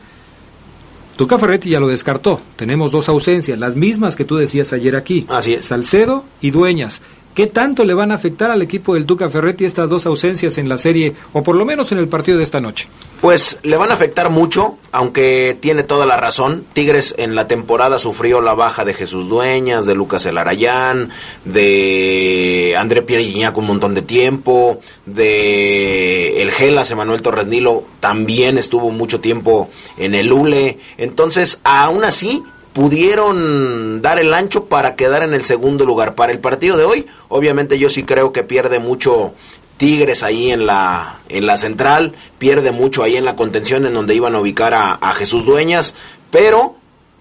Tuca 1.22 1.38
Ferretti 1.38 1.70
ya 1.70 1.80
lo 1.80 1.88
descartó. 1.88 2.42
Tenemos 2.56 2.92
dos 2.92 3.08
ausencias, 3.08 3.60
las 3.60 3.76
mismas 3.76 4.16
que 4.16 4.26
tú 4.26 4.38
decías 4.38 4.74
ayer 4.74 4.96
aquí. 4.96 5.28
Así 5.30 5.54
es. 5.54 5.64
Salcedo 5.64 6.26
y 6.42 6.50
Dueñas. 6.50 7.04
¿Qué 7.34 7.48
tanto 7.48 7.86
le 7.86 7.94
van 7.94 8.12
a 8.12 8.16
afectar 8.16 8.52
al 8.52 8.62
equipo 8.62 8.94
del 8.94 9.06
Tuca 9.06 9.30
Ferretti 9.30 9.64
estas 9.64 9.90
dos 9.90 10.06
ausencias 10.06 10.58
en 10.58 10.68
la 10.68 10.78
serie, 10.78 11.14
o 11.32 11.44
por 11.44 11.56
lo 11.56 11.66
menos 11.66 11.92
en 11.92 11.98
el 11.98 12.10
partido 12.10 12.38
de 12.38 12.44
esta 12.44 12.60
noche? 12.60 12.90
Pues 13.22 13.60
le 13.64 13.78
van 13.78 13.92
a 13.92 13.94
afectar 13.94 14.30
mucho, 14.30 14.78
aunque 14.92 15.58
tiene 15.60 15.84
toda 15.84 16.06
la 16.06 16.18
razón. 16.18 16.66
Tigres 16.74 17.16
en 17.18 17.36
la 17.36 17.48
temporada 17.48 18.00
sufrió 18.00 18.42
la 18.42 18.54
baja 18.54 18.84
de 18.84 18.94
Jesús 18.94 19.30
Dueñas, 19.30 19.86
de 19.86 19.96
Lucas 19.96 20.26
Elarayán, 20.26 21.10
de 21.46 22.76
André 22.78 23.02
Pierre 23.02 23.24
Gignac 23.24 23.58
un 23.58 23.68
montón 23.68 23.94
de 23.94 24.02
tiempo, 24.02 24.82
de 25.06 26.42
el 26.42 26.52
Gelas, 26.52 26.92
Emanuel 26.92 27.22
Torres 27.22 27.48
Nilo 27.48 27.84
también 28.00 28.58
estuvo 28.58 28.92
mucho 28.92 29.22
tiempo 29.22 29.70
en 29.98 30.16
el 30.16 30.34
ULE. 30.34 30.80
Entonces, 30.98 31.62
aún 31.64 32.04
así, 32.04 32.44
pudieron 32.74 34.02
dar 34.02 34.20
el 34.20 34.34
ancho 34.34 34.66
para 34.66 34.96
quedar 34.96 35.24
en 35.24 35.34
el 35.34 35.46
segundo 35.46 35.86
lugar. 35.86 36.16
Para 36.16 36.32
el 36.32 36.40
partido 36.40 36.78
de 36.78 36.86
hoy, 36.86 37.08
obviamente 37.30 37.78
yo 37.78 37.90
sí 37.90 38.04
creo 38.04 38.32
que 38.32 38.44
pierde 38.44 38.80
mucho 38.80 39.34
Tigres 39.78 40.24
ahí 40.24 40.52
en 40.52 40.66
la, 40.66 41.20
en 41.30 41.46
la 41.46 41.58
central, 41.58 42.14
pierde 42.38 42.72
mucho 42.72 43.04
ahí 43.04 43.16
en 43.16 43.26
la 43.26 43.36
contención 43.36 43.86
en 43.86 43.94
donde 43.94 44.16
iban 44.16 44.36
a 44.36 44.40
ubicar 44.40 44.74
a, 44.74 44.94
a 44.94 45.14
Jesús 45.14 45.46
Dueñas, 45.46 45.96
pero 46.30 46.76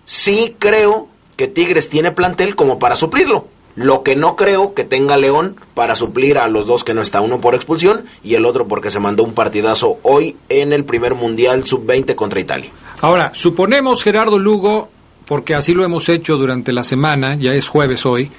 sí 0.04 0.56
creo 0.58 1.08
que 1.36 1.48
Tigres 1.48 1.88
tiene 1.88 2.12
plantel 2.12 2.54
como 2.54 2.78
para 2.78 2.96
suplirlo. 2.96 3.46
Lo 3.76 4.02
que 4.02 4.16
no 4.16 4.36
creo 4.36 4.74
que 4.74 4.84
tenga 4.84 5.16
León 5.16 5.56
para 5.74 5.94
suplir 5.94 6.36
a 6.36 6.48
los 6.48 6.66
dos 6.66 6.84
que 6.84 6.92
no 6.92 7.00
está, 7.00 7.20
uno 7.20 7.40
por 7.40 7.54
expulsión 7.54 8.04
y 8.22 8.34
el 8.34 8.44
otro 8.44 8.68
porque 8.68 8.90
se 8.90 9.00
mandó 9.00 9.22
un 9.22 9.32
partidazo 9.32 9.98
hoy 10.02 10.36
en 10.48 10.72
el 10.72 10.84
primer 10.84 11.14
Mundial 11.14 11.64
Sub-20 11.64 12.14
contra 12.14 12.40
Italia. 12.40 12.70
Ahora, 13.00 13.30
suponemos 13.32 14.02
Gerardo 14.02 14.38
Lugo 14.38 14.90
porque 15.30 15.54
así 15.54 15.74
lo 15.74 15.84
hemos 15.84 16.08
hecho 16.08 16.36
durante 16.36 16.72
la 16.72 16.82
semana, 16.82 17.36
ya 17.36 17.54
es 17.54 17.68
jueves 17.68 18.04
hoy, 18.04 18.32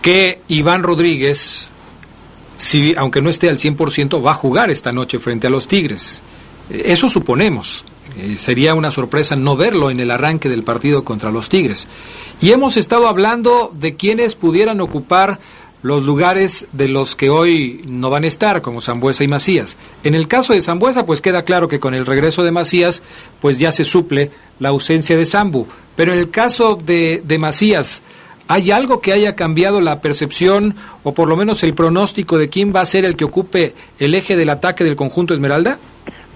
que 0.00 0.40
Iván 0.48 0.82
Rodríguez, 0.82 1.70
si, 2.56 2.94
aunque 2.96 3.20
no 3.20 3.28
esté 3.28 3.50
al 3.50 3.58
100%, 3.58 4.24
va 4.24 4.30
a 4.30 4.34
jugar 4.36 4.70
esta 4.70 4.90
noche 4.90 5.18
frente 5.18 5.48
a 5.48 5.50
los 5.50 5.68
Tigres. 5.68 6.22
Eso 6.70 7.10
suponemos. 7.10 7.84
Eh, 8.16 8.36
sería 8.36 8.74
una 8.74 8.90
sorpresa 8.90 9.36
no 9.36 9.54
verlo 9.54 9.90
en 9.90 10.00
el 10.00 10.10
arranque 10.10 10.48
del 10.48 10.62
partido 10.62 11.04
contra 11.04 11.30
los 11.30 11.50
Tigres. 11.50 11.88
Y 12.40 12.52
hemos 12.52 12.78
estado 12.78 13.06
hablando 13.06 13.70
de 13.78 13.96
quienes 13.96 14.34
pudieran 14.34 14.80
ocupar 14.80 15.40
los 15.82 16.02
lugares 16.02 16.66
de 16.72 16.88
los 16.88 17.16
que 17.16 17.30
hoy 17.30 17.82
no 17.88 18.10
van 18.10 18.24
a 18.24 18.28
estar, 18.28 18.62
como 18.62 18.80
Zambuesa 18.80 19.24
y 19.24 19.28
Macías. 19.28 19.76
En 20.04 20.14
el 20.14 20.28
caso 20.28 20.52
de 20.52 20.60
Zambuesa, 20.60 21.06
pues 21.06 21.20
queda 21.20 21.44
claro 21.44 21.68
que 21.68 21.80
con 21.80 21.94
el 21.94 22.06
regreso 22.06 22.42
de 22.42 22.52
Macías, 22.52 23.02
pues 23.40 23.58
ya 23.58 23.72
se 23.72 23.84
suple 23.84 24.30
la 24.58 24.70
ausencia 24.70 25.16
de 25.16 25.26
Zambu. 25.26 25.66
Pero 25.96 26.12
en 26.12 26.18
el 26.18 26.30
caso 26.30 26.76
de, 26.76 27.22
de 27.24 27.38
Macías, 27.38 28.02
¿hay 28.48 28.70
algo 28.70 29.00
que 29.00 29.12
haya 29.12 29.36
cambiado 29.36 29.80
la 29.80 30.00
percepción 30.00 30.76
o 31.02 31.14
por 31.14 31.28
lo 31.28 31.36
menos 31.36 31.62
el 31.62 31.74
pronóstico 31.74 32.36
de 32.36 32.48
quién 32.48 32.74
va 32.74 32.80
a 32.80 32.86
ser 32.86 33.04
el 33.04 33.16
que 33.16 33.24
ocupe 33.24 33.74
el 33.98 34.14
eje 34.14 34.36
del 34.36 34.50
ataque 34.50 34.84
del 34.84 34.96
conjunto 34.96 35.34
Esmeralda? 35.34 35.78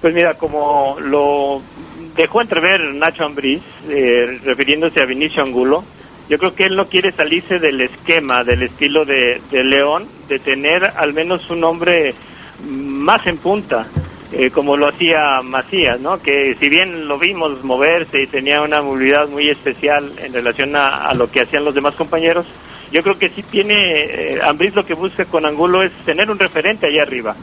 Pues 0.01 0.15
mira, 0.15 0.35
como 0.35 0.97
lo 1.01 1.63
dejó 2.17 2.41
entrever 2.41 2.81
Nacho 2.95 3.25
Ambriz, 3.25 3.63
eh, 3.89 4.39
refiriéndose 4.45 5.01
a 5.01 5.07
Vinicio 5.07 5.43
Angulo. 5.43 5.85
Yo 6.29 6.39
creo 6.39 6.55
que 6.55 6.65
él 6.65 6.77
no 6.77 6.87
quiere 6.87 7.13
salirse 7.13 7.59
del 7.59 7.81
esquema, 7.81 8.45
del 8.45 8.63
estilo 8.63 9.05
de, 9.05 9.41
de 9.51 9.65
León, 9.65 10.07
de 10.29 10.39
tener 10.39 10.85
al 10.97 11.13
menos 11.13 11.51
un 11.51 11.65
hombre 11.65 12.15
más 12.67 13.27
en 13.27 13.37
punta, 13.37 13.87
eh, 14.33 14.51
como 14.51 14.77
lo 14.77 14.89
hacía 14.89 15.43
Macías, 15.43 16.01
¿no? 16.01 16.21
Que 16.21 16.57
si 16.59 16.69
bien 16.69 17.07
lo 17.07 17.19
vimos 17.19 17.63
moverse 17.63 18.23
y 18.23 18.27
tenía 18.27 18.63
una 18.63 18.83
movilidad 18.83 19.29
muy 19.29 19.49
especial 19.49 20.11
en 20.19 20.33
relación 20.33 20.75
a, 20.75 21.13
lo 21.15 21.31
que 21.31 21.43
hacían 21.43 21.65
los 21.65 21.75
demás 21.75 21.95
compañeros, 21.95 22.47
yo 22.91 23.03
creo 23.03 23.19
que 23.19 23.29
sí 23.29 23.43
tiene, 23.43 24.05
eh, 24.05 24.41
Ambriz 24.43 24.75
lo 24.75 24.87
que 24.87 24.95
busca 24.95 25.25
con 25.25 25.47
Angulo 25.47 25.83
es 25.83 25.93
tener 26.05 26.31
un 26.31 26.39
referente 26.39 26.87
allá 26.87 27.03
arriba 27.03 27.37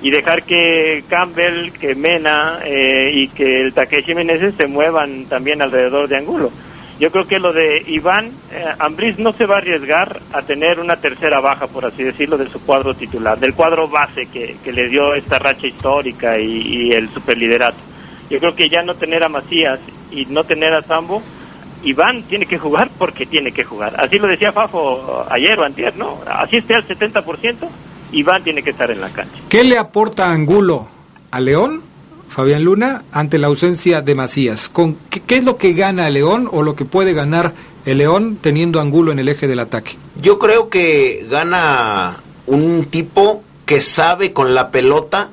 y 0.00 0.10
dejar 0.10 0.44
que 0.44 1.02
Campbell, 1.08 1.72
que 1.72 1.94
Mena 1.94 2.60
eh, 2.64 3.10
y 3.12 3.28
que 3.28 3.62
el 3.62 3.72
Takeshi 3.72 4.14
Meneses 4.14 4.54
se 4.56 4.66
muevan 4.66 5.24
también 5.24 5.60
alrededor 5.60 6.08
de 6.08 6.18
Angulo. 6.18 6.52
Yo 6.98 7.12
creo 7.12 7.28
que 7.28 7.38
lo 7.38 7.52
de 7.52 7.84
Iván 7.86 8.32
eh, 8.50 9.14
no 9.18 9.32
se 9.32 9.46
va 9.46 9.56
a 9.56 9.58
arriesgar 9.58 10.20
a 10.32 10.42
tener 10.42 10.80
una 10.80 10.96
tercera 10.96 11.40
baja, 11.40 11.68
por 11.68 11.84
así 11.84 12.02
decirlo, 12.02 12.36
de 12.36 12.48
su 12.48 12.60
cuadro 12.60 12.94
titular, 12.94 13.38
del 13.38 13.54
cuadro 13.54 13.88
base 13.88 14.26
que, 14.26 14.56
le 14.72 14.88
dio 14.88 15.14
esta 15.14 15.38
racha 15.38 15.66
histórica 15.66 16.38
y, 16.38 16.60
y, 16.60 16.92
el 16.92 17.08
superliderato. 17.08 17.78
Yo 18.28 18.40
creo 18.40 18.54
que 18.54 18.68
ya 18.68 18.82
no 18.82 18.94
tener 18.94 19.22
a 19.22 19.28
Macías 19.28 19.78
y 20.10 20.26
no 20.26 20.42
tener 20.42 20.74
a 20.74 20.82
Sambo, 20.82 21.22
Iván 21.84 22.24
tiene 22.24 22.46
que 22.46 22.58
jugar 22.58 22.90
porque 22.98 23.26
tiene 23.26 23.52
que 23.52 23.62
jugar. 23.62 23.94
Así 23.98 24.18
lo 24.18 24.26
decía 24.26 24.52
Fafo 24.52 25.24
ayer 25.30 25.58
o 25.60 25.64
antier, 25.64 25.96
¿no? 25.96 26.18
Así 26.26 26.56
esté 26.56 26.74
al 26.74 26.86
70%, 26.86 27.68
Iván 28.12 28.42
tiene 28.42 28.62
que 28.62 28.70
estar 28.70 28.90
en 28.90 29.00
la 29.00 29.10
cancha. 29.10 29.38
¿Qué 29.48 29.62
le 29.62 29.78
aporta 29.78 30.30
Angulo 30.30 30.88
a 31.30 31.40
León, 31.40 31.82
Fabián 32.28 32.64
Luna, 32.64 33.04
ante 33.12 33.38
la 33.38 33.48
ausencia 33.48 34.00
de 34.02 34.14
Macías? 34.14 34.68
¿Con 34.68 34.96
qué, 35.10 35.36
es 35.36 35.44
lo 35.44 35.56
que 35.56 35.72
gana 35.72 36.10
León 36.10 36.48
o 36.52 36.62
lo 36.62 36.76
que 36.76 36.84
puede 36.84 37.12
ganar 37.12 37.54
el 37.86 37.98
León 37.98 38.38
teniendo 38.40 38.80
Angulo 38.80 39.12
en 39.12 39.18
el 39.18 39.28
eje 39.28 39.48
del 39.48 39.60
ataque? 39.60 39.96
Yo 40.20 40.38
creo 40.38 40.68
que 40.68 41.26
gana 41.30 42.22
un 42.46 42.86
tipo 42.86 43.42
que 43.66 43.80
sabe 43.80 44.32
con 44.32 44.54
la 44.54 44.70
pelota 44.70 45.30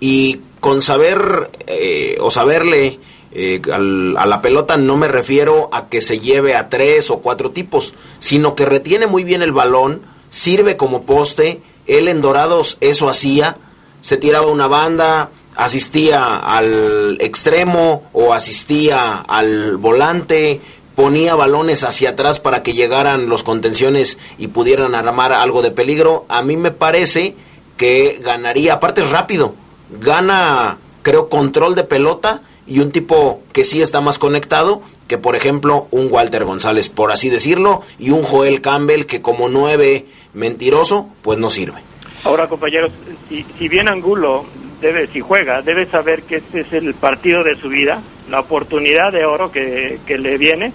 y 0.00 0.40
con 0.60 0.80
saber 0.80 1.50
eh, 1.66 2.16
o 2.20 2.30
saberle 2.30 2.98
eh, 3.36 3.60
a 3.68 4.26
la 4.26 4.40
pelota 4.40 4.76
no 4.76 4.96
me 4.96 5.08
refiero 5.08 5.68
a 5.72 5.88
que 5.88 6.00
se 6.00 6.20
lleve 6.20 6.54
a 6.54 6.68
tres 6.68 7.10
o 7.10 7.18
cuatro 7.18 7.50
tipos, 7.50 7.94
sino 8.20 8.54
que 8.54 8.64
retiene 8.64 9.08
muy 9.08 9.24
bien 9.24 9.42
el 9.42 9.50
balón, 9.50 10.02
sirve 10.30 10.76
como 10.76 11.02
poste, 11.02 11.60
él 11.86 12.06
en 12.06 12.20
Dorados 12.20 12.78
eso 12.80 13.08
hacía, 13.08 13.56
se 14.02 14.16
tiraba 14.16 14.46
una 14.46 14.68
banda, 14.68 15.30
asistía 15.56 16.36
al 16.36 17.16
extremo 17.20 18.04
o 18.12 18.32
asistía 18.32 19.24
al 19.26 19.76
volante, 19.76 20.60
ponía 20.94 21.34
balones 21.34 21.84
hacia 21.84 22.10
atrás 22.10 22.40
para 22.40 22.62
que 22.62 22.74
llegaran 22.74 23.28
los 23.28 23.42
contenciones 23.42 24.18
y 24.38 24.48
pudieran 24.48 24.94
armar 24.94 25.32
algo 25.32 25.62
de 25.62 25.70
peligro. 25.70 26.24
A 26.28 26.42
mí 26.42 26.56
me 26.56 26.70
parece 26.70 27.34
que 27.76 28.20
ganaría, 28.22 28.74
aparte 28.74 29.02
rápido, 29.02 29.54
gana 30.00 30.78
creo 31.02 31.28
control 31.28 31.74
de 31.74 31.84
pelota 31.84 32.42
y 32.66 32.80
un 32.80 32.92
tipo 32.92 33.42
que 33.52 33.64
sí 33.64 33.82
está 33.82 34.00
más 34.00 34.18
conectado 34.18 34.82
que 35.06 35.18
por 35.18 35.36
ejemplo 35.36 35.86
un 35.90 36.08
Walter 36.10 36.44
González, 36.44 36.88
por 36.88 37.12
así 37.12 37.28
decirlo, 37.28 37.82
y 37.98 38.10
un 38.10 38.22
Joel 38.22 38.60
Campbell 38.60 39.04
que 39.04 39.20
como 39.20 39.48
nueve 39.48 40.06
mentiroso, 40.32 41.08
pues 41.22 41.38
no 41.38 41.50
sirve. 41.50 41.80
Ahora, 42.24 42.48
compañeros, 42.48 42.90
si, 43.28 43.68
bien 43.68 43.88
Angulo 43.88 44.44
debe, 44.84 45.06
si 45.06 45.20
juega, 45.20 45.62
debe 45.62 45.86
saber 45.86 46.24
que 46.24 46.36
este 46.36 46.60
es 46.60 46.72
el 46.74 46.92
partido 46.92 47.42
de 47.42 47.56
su 47.56 47.70
vida, 47.70 48.02
la 48.28 48.40
oportunidad 48.40 49.12
de 49.12 49.24
oro 49.24 49.50
que, 49.50 49.98
le 50.06 50.36
viene. 50.36 50.72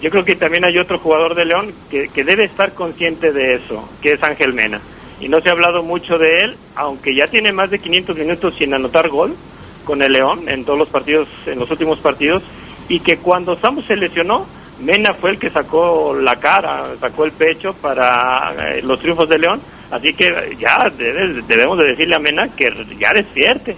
Yo 0.00 0.10
creo 0.10 0.24
que 0.24 0.34
también 0.34 0.64
hay 0.64 0.78
otro 0.78 0.98
jugador 0.98 1.34
de 1.34 1.44
León 1.44 1.74
que, 1.90 2.08
que 2.08 2.24
debe 2.24 2.44
estar 2.44 2.72
consciente 2.72 3.32
de 3.32 3.56
eso, 3.56 3.86
que 4.00 4.12
es 4.12 4.22
Ángel 4.22 4.54
Mena. 4.54 4.80
Y 5.20 5.28
no 5.28 5.42
se 5.42 5.50
ha 5.50 5.52
hablado 5.52 5.82
mucho 5.82 6.16
de 6.16 6.38
él, 6.38 6.56
aunque 6.74 7.14
ya 7.14 7.26
tiene 7.26 7.52
más 7.52 7.70
de 7.70 7.80
500 7.80 8.16
minutos 8.16 8.54
sin 8.56 8.72
anotar 8.72 9.10
gol 9.10 9.36
con 9.84 10.00
el 10.00 10.12
León 10.12 10.48
en 10.48 10.64
todos 10.64 10.78
los 10.78 10.88
partidos, 10.88 11.28
en 11.44 11.58
los 11.58 11.70
últimos 11.70 11.98
partidos, 11.98 12.42
y 12.88 13.00
que 13.00 13.18
cuando 13.18 13.56
Samu 13.56 13.82
se 13.82 13.94
lesionó, 13.94 14.46
Mena 14.80 15.12
fue 15.12 15.32
el 15.32 15.38
que 15.38 15.50
sacó 15.50 16.14
la 16.14 16.36
cara, 16.36 16.92
sacó 16.98 17.26
el 17.26 17.32
pecho 17.32 17.74
para 17.74 18.54
eh, 18.58 18.80
los 18.82 18.98
triunfos 19.00 19.28
de 19.28 19.38
León. 19.38 19.60
Así 19.90 20.14
que 20.14 20.56
ya 20.58 20.90
debemos 21.48 21.78
de 21.78 21.84
decirle 21.84 22.14
a 22.14 22.18
Mena 22.18 22.48
que 22.48 22.72
ya 22.98 23.12
despierte. 23.12 23.76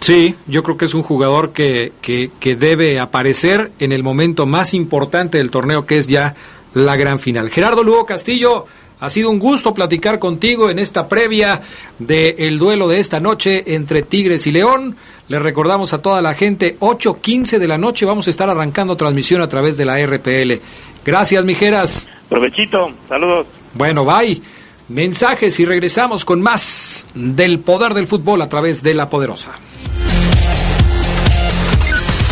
Sí, 0.00 0.34
yo 0.46 0.62
creo 0.62 0.76
que 0.76 0.84
es 0.84 0.94
un 0.94 1.02
jugador 1.02 1.52
que, 1.52 1.92
que, 2.02 2.30
que 2.38 2.56
debe 2.56 3.00
aparecer 3.00 3.72
en 3.78 3.92
el 3.92 4.02
momento 4.02 4.46
más 4.46 4.74
importante 4.74 5.38
del 5.38 5.50
torneo, 5.50 5.86
que 5.86 5.98
es 5.98 6.06
ya 6.06 6.34
la 6.74 6.96
gran 6.96 7.18
final. 7.18 7.50
Gerardo 7.50 7.82
Lugo 7.82 8.04
Castillo, 8.04 8.66
ha 9.00 9.10
sido 9.10 9.30
un 9.30 9.38
gusto 9.38 9.74
platicar 9.74 10.18
contigo 10.18 10.70
en 10.70 10.78
esta 10.78 11.08
previa 11.08 11.60
del 11.98 12.58
duelo 12.58 12.88
de 12.88 13.00
esta 13.00 13.20
noche 13.20 13.74
entre 13.74 14.02
Tigres 14.02 14.46
y 14.46 14.50
León. 14.50 14.96
Le 15.28 15.38
recordamos 15.38 15.92
a 15.92 16.00
toda 16.00 16.22
la 16.22 16.34
gente, 16.34 16.76
8.15 16.80 17.58
de 17.58 17.66
la 17.66 17.76
noche 17.76 18.06
vamos 18.06 18.28
a 18.28 18.30
estar 18.30 18.48
arrancando 18.48 18.96
transmisión 18.96 19.42
a 19.42 19.48
través 19.48 19.76
de 19.76 19.84
la 19.84 20.04
RPL. 20.04 20.60
Gracias, 21.04 21.44
mijeras. 21.44 22.08
Provechito, 22.28 22.92
saludos. 23.08 23.46
Bueno, 23.74 24.04
bye. 24.04 24.40
Mensajes 24.88 25.58
y 25.60 25.64
regresamos 25.64 26.24
con 26.24 26.42
más 26.42 27.06
del 27.14 27.60
poder 27.60 27.94
del 27.94 28.06
fútbol 28.06 28.42
a 28.42 28.48
través 28.48 28.82
de 28.82 28.92
la 28.92 29.08
poderosa. 29.08 29.52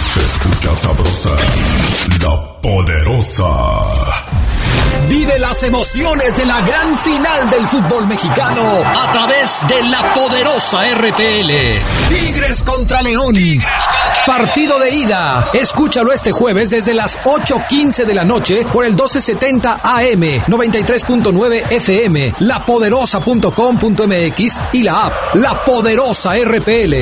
Se 0.05 0.21
escucha 0.21 0.77
sabrosa, 0.77 1.37
la 2.21 2.61
poderosa. 2.61 4.12
Vive 5.13 5.39
las 5.39 5.63
emociones 5.63 6.37
de 6.39 6.47
la 6.47 6.63
gran 6.63 6.99
final 6.99 7.51
del 7.51 7.69
fútbol 7.69 8.07
mexicano 8.07 8.63
a 8.83 9.13
través 9.13 9.59
de 9.69 9.83
la 9.83 10.15
poderosa 10.15 10.91
RPL. 10.91 11.51
Tigres 12.09 12.63
contra 12.63 13.03
León. 13.03 13.37
Partido 14.27 14.79
de 14.79 14.95
ida. 14.95 15.47
Escúchalo 15.53 16.15
este 16.15 16.33
jueves 16.33 16.71
desde 16.71 16.95
las 16.95 17.19
8:15 17.25 18.07
de 18.07 18.15
la 18.15 18.25
noche 18.25 18.65
por 18.73 18.87
el 18.87 18.93
1270 18.93 19.83
AM, 19.85 20.23
93.9 20.47 21.71
FM, 21.71 22.33
lapoderosa.com.mx 22.39 24.61
y 24.73 24.83
la 24.83 25.09
app 25.09 25.35
La 25.35 25.61
Poderosa 25.61 26.37
RPL. 26.43 26.95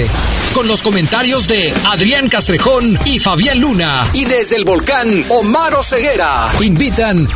Con 0.54 0.66
los 0.66 0.82
comentarios 0.82 1.46
de 1.46 1.72
Adrián 1.92 2.28
Castrejón 2.28 2.98
y 3.04 3.20
Fabián 3.20 3.60
Luna. 3.60 4.04
Y 4.14 4.24
desde 4.24 4.56
el 4.56 4.64
volcán 4.64 5.24
Omar 5.28 5.74
Ceguera. 5.84 6.48
Invitan 6.60 7.28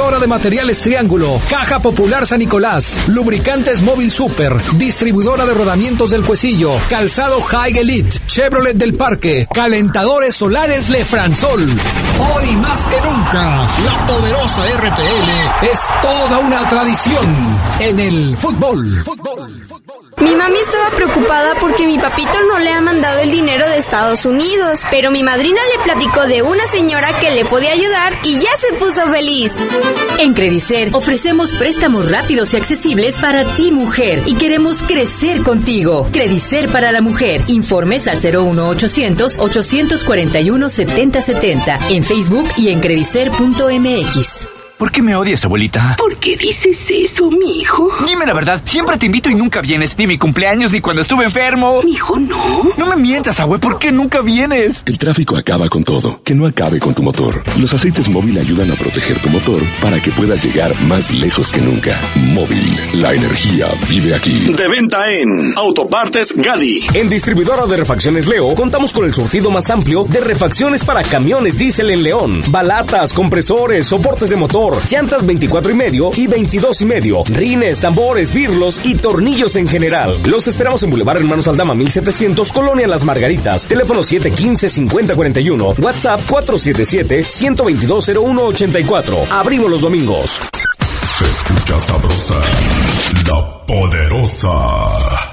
distribuidora 0.00 0.18
de 0.18 0.26
materiales 0.28 0.80
Triángulo, 0.80 1.40
Caja 1.50 1.78
Popular 1.80 2.26
San 2.26 2.38
Nicolás, 2.38 3.02
Lubricantes 3.08 3.82
Móvil 3.82 4.10
Super, 4.10 4.56
distribuidora 4.78 5.44
de 5.44 5.52
rodamientos 5.52 6.10
del 6.10 6.24
Cuesillo, 6.24 6.72
Calzado 6.88 7.42
High 7.42 7.78
Elite, 7.78 8.18
Chevrolet 8.26 8.74
del 8.74 8.94
Parque, 8.94 9.46
Calentadores 9.52 10.36
Solares 10.36 10.88
Lefransol. 10.88 11.68
Hoy 12.34 12.56
más 12.56 12.86
que 12.86 12.98
nunca, 13.02 13.68
la 13.84 14.06
poderosa 14.06 14.62
RPL 14.78 15.66
es 15.70 15.80
toda 16.00 16.38
una 16.38 16.66
tradición 16.66 17.58
en 17.80 18.00
el 18.00 18.36
fútbol. 18.38 19.02
fútbol. 19.04 19.60
Mi 20.20 20.36
mami 20.36 20.58
estaba 20.58 20.90
preocupada 20.90 21.54
porque 21.60 21.86
mi 21.86 21.98
papito 21.98 22.42
no 22.52 22.58
le 22.58 22.70
ha 22.70 22.80
mandado 22.82 23.20
el 23.20 23.30
dinero 23.30 23.66
de 23.66 23.78
Estados 23.78 24.26
Unidos, 24.26 24.82
pero 24.90 25.10
mi 25.10 25.22
madrina 25.22 25.60
le 25.74 25.82
platicó 25.82 26.26
de 26.26 26.42
una 26.42 26.66
señora 26.66 27.18
que 27.18 27.30
le 27.30 27.46
podía 27.46 27.72
ayudar 27.72 28.12
y 28.22 28.38
ya 28.38 28.50
se 28.58 28.74
puso 28.74 29.06
feliz. 29.08 29.56
En 30.18 30.34
Credicer 30.34 30.90
ofrecemos 30.92 31.52
préstamos 31.52 32.10
rápidos 32.10 32.52
y 32.52 32.58
accesibles 32.58 33.18
para 33.18 33.44
ti 33.56 33.72
mujer 33.72 34.22
y 34.26 34.34
queremos 34.34 34.82
crecer 34.82 35.42
contigo. 35.42 36.06
Credicer 36.12 36.68
para 36.68 36.92
la 36.92 37.00
mujer. 37.00 37.42
Informes 37.48 38.06
al 38.06 38.18
01800 38.18 39.38
841 39.38 40.68
7070 40.68 41.78
en 41.90 42.04
Facebook 42.04 42.48
y 42.58 42.68
en 42.68 42.80
credicer.mx. 42.80 44.59
¿Por 44.80 44.90
qué 44.90 45.02
me 45.02 45.14
odias, 45.14 45.44
abuelita? 45.44 45.94
¿Por 45.98 46.16
qué 46.16 46.38
dices 46.38 46.78
eso, 46.88 47.30
mi 47.30 47.60
hijo? 47.60 47.86
Dime 48.06 48.24
la 48.24 48.32
verdad, 48.32 48.62
siempre 48.64 48.96
te 48.96 49.04
invito 49.04 49.28
y 49.28 49.34
nunca 49.34 49.60
vienes. 49.60 49.94
Ni 49.98 50.06
mi 50.06 50.16
cumpleaños, 50.16 50.72
ni 50.72 50.80
cuando 50.80 51.02
estuve 51.02 51.24
enfermo. 51.24 51.82
Mi 51.84 51.92
hijo, 51.92 52.18
no. 52.18 52.62
No 52.78 52.86
me 52.86 52.96
mientas, 52.96 53.38
abue, 53.40 53.58
¿por 53.58 53.78
qué 53.78 53.92
nunca 53.92 54.22
vienes? 54.22 54.82
El 54.86 54.96
tráfico 54.96 55.36
acaba 55.36 55.68
con 55.68 55.84
todo. 55.84 56.22
Que 56.24 56.34
no 56.34 56.46
acabe 56.46 56.80
con 56.80 56.94
tu 56.94 57.02
motor. 57.02 57.44
Los 57.58 57.74
aceites 57.74 58.08
móvil 58.08 58.38
ayudan 58.38 58.70
a 58.70 58.74
proteger 58.74 59.18
tu 59.18 59.28
motor 59.28 59.62
para 59.82 60.00
que 60.00 60.12
puedas 60.12 60.42
llegar 60.42 60.74
más 60.80 61.12
lejos 61.12 61.52
que 61.52 61.60
nunca. 61.60 62.00
Móvil, 62.14 62.80
la 62.94 63.12
energía 63.12 63.66
vive 63.86 64.14
aquí. 64.14 64.46
De 64.46 64.66
venta 64.66 65.12
en 65.12 65.52
Autopartes 65.58 66.32
Gadi. 66.34 66.86
En 66.94 67.10
distribuidora 67.10 67.66
de 67.66 67.76
refacciones 67.76 68.26
Leo, 68.26 68.54
contamos 68.54 68.94
con 68.94 69.04
el 69.04 69.12
surtido 69.12 69.50
más 69.50 69.68
amplio 69.68 70.04
de 70.04 70.20
refacciones 70.20 70.82
para 70.84 71.02
camiones 71.02 71.58
diésel 71.58 71.90
en 71.90 72.02
León. 72.02 72.42
Balatas, 72.46 73.12
compresores, 73.12 73.86
soportes 73.86 74.30
de 74.30 74.36
motor 74.36 74.69
llantas 74.90 75.26
24 75.26 75.72
y 75.72 75.74
medio 75.74 76.10
y 76.14 76.26
22 76.26 76.82
y 76.82 76.86
medio, 76.86 77.24
rines, 77.24 77.80
tambores, 77.80 78.30
birlos 78.32 78.80
y 78.84 78.94
tornillos 78.96 79.56
en 79.56 79.66
general. 79.68 80.20
Los 80.24 80.48
esperamos 80.48 80.82
en 80.82 80.90
Boulevard 80.90 81.18
Hermanos 81.18 81.48
Aldama 81.48 81.74
1700, 81.74 82.52
Colonia 82.52 82.86
Las 82.86 83.04
Margaritas. 83.04 83.66
Teléfono 83.66 84.00
715-5041, 84.00 85.78
WhatsApp 85.78 86.20
477-122-0184. 86.28 89.28
Abrimos 89.30 89.70
los 89.70 89.80
domingos. 89.82 90.38
Se 90.80 91.24
escucha 91.24 91.80
sabrosa, 91.80 92.40
la 93.26 93.66
poderosa. 93.66 95.29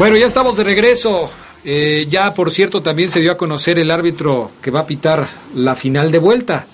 Bueno, 0.00 0.16
ya 0.16 0.24
estamos 0.24 0.56
de 0.56 0.64
regreso. 0.64 1.30
Eh, 1.62 2.06
ya, 2.08 2.32
por 2.32 2.50
cierto, 2.52 2.82
también 2.82 3.10
se 3.10 3.20
dio 3.20 3.32
a 3.32 3.36
conocer 3.36 3.78
el 3.78 3.90
árbitro 3.90 4.50
que 4.62 4.70
va 4.70 4.80
a 4.80 4.86
pitar 4.86 5.28
la 5.54 5.74
final 5.74 6.10
de 6.10 6.18
vuelta. 6.18 6.64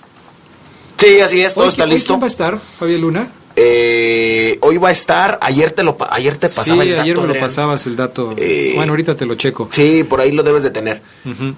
Sí, 0.95 1.19
así 1.19 1.41
es, 1.41 1.53
todo 1.53 1.67
está 1.67 1.85
listo. 1.85 2.13
¿Quién 2.13 2.21
va 2.21 2.25
a 2.25 2.29
estar, 2.29 2.61
Fabián 2.79 3.01
Luna? 3.01 3.27
Eh, 3.57 4.57
hoy 4.61 4.77
va 4.77 4.87
a 4.87 4.91
estar, 4.93 5.39
ayer 5.41 5.71
te 5.73 5.83
lo 5.83 5.97
ayer 6.09 6.37
te 6.37 6.47
pasaba 6.47 6.83
sí, 6.83 6.87
el 6.89 6.95
dato. 6.95 7.01
ayer 7.01 7.17
me 7.17 7.27
lo 7.27 7.37
pasabas 7.37 7.85
el 7.85 7.97
dato. 7.97 8.33
Eh, 8.37 8.71
bueno, 8.75 8.93
ahorita 8.93 9.15
te 9.17 9.25
lo 9.25 9.35
checo. 9.35 9.67
Sí, 9.71 10.05
por 10.05 10.21
ahí 10.21 10.31
lo 10.31 10.41
debes 10.41 10.63
de 10.63 10.69
tener. 10.69 11.01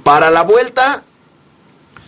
Para 0.01 0.31
la 0.31 0.41
vuelta 0.41 1.03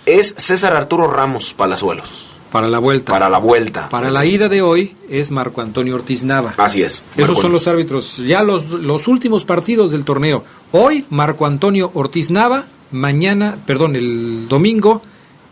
es 0.07 0.34
César 0.39 0.74
Arturo 0.74 1.05
Ramos 1.05 1.53
Palazuelos. 1.53 2.30
Para 2.51 2.67
la 2.67 2.79
vuelta. 2.79 3.11
Para 3.13 3.29
la 3.29 3.37
vuelta. 3.37 3.87
Para 3.89 4.11
la 4.11 4.25
ida 4.25 4.49
de 4.49 4.61
hoy 4.61 4.95
es 5.09 5.31
Marco 5.31 5.61
Antonio 5.61 5.95
Ortiz 5.95 6.23
Nava. 6.23 6.53
Así 6.57 6.83
es. 6.83 7.03
Esos 7.15 7.29
Marco- 7.29 7.41
son 7.41 7.51
los 7.53 7.67
árbitros, 7.67 8.17
ya 8.17 8.43
los, 8.43 8.67
los 8.69 9.07
últimos 9.07 9.45
partidos 9.45 9.91
del 9.91 10.03
torneo. 10.03 10.43
Hoy 10.73 11.05
Marco 11.09 11.45
Antonio 11.45 11.91
Ortiz 11.93 12.29
Nava, 12.29 12.65
mañana, 12.91 13.57
perdón, 13.65 13.95
el 13.95 14.47
domingo 14.49 15.01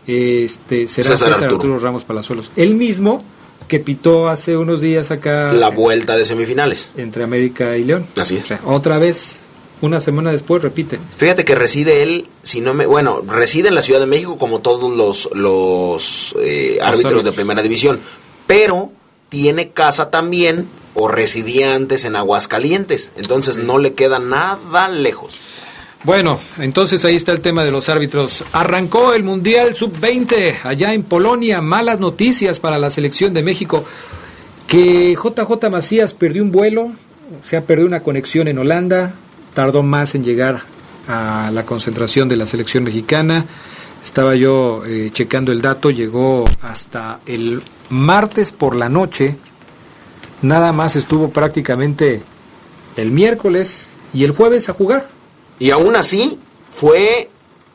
este 0.06 0.88
será 0.88 1.08
César 1.08 1.28
César, 1.28 1.44
Arturo. 1.44 1.54
Arturo. 1.62 1.78
Ramos 1.78 2.04
Palazuelos. 2.04 2.50
El 2.56 2.74
mismo 2.74 3.22
que 3.68 3.78
pitó 3.78 4.28
hace 4.28 4.56
unos 4.56 4.80
días 4.80 5.10
acá 5.10 5.52
La 5.52 5.68
vuelta 5.70 6.16
de 6.16 6.24
semifinales. 6.24 6.90
entre 6.96 7.22
América 7.24 7.76
y 7.76 7.84
León. 7.84 8.06
Así 8.16 8.36
es. 8.36 8.44
O 8.44 8.46
sea, 8.46 8.60
otra 8.64 8.98
vez, 8.98 9.42
una 9.80 10.00
semana 10.00 10.30
después, 10.30 10.62
repite. 10.62 10.98
Fíjate 11.16 11.44
que 11.44 11.54
reside 11.54 12.02
él, 12.02 12.28
si 12.42 12.60
no 12.60 12.74
me, 12.74 12.86
bueno, 12.86 13.22
reside 13.26 13.68
en 13.68 13.74
la 13.74 13.82
Ciudad 13.82 14.00
de 14.00 14.06
México 14.06 14.38
como 14.38 14.60
todos 14.60 14.94
los 14.94 15.30
los 15.34 16.34
eh, 16.40 16.78
árbitros 16.82 17.24
de 17.24 17.32
primera 17.32 17.62
división, 17.62 18.00
pero 18.46 18.92
tiene 19.28 19.70
casa 19.70 20.10
también 20.10 20.68
o 20.94 21.08
residía 21.08 21.74
antes 21.74 22.04
en 22.04 22.16
Aguascalientes, 22.16 23.12
entonces 23.16 23.58
no 23.58 23.78
le 23.78 23.94
queda 23.94 24.18
nada 24.18 24.88
lejos. 24.88 25.38
Bueno, 26.02 26.40
entonces 26.58 27.04
ahí 27.04 27.14
está 27.14 27.32
el 27.32 27.42
tema 27.42 27.62
de 27.62 27.70
los 27.70 27.90
árbitros. 27.90 28.44
Arrancó 28.52 29.12
el 29.12 29.22
Mundial 29.22 29.74
Sub-20 29.74 30.60
allá 30.64 30.94
en 30.94 31.02
Polonia. 31.02 31.60
Malas 31.60 32.00
noticias 32.00 32.58
para 32.58 32.78
la 32.78 32.88
selección 32.88 33.34
de 33.34 33.42
México. 33.42 33.84
Que 34.66 35.14
JJ 35.14 35.68
Macías 35.70 36.14
perdió 36.14 36.42
un 36.42 36.52
vuelo, 36.52 36.84
o 36.84 37.44
sea, 37.44 37.64
perdió 37.64 37.84
una 37.84 38.02
conexión 38.02 38.48
en 38.48 38.58
Holanda. 38.58 39.12
Tardó 39.54 39.82
más 39.82 40.14
en 40.14 40.24
llegar 40.24 40.62
a 41.08 41.50
la 41.52 41.64
concentración 41.66 42.28
de 42.28 42.36
la 42.36 42.46
selección 42.46 42.84
mexicana. 42.84 43.46
Estaba 44.04 44.34
yo 44.34 44.84
eh, 44.86 45.10
checando 45.12 45.52
el 45.52 45.60
dato, 45.60 45.90
llegó 45.90 46.44
hasta 46.62 47.20
el 47.26 47.62
martes 47.90 48.52
por 48.52 48.74
la 48.74 48.88
noche. 48.88 49.36
Nada 50.42 50.72
más 50.72 50.96
estuvo 50.96 51.30
prácticamente 51.30 52.22
el 52.96 53.10
miércoles 53.10 53.88
y 54.14 54.24
el 54.24 54.30
jueves 54.30 54.68
a 54.68 54.72
jugar. 54.72 55.08
Y 55.58 55.70
aún 55.70 55.96
así 55.96 56.38
fue 56.70 57.28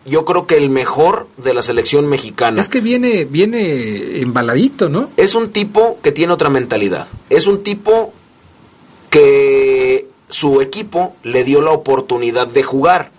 yo 0.05 0.23
creo 0.23 0.45
que 0.45 0.57
el 0.57 0.69
mejor 0.69 1.28
de 1.38 1.53
la 1.53 1.63
selección 1.63 2.07
mexicana. 2.07 2.61
Es 2.61 2.69
que 2.69 2.80
viene, 2.80 3.26
viene 3.26 4.21
embaladito, 4.21 4.88
¿no? 4.88 5.09
Es 5.17 5.34
un 5.34 5.49
tipo 5.49 5.97
que 6.01 6.11
tiene 6.11 6.32
otra 6.32 6.49
mentalidad. 6.49 7.07
Es 7.30 7.47
un 7.47 7.63
tipo 7.63 8.13
que 9.09 9.74
su 10.46 10.62
equipo 10.62 11.16
le 11.24 11.43
dio 11.43 11.60
la 11.60 11.72
oportunidad 11.72 12.46
de 12.46 12.62
jugar. 12.62 13.10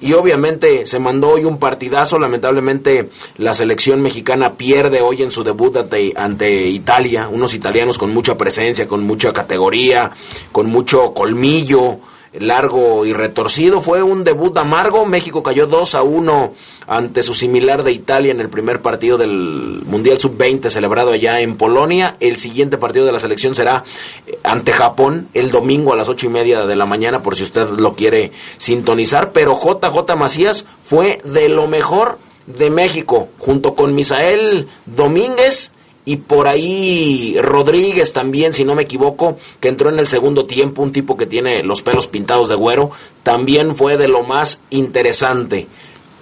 Y 0.00 0.14
obviamente 0.14 0.86
se 0.86 0.98
mandó 0.98 1.32
hoy 1.32 1.44
un 1.44 1.58
partidazo. 1.58 2.18
Lamentablemente 2.18 3.10
la 3.36 3.52
selección 3.52 4.00
mexicana 4.00 4.54
pierde 4.54 5.02
hoy 5.02 5.22
en 5.22 5.30
su 5.30 5.44
debut 5.44 5.76
ante, 5.76 6.14
ante 6.16 6.68
Italia. 6.68 7.28
Unos 7.30 7.52
italianos 7.52 7.98
con 7.98 8.14
mucha 8.14 8.38
presencia, 8.38 8.88
con 8.88 9.04
mucha 9.04 9.34
categoría, 9.34 10.12
con 10.50 10.68
mucho 10.68 11.12
colmillo 11.12 11.98
largo 12.40 13.04
y 13.06 13.12
retorcido. 13.12 13.80
Fue 13.80 14.02
un 14.02 14.24
debut 14.24 14.56
amargo. 14.56 15.06
México 15.06 15.42
cayó 15.42 15.66
2 15.66 15.94
a 15.94 16.02
1 16.02 16.54
ante 16.86 17.22
su 17.22 17.34
similar 17.34 17.82
de 17.82 17.92
Italia 17.92 18.30
en 18.30 18.40
el 18.40 18.48
primer 18.48 18.80
partido 18.80 19.18
del 19.18 19.82
Mundial 19.86 20.18
Sub-20 20.20 20.70
celebrado 20.70 21.12
allá 21.12 21.40
en 21.40 21.56
Polonia. 21.56 22.16
El 22.20 22.36
siguiente 22.36 22.78
partido 22.78 23.06
de 23.06 23.12
la 23.12 23.18
selección 23.18 23.54
será 23.54 23.84
eh, 24.26 24.38
ante 24.44 24.72
Japón 24.72 25.28
el 25.34 25.50
domingo 25.50 25.92
a 25.92 25.96
las 25.96 26.08
ocho 26.08 26.26
y 26.26 26.30
media 26.30 26.66
de 26.66 26.76
la 26.76 26.86
mañana 26.86 27.22
por 27.22 27.36
si 27.36 27.42
usted 27.42 27.68
lo 27.70 27.94
quiere 27.94 28.32
sintonizar. 28.58 29.32
Pero 29.32 29.58
JJ 29.58 30.16
Macías 30.16 30.66
fue 30.84 31.20
de 31.24 31.48
lo 31.48 31.66
mejor 31.66 32.18
de 32.46 32.70
México 32.70 33.28
junto 33.38 33.74
con 33.74 33.94
Misael 33.94 34.68
Domínguez 34.86 35.72
y 36.08 36.18
por 36.18 36.46
ahí 36.46 37.36
Rodríguez 37.42 38.12
también, 38.12 38.54
si 38.54 38.64
no 38.64 38.76
me 38.76 38.82
equivoco, 38.82 39.36
que 39.58 39.68
entró 39.68 39.90
en 39.90 39.98
el 39.98 40.06
segundo 40.06 40.46
tiempo, 40.46 40.80
un 40.80 40.92
tipo 40.92 41.16
que 41.16 41.26
tiene 41.26 41.64
los 41.64 41.82
pelos 41.82 42.06
pintados 42.06 42.48
de 42.48 42.54
güero, 42.54 42.92
también 43.24 43.74
fue 43.74 43.96
de 43.96 44.06
lo 44.06 44.22
más 44.22 44.62
interesante. 44.70 45.66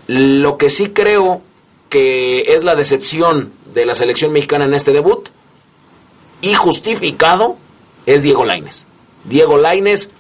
Lo 0.07 0.57
que 0.57 0.71
sí 0.71 0.89
creo 0.89 1.43
que 1.91 2.55
es 2.55 2.65
la 2.65 2.77
decepción 2.77 3.53
de 3.75 3.85
la 3.85 3.95
selección 3.95 4.33
mexicana 4.33 4.65
en 4.65 4.73
este 4.73 4.93
debut, 4.93 5.29
y 6.41 6.55
justificado, 6.55 7.57
es 8.07 8.23
Diego 8.23 8.47
Laines. 8.47 8.87
Diego 9.25 9.59
Laines, 9.59 10.11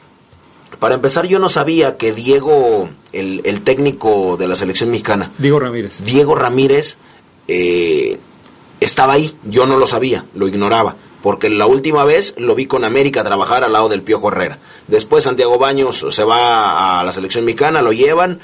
para 0.79 0.95
empezar, 0.95 1.27
yo 1.27 1.39
no 1.39 1.49
sabía 1.49 1.97
que 1.97 2.13
Diego, 2.13 2.91
el, 3.13 3.41
el 3.45 3.63
técnico 3.63 4.37
de 4.37 4.47
la 4.47 4.57
selección 4.57 4.91
mexicana, 4.91 5.33
Diego 5.39 5.59
Ramírez. 5.59 6.05
Diego 6.05 6.35
Ramírez, 6.35 6.99
eh, 7.49 8.19
estaba 8.85 9.15
ahí, 9.15 9.35
yo 9.45 9.67
no 9.67 9.77
lo 9.77 9.87
sabía, 9.87 10.25
lo 10.35 10.49
ignoraba, 10.49 10.97
porque 11.23 11.51
la 11.51 11.67
última 11.67 12.05
vez 12.05 12.35
lo 12.39 12.55
vi 12.55 12.67
con 12.67 12.85
América 12.85 13.25
trabajar 13.25 13.65
al 13.65 13.73
lado 13.73 13.89
del 13.89 14.03
Piojo 14.03 14.29
Herrera. 14.29 14.59
Después 14.89 15.25
Santiago 15.25 15.59
Baños 15.59 16.05
se 16.11 16.25
va 16.25 17.01
a 17.01 17.05
la 17.05 17.13
selección 17.13 17.45
mexicana, 17.45 17.83
lo 17.83 17.93
llevan, 17.93 18.41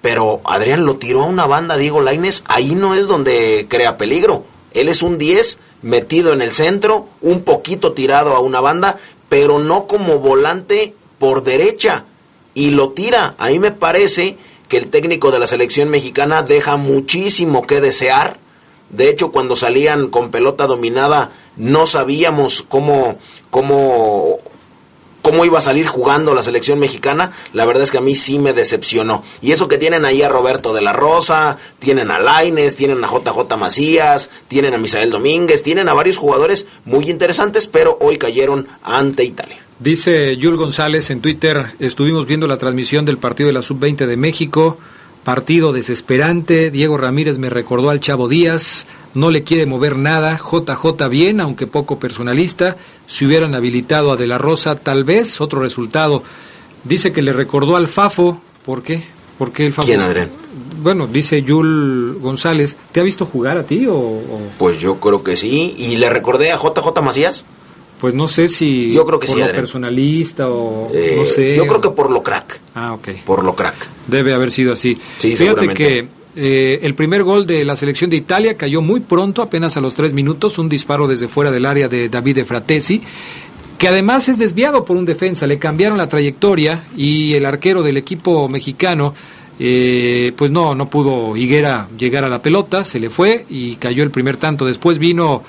pero 0.00 0.40
Adrián 0.44 0.84
lo 0.84 0.96
tiró 0.96 1.22
a 1.22 1.26
una 1.26 1.46
banda, 1.46 1.76
Diego 1.76 2.00
Laines, 2.00 2.44
ahí 2.46 2.74
no 2.74 2.94
es 2.94 3.06
donde 3.06 3.66
crea 3.68 3.96
peligro. 3.96 4.44
Él 4.74 4.88
es 4.88 5.02
un 5.02 5.18
10 5.18 5.60
metido 5.82 6.32
en 6.32 6.42
el 6.42 6.52
centro, 6.52 7.08
un 7.20 7.42
poquito 7.42 7.92
tirado 7.92 8.34
a 8.34 8.40
una 8.40 8.60
banda, 8.60 8.98
pero 9.28 9.58
no 9.58 9.86
como 9.86 10.18
volante 10.18 10.94
por 11.18 11.44
derecha. 11.44 12.04
Y 12.54 12.70
lo 12.70 12.90
tira. 12.90 13.34
Ahí 13.38 13.58
me 13.58 13.70
parece 13.70 14.36
que 14.68 14.76
el 14.78 14.88
técnico 14.88 15.30
de 15.30 15.38
la 15.38 15.46
selección 15.46 15.88
mexicana 15.88 16.42
deja 16.42 16.76
muchísimo 16.76 17.66
que 17.66 17.80
desear. 17.80 18.38
De 18.92 19.08
hecho, 19.08 19.32
cuando 19.32 19.56
salían 19.56 20.08
con 20.08 20.30
pelota 20.30 20.66
dominada, 20.66 21.32
no 21.56 21.86
sabíamos 21.86 22.62
cómo, 22.62 23.18
cómo, 23.50 24.38
cómo 25.22 25.44
iba 25.44 25.58
a 25.58 25.62
salir 25.62 25.86
jugando 25.86 26.34
la 26.34 26.42
selección 26.42 26.78
mexicana. 26.78 27.32
La 27.54 27.64
verdad 27.64 27.84
es 27.84 27.90
que 27.90 27.98
a 27.98 28.02
mí 28.02 28.14
sí 28.14 28.38
me 28.38 28.52
decepcionó. 28.52 29.24
Y 29.40 29.52
eso 29.52 29.66
que 29.66 29.78
tienen 29.78 30.04
ahí 30.04 30.22
a 30.22 30.28
Roberto 30.28 30.74
de 30.74 30.82
la 30.82 30.92
Rosa, 30.92 31.58
tienen 31.78 32.10
a 32.10 32.18
Laines, 32.18 32.76
tienen 32.76 33.02
a 33.02 33.08
JJ 33.08 33.56
Macías, 33.56 34.30
tienen 34.48 34.74
a 34.74 34.78
Misael 34.78 35.10
Domínguez, 35.10 35.62
tienen 35.62 35.88
a 35.88 35.94
varios 35.94 36.18
jugadores 36.18 36.66
muy 36.84 37.08
interesantes, 37.08 37.66
pero 37.66 37.96
hoy 38.00 38.18
cayeron 38.18 38.68
ante 38.82 39.24
Italia. 39.24 39.56
Dice 39.78 40.36
Yul 40.36 40.56
González 40.56 41.10
en 41.10 41.20
Twitter, 41.20 41.72
estuvimos 41.80 42.26
viendo 42.26 42.46
la 42.46 42.58
transmisión 42.58 43.04
del 43.04 43.18
partido 43.18 43.48
de 43.48 43.54
la 43.54 43.62
Sub-20 43.62 44.06
de 44.06 44.16
México. 44.16 44.78
Partido 45.24 45.72
desesperante. 45.72 46.70
Diego 46.70 46.96
Ramírez 46.96 47.38
me 47.38 47.48
recordó 47.48 47.90
al 47.90 48.00
Chavo 48.00 48.28
Díaz. 48.28 48.86
No 49.14 49.30
le 49.30 49.44
quiere 49.44 49.66
mover 49.66 49.96
nada. 49.96 50.38
JJ 50.38 51.08
bien, 51.08 51.40
aunque 51.40 51.66
poco 51.66 51.98
personalista. 51.98 52.76
Si 53.06 53.24
hubieran 53.24 53.54
habilitado 53.54 54.12
a 54.12 54.16
De 54.16 54.26
la 54.26 54.38
Rosa, 54.38 54.76
tal 54.76 55.04
vez 55.04 55.40
otro 55.40 55.60
resultado. 55.60 56.22
Dice 56.84 57.12
que 57.12 57.22
le 57.22 57.32
recordó 57.32 57.76
al 57.76 57.86
Fafo. 57.86 58.40
¿Por 58.64 58.82
qué? 58.82 59.04
¿Por 59.38 59.52
qué 59.52 59.66
el 59.66 59.72
Fafo? 59.72 59.86
¿Quién, 59.86 60.00
Adrián? 60.00 60.30
Bueno, 60.82 61.06
dice 61.06 61.42
Yul 61.42 62.18
González. 62.20 62.76
¿Te 62.90 62.98
ha 62.98 63.04
visto 63.04 63.24
jugar 63.24 63.58
a 63.58 63.62
ti 63.64 63.86
o...? 63.88 64.20
Pues 64.58 64.80
yo 64.80 64.98
creo 64.98 65.22
que 65.22 65.36
sí. 65.36 65.74
¿Y 65.78 65.96
le 65.96 66.10
recordé 66.10 66.50
a 66.50 66.56
JJ 66.56 67.00
Macías? 67.00 67.46
Pues 68.02 68.14
no 68.14 68.26
sé 68.26 68.48
si 68.48 68.92
yo 68.92 69.06
creo 69.06 69.20
que 69.20 69.28
por 69.28 69.34
sí, 69.36 69.38
lo 69.38 69.44
Adrián. 69.46 69.62
personalista 69.62 70.50
o 70.50 70.90
Eh, 70.92 71.14
no 71.16 71.24
sé. 71.24 71.54
Yo 71.54 71.68
creo 71.68 71.80
que 71.80 71.90
por 71.90 72.10
lo 72.10 72.20
crack. 72.20 72.60
Ah, 72.74 72.94
ok. 72.94 73.08
Por 73.24 73.44
lo 73.44 73.54
crack. 73.54 73.76
Debe 74.08 74.34
haber 74.34 74.50
sido 74.50 74.72
así. 74.72 74.98
Sí, 75.18 75.36
Fíjate 75.36 75.68
que 75.68 76.08
eh, 76.34 76.80
el 76.82 76.96
primer 76.96 77.22
gol 77.22 77.46
de 77.46 77.64
la 77.64 77.76
selección 77.76 78.10
de 78.10 78.16
Italia 78.16 78.56
cayó 78.56 78.82
muy 78.82 78.98
pronto, 78.98 79.40
apenas 79.40 79.76
a 79.76 79.80
los 79.80 79.94
tres 79.94 80.12
minutos, 80.14 80.58
un 80.58 80.68
disparo 80.68 81.06
desde 81.06 81.28
fuera 81.28 81.52
del 81.52 81.64
área 81.64 81.86
de 81.86 82.08
Davide 82.08 82.42
Fratesi, 82.42 83.00
que 83.78 83.86
además 83.86 84.28
es 84.28 84.36
desviado 84.36 84.84
por 84.84 84.96
un 84.96 85.04
defensa. 85.04 85.46
Le 85.46 85.58
cambiaron 85.60 85.96
la 85.96 86.08
trayectoria 86.08 86.82
y 86.96 87.34
el 87.34 87.46
arquero 87.46 87.84
del 87.84 87.98
equipo 87.98 88.48
mexicano, 88.48 89.14
eh, 89.60 90.32
pues 90.36 90.50
no, 90.50 90.74
no 90.74 90.90
pudo 90.90 91.36
Higuera 91.36 91.86
llegar 91.96 92.24
a 92.24 92.28
la 92.28 92.42
pelota, 92.42 92.84
se 92.84 92.98
le 92.98 93.10
fue 93.10 93.46
y 93.48 93.76
cayó 93.76 94.02
el 94.02 94.10
primer 94.10 94.38
tanto. 94.38 94.66
Después 94.66 94.98
vino 94.98 95.44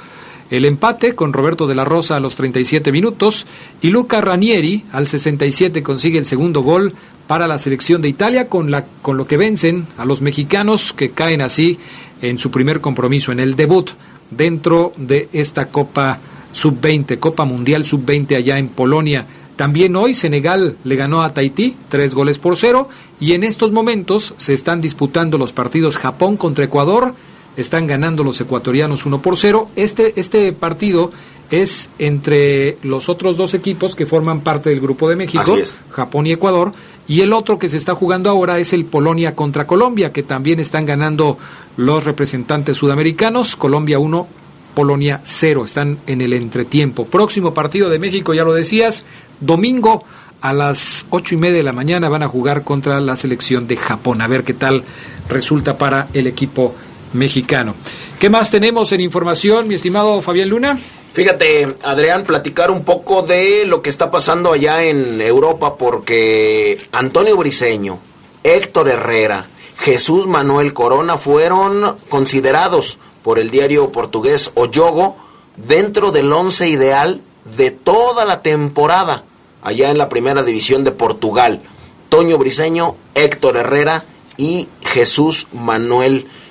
el 0.49 0.65
empate 0.65 1.15
con 1.15 1.33
Roberto 1.33 1.67
de 1.67 1.75
la 1.75 1.85
Rosa 1.85 2.17
a 2.17 2.19
los 2.19 2.35
37 2.35 2.91
minutos 2.91 3.45
y 3.81 3.89
Luca 3.89 4.21
Ranieri 4.21 4.85
al 4.91 5.07
67 5.07 5.83
consigue 5.83 6.19
el 6.19 6.25
segundo 6.25 6.61
gol 6.61 6.93
para 7.27 7.47
la 7.47 7.59
selección 7.59 8.01
de 8.01 8.09
Italia 8.09 8.49
con, 8.49 8.71
la, 8.71 8.85
con 9.01 9.17
lo 9.17 9.27
que 9.27 9.37
vencen 9.37 9.87
a 9.97 10.05
los 10.05 10.21
mexicanos 10.21 10.93
que 10.93 11.11
caen 11.11 11.41
así 11.41 11.79
en 12.21 12.37
su 12.37 12.51
primer 12.51 12.81
compromiso, 12.81 13.31
en 13.31 13.39
el 13.39 13.55
debut 13.55 13.89
dentro 14.31 14.93
de 14.97 15.29
esta 15.33 15.69
Copa 15.69 16.19
Sub-20, 16.51 17.19
Copa 17.19 17.45
Mundial 17.45 17.85
Sub-20 17.85 18.35
allá 18.37 18.57
en 18.57 18.67
Polonia. 18.67 19.25
También 19.55 19.95
hoy 19.95 20.13
Senegal 20.13 20.77
le 20.83 20.95
ganó 20.95 21.23
a 21.23 21.33
Tahití 21.33 21.75
tres 21.89 22.15
goles 22.15 22.39
por 22.39 22.57
cero 22.57 22.89
y 23.19 23.33
en 23.33 23.43
estos 23.43 23.71
momentos 23.71 24.33
se 24.37 24.53
están 24.53 24.81
disputando 24.81 25.37
los 25.37 25.53
partidos 25.53 25.97
Japón 25.97 26.37
contra 26.37 26.65
Ecuador, 26.65 27.13
están 27.57 27.87
ganando 27.87 28.23
los 28.23 28.39
ecuatorianos 28.41 29.05
1 29.05 29.21
por 29.21 29.37
0. 29.37 29.69
Este, 29.75 30.19
este 30.19 30.51
partido 30.53 31.11
es 31.51 31.89
entre 31.99 32.77
los 32.81 33.09
otros 33.09 33.37
dos 33.37 33.53
equipos 33.53 33.95
que 33.95 34.05
forman 34.05 34.41
parte 34.41 34.69
del 34.69 34.79
Grupo 34.79 35.07
de 35.07 35.15
México. 35.15 35.55
Japón 35.91 36.25
y 36.25 36.31
Ecuador, 36.31 36.73
y 37.07 37.21
el 37.21 37.33
otro 37.33 37.59
que 37.59 37.67
se 37.67 37.77
está 37.77 37.93
jugando 37.95 38.29
ahora 38.29 38.57
es 38.59 38.73
el 38.73 38.85
Polonia 38.85 39.35
contra 39.35 39.67
Colombia, 39.67 40.11
que 40.11 40.23
también 40.23 40.59
están 40.59 40.85
ganando 40.85 41.37
los 41.77 42.05
representantes 42.05 42.77
sudamericanos, 42.77 43.55
Colombia 43.55 43.99
1, 43.99 44.27
Polonia 44.73 45.21
0, 45.23 45.65
están 45.65 45.99
en 46.07 46.21
el 46.21 46.33
entretiempo. 46.33 47.05
Próximo 47.05 47.53
partido 47.53 47.89
de 47.89 47.99
México, 47.99 48.33
ya 48.33 48.43
lo 48.43 48.53
decías, 48.53 49.05
domingo 49.39 50.05
a 50.41 50.53
las 50.53 51.05
ocho 51.09 51.35
y 51.35 51.37
media 51.37 51.57
de 51.57 51.63
la 51.63 51.71
mañana 51.71 52.09
van 52.09 52.23
a 52.23 52.27
jugar 52.27 52.63
contra 52.63 52.99
la 52.99 53.15
selección 53.15 53.67
de 53.67 53.77
Japón, 53.77 54.21
a 54.21 54.27
ver 54.27 54.43
qué 54.43 54.53
tal 54.53 54.83
resulta 55.29 55.77
para 55.77 56.07
el 56.13 56.27
equipo 56.27 56.73
mexicano. 57.13 57.75
¿Qué 58.19 58.29
más 58.29 58.51
tenemos 58.51 58.91
en 58.91 59.01
información, 59.01 59.67
mi 59.67 59.75
estimado 59.75 60.21
Fabián 60.21 60.49
Luna? 60.49 60.79
Fíjate, 61.13 61.75
Adrián, 61.83 62.23
platicar 62.23 62.71
un 62.71 62.83
poco 62.83 63.21
de 63.21 63.65
lo 63.65 63.81
que 63.81 63.89
está 63.89 64.09
pasando 64.09 64.51
allá 64.51 64.83
en 64.83 65.21
Europa, 65.21 65.75
porque 65.77 66.81
Antonio 66.91 67.37
Briseño, 67.37 67.99
Héctor 68.43 68.89
Herrera, 68.89 69.45
Jesús 69.77 70.25
Manuel 70.25 70.73
Corona 70.73 71.17
fueron 71.17 71.97
considerados 72.09 72.97
por 73.21 73.37
el 73.37 73.51
diario 73.51 73.91
portugués 73.91 74.51
O 74.55 74.69
Jogo 74.73 75.15
dentro 75.57 76.11
del 76.11 76.31
once 76.31 76.67
ideal 76.67 77.21
de 77.57 77.71
toda 77.71 78.25
la 78.25 78.41
temporada 78.41 79.23
allá 79.61 79.89
en 79.89 79.97
la 79.97 80.09
primera 80.09 80.43
división 80.43 80.83
de 80.83 80.91
Portugal. 80.91 81.61
Toño 82.09 82.37
Briseño, 82.37 82.95
Héctor 83.15 83.57
Herrera 83.57 84.03
y 84.37 84.67
Jesús 84.81 85.47
Manuel 85.53 86.21
Corona. 86.21 86.42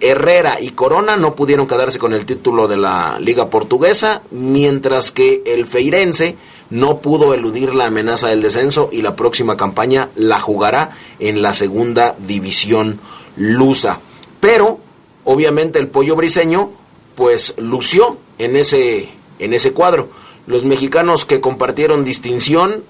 Herrera 0.00 0.60
y 0.60 0.70
Corona 0.70 1.16
no 1.16 1.34
pudieron 1.34 1.66
quedarse 1.66 1.98
con 1.98 2.12
el 2.12 2.26
título 2.26 2.66
de 2.66 2.76
la 2.76 3.18
Liga 3.20 3.50
Portuguesa, 3.50 4.22
mientras 4.30 5.10
que 5.10 5.42
el 5.46 5.66
Feirense 5.66 6.36
no 6.70 6.98
pudo 6.98 7.34
eludir 7.34 7.74
la 7.74 7.86
amenaza 7.86 8.28
del 8.28 8.42
descenso 8.42 8.88
y 8.90 9.02
la 9.02 9.16
próxima 9.16 9.56
campaña 9.56 10.08
la 10.16 10.40
jugará 10.40 10.96
en 11.18 11.42
la 11.42 11.54
segunda 11.54 12.16
división 12.18 12.98
lusa. 13.36 14.00
Pero, 14.40 14.80
obviamente, 15.24 15.78
el 15.78 15.88
pollo 15.88 16.16
briseño, 16.16 16.70
pues 17.14 17.54
lució 17.58 18.18
en 18.38 18.56
ese, 18.56 19.10
en 19.38 19.54
ese 19.54 19.72
cuadro. 19.72 20.08
Los 20.46 20.64
mexicanos 20.64 21.24
que 21.24 21.40
compartieron 21.40 22.04
distinción 22.04 22.82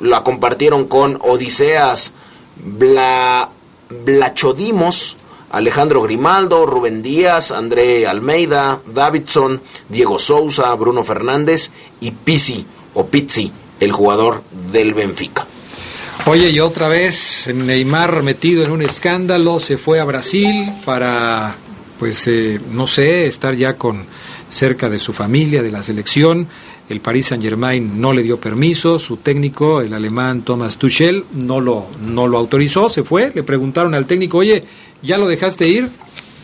la 0.00 0.24
compartieron 0.24 0.86
con 0.86 1.18
Odiseas 1.22 2.14
Bla, 2.56 3.50
Blachodimos, 4.04 5.16
Alejandro 5.54 6.02
Grimaldo, 6.02 6.66
Rubén 6.66 7.00
Díaz, 7.00 7.52
André 7.52 8.08
Almeida, 8.08 8.80
Davidson, 8.92 9.60
Diego 9.88 10.18
Sousa, 10.18 10.74
Bruno 10.74 11.04
Fernández 11.04 11.70
y 12.00 12.10
Pizzi 12.10 12.66
o 12.94 13.06
Pizzi, 13.06 13.52
el 13.78 13.92
jugador 13.92 14.42
del 14.72 14.94
Benfica. 14.94 15.46
Oye, 16.26 16.50
y 16.50 16.58
otra 16.58 16.88
vez 16.88 17.48
Neymar 17.54 18.24
metido 18.24 18.64
en 18.64 18.72
un 18.72 18.82
escándalo, 18.82 19.60
se 19.60 19.78
fue 19.78 20.00
a 20.00 20.04
Brasil 20.04 20.72
para, 20.84 21.54
pues, 22.00 22.26
eh, 22.26 22.60
no 22.72 22.88
sé, 22.88 23.26
estar 23.26 23.54
ya 23.54 23.74
con 23.74 24.06
cerca 24.48 24.88
de 24.88 24.98
su 24.98 25.12
familia, 25.12 25.62
de 25.62 25.70
la 25.70 25.84
selección. 25.84 26.48
El 26.88 27.00
Paris 27.00 27.26
Saint 27.28 27.42
Germain 27.42 28.00
no 28.00 28.12
le 28.12 28.22
dio 28.22 28.38
permiso, 28.38 28.98
su 28.98 29.16
técnico, 29.18 29.80
el 29.80 29.94
alemán 29.94 30.42
Thomas 30.42 30.76
Tuchel, 30.76 31.24
no 31.32 31.60
lo, 31.60 31.86
no 32.00 32.26
lo 32.26 32.38
autorizó, 32.38 32.88
se 32.90 33.04
fue, 33.04 33.30
le 33.34 33.42
preguntaron 33.42 33.94
al 33.94 34.06
técnico, 34.06 34.38
oye, 34.38 34.64
¿ya 35.04 35.18
lo 35.18 35.28
dejaste 35.28 35.68
ir? 35.68 35.88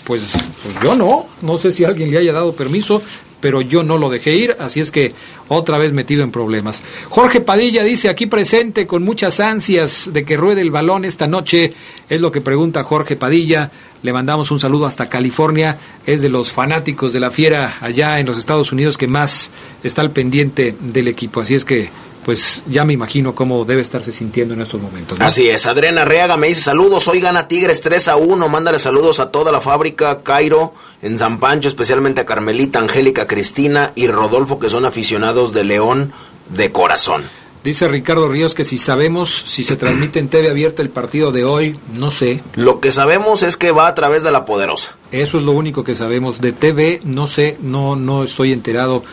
Pues, 0.05 0.23
pues 0.63 0.75
yo 0.83 0.95
no, 0.95 1.27
no 1.43 1.59
sé 1.59 1.71
si 1.71 1.85
alguien 1.85 2.11
le 2.11 2.19
haya 2.19 2.33
dado 2.33 2.55
permiso, 2.55 3.03
pero 3.41 3.63
yo 3.63 3.83
no 3.83 3.99
lo 3.99 4.11
dejé 4.11 4.37
ir, 4.37 4.57
así 4.59 4.81
es 4.81 4.91
que 4.91 5.13
otra 5.49 5.79
vez 5.79 5.93
metido 5.93 6.23
en 6.23 6.31
problemas. 6.31 6.83
Jorge 7.09 7.41
Padilla 7.41 7.83
dice 7.83 8.09
aquí 8.09 8.27
presente 8.27 8.87
con 8.87 9.03
muchas 9.03 9.41
ansias 9.41 10.11
de 10.13 10.25
que 10.25 10.37
ruede 10.37 10.61
el 10.61 10.71
balón 10.71 11.05
esta 11.05 11.27
noche, 11.27 11.73
es 12.09 12.21
lo 12.21 12.31
que 12.31 12.41
pregunta 12.41 12.85
Jorge 12.85 13.17
Padilla. 13.17 13.71
Le 14.03 14.15
mandamos 14.15 14.51
un 14.51 14.59
saludo 14.59 14.87
hasta 14.87 15.11
California, 15.11 15.79
es 16.07 16.23
de 16.23 16.31
los 16.31 16.53
fanáticos 16.53 17.13
de 17.13 17.21
la 17.21 17.31
fiera 17.31 17.77
allá 17.81 18.19
en 18.19 18.27
los 18.27 18.39
Estados 18.39 18.73
Unidos 18.73 18.97
que 18.97 19.07
más 19.07 19.51
está 19.83 20.01
al 20.01 20.11
pendiente 20.11 20.75
del 20.81 21.09
equipo, 21.09 21.41
así 21.41 21.55
es 21.55 21.65
que 21.65 21.91
pues 22.25 22.63
ya 22.67 22.85
me 22.85 22.93
imagino 22.93 23.35
cómo 23.35 23.65
debe 23.65 23.81
estarse 23.81 24.13
sintiendo 24.13 24.55
en 24.55 24.61
estos 24.61 24.81
momentos. 24.81 25.19
¿no? 25.19 25.25
Así 25.25 25.49
es, 25.49 25.67
Adriana 25.67 26.05
Reaga 26.05 26.37
me 26.37 26.49
dice 26.49 26.63
saludos, 26.63 27.09
hoy 27.09 27.21
gana 27.21 27.49
Tigres 27.49 27.81
3 27.81 28.09
a 28.09 28.17
1, 28.17 28.49
mándale 28.49 28.79
saludos 28.79 29.21
a 29.21 29.31
toda 29.31 29.53
la 29.53 29.61
fábrica, 29.61 30.23
Cairo, 30.23 30.75
en 31.03 31.19
San 31.19 31.41
Pancho, 31.41 31.69
especialmente 31.69 32.21
a 32.21 32.27
Carmelita, 32.27 32.79
Angélica, 32.79 33.27
Cristina 33.27 33.93
y 33.95 34.07
Rodolfo, 34.07 34.59
que 34.59 34.71
son 34.71 34.85
aficionados 34.85 35.53
de 35.53 35.65
León 35.65 36.13
de 36.51 36.73
corazón. 36.73 37.23
Dice 37.63 37.89
Ricardo 37.89 38.27
Ríos 38.27 38.55
que 38.55 38.65
si 38.65 38.79
sabemos 38.79 39.31
si 39.47 39.63
se 39.65 39.77
transmite 39.77 40.19
en 40.19 40.29
TV 40.29 40.49
abierta 40.49 40.81
el 40.81 40.89
partido 40.89 41.31
de 41.31 41.45
hoy, 41.45 41.79
no 41.95 42.11
sé. 42.11 42.41
Lo 42.55 42.81
que 42.81 42.91
sabemos 42.91 43.43
es 43.43 43.59
que 43.59 43.71
va 43.71 43.87
a 43.87 43.95
través 43.95 44.23
de 44.23 44.31
la 44.31 44.47
poderosa. 44.47 44.97
Eso 45.13 45.37
es 45.37 45.45
lo 45.45 45.53
único 45.53 45.85
que 45.85 45.95
sabemos. 45.95 46.41
De 46.41 46.53
TV, 46.53 47.03
no 47.05 47.27
sé, 47.27 47.59
no, 47.61 47.97
no 47.97 48.25
estoy 48.25 48.55
enterado 48.55 49.05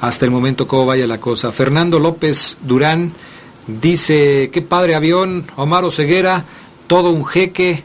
hasta 0.00 0.24
el 0.24 0.30
momento 0.30 0.66
cómo 0.66 0.86
vaya 0.86 1.06
la 1.06 1.20
cosa. 1.20 1.52
Fernando 1.52 1.98
López 1.98 2.56
Durán 2.62 3.12
dice, 3.66 4.50
qué 4.52 4.62
padre 4.62 4.94
avión, 4.94 5.44
Omar 5.56 5.90
Ceguera, 5.92 6.44
todo 6.86 7.10
un 7.10 7.24
jeque. 7.24 7.84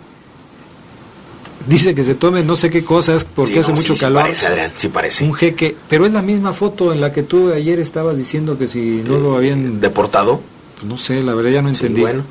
Dice 1.67 1.95
que 1.95 2.03
se 2.03 2.13
tome 2.15 2.43
no 2.43 2.55
sé 2.55 2.69
qué 2.69 2.83
cosas 2.83 3.25
porque 3.25 3.53
Sí, 3.53 3.59
hace 3.59 3.71
no, 3.71 3.77
mucho 3.77 3.93
sí, 3.93 3.99
sí 3.99 4.05
calor. 4.05 4.21
parece, 4.23 4.45
Adrián, 4.45 4.71
sí 4.75 4.87
parece. 4.89 5.23
Un 5.25 5.33
jeque, 5.33 5.75
pero 5.89 6.05
es 6.05 6.11
la 6.13 6.21
misma 6.21 6.53
foto 6.53 6.93
en 6.93 7.01
la 7.01 7.11
que 7.11 7.23
tú 7.23 7.51
ayer 7.51 7.79
estabas 7.79 8.17
diciendo 8.17 8.57
que 8.57 8.67
si 8.67 9.01
no 9.05 9.17
lo 9.17 9.35
habían... 9.35 9.81
¿Deportado? 9.81 10.41
Pues 10.75 10.85
no 10.85 10.97
sé, 10.97 11.23
la 11.23 11.33
verdad 11.33 11.49
ya 11.51 11.61
no 11.63 11.69
entendí. 11.69 12.01
bueno. 12.01 12.23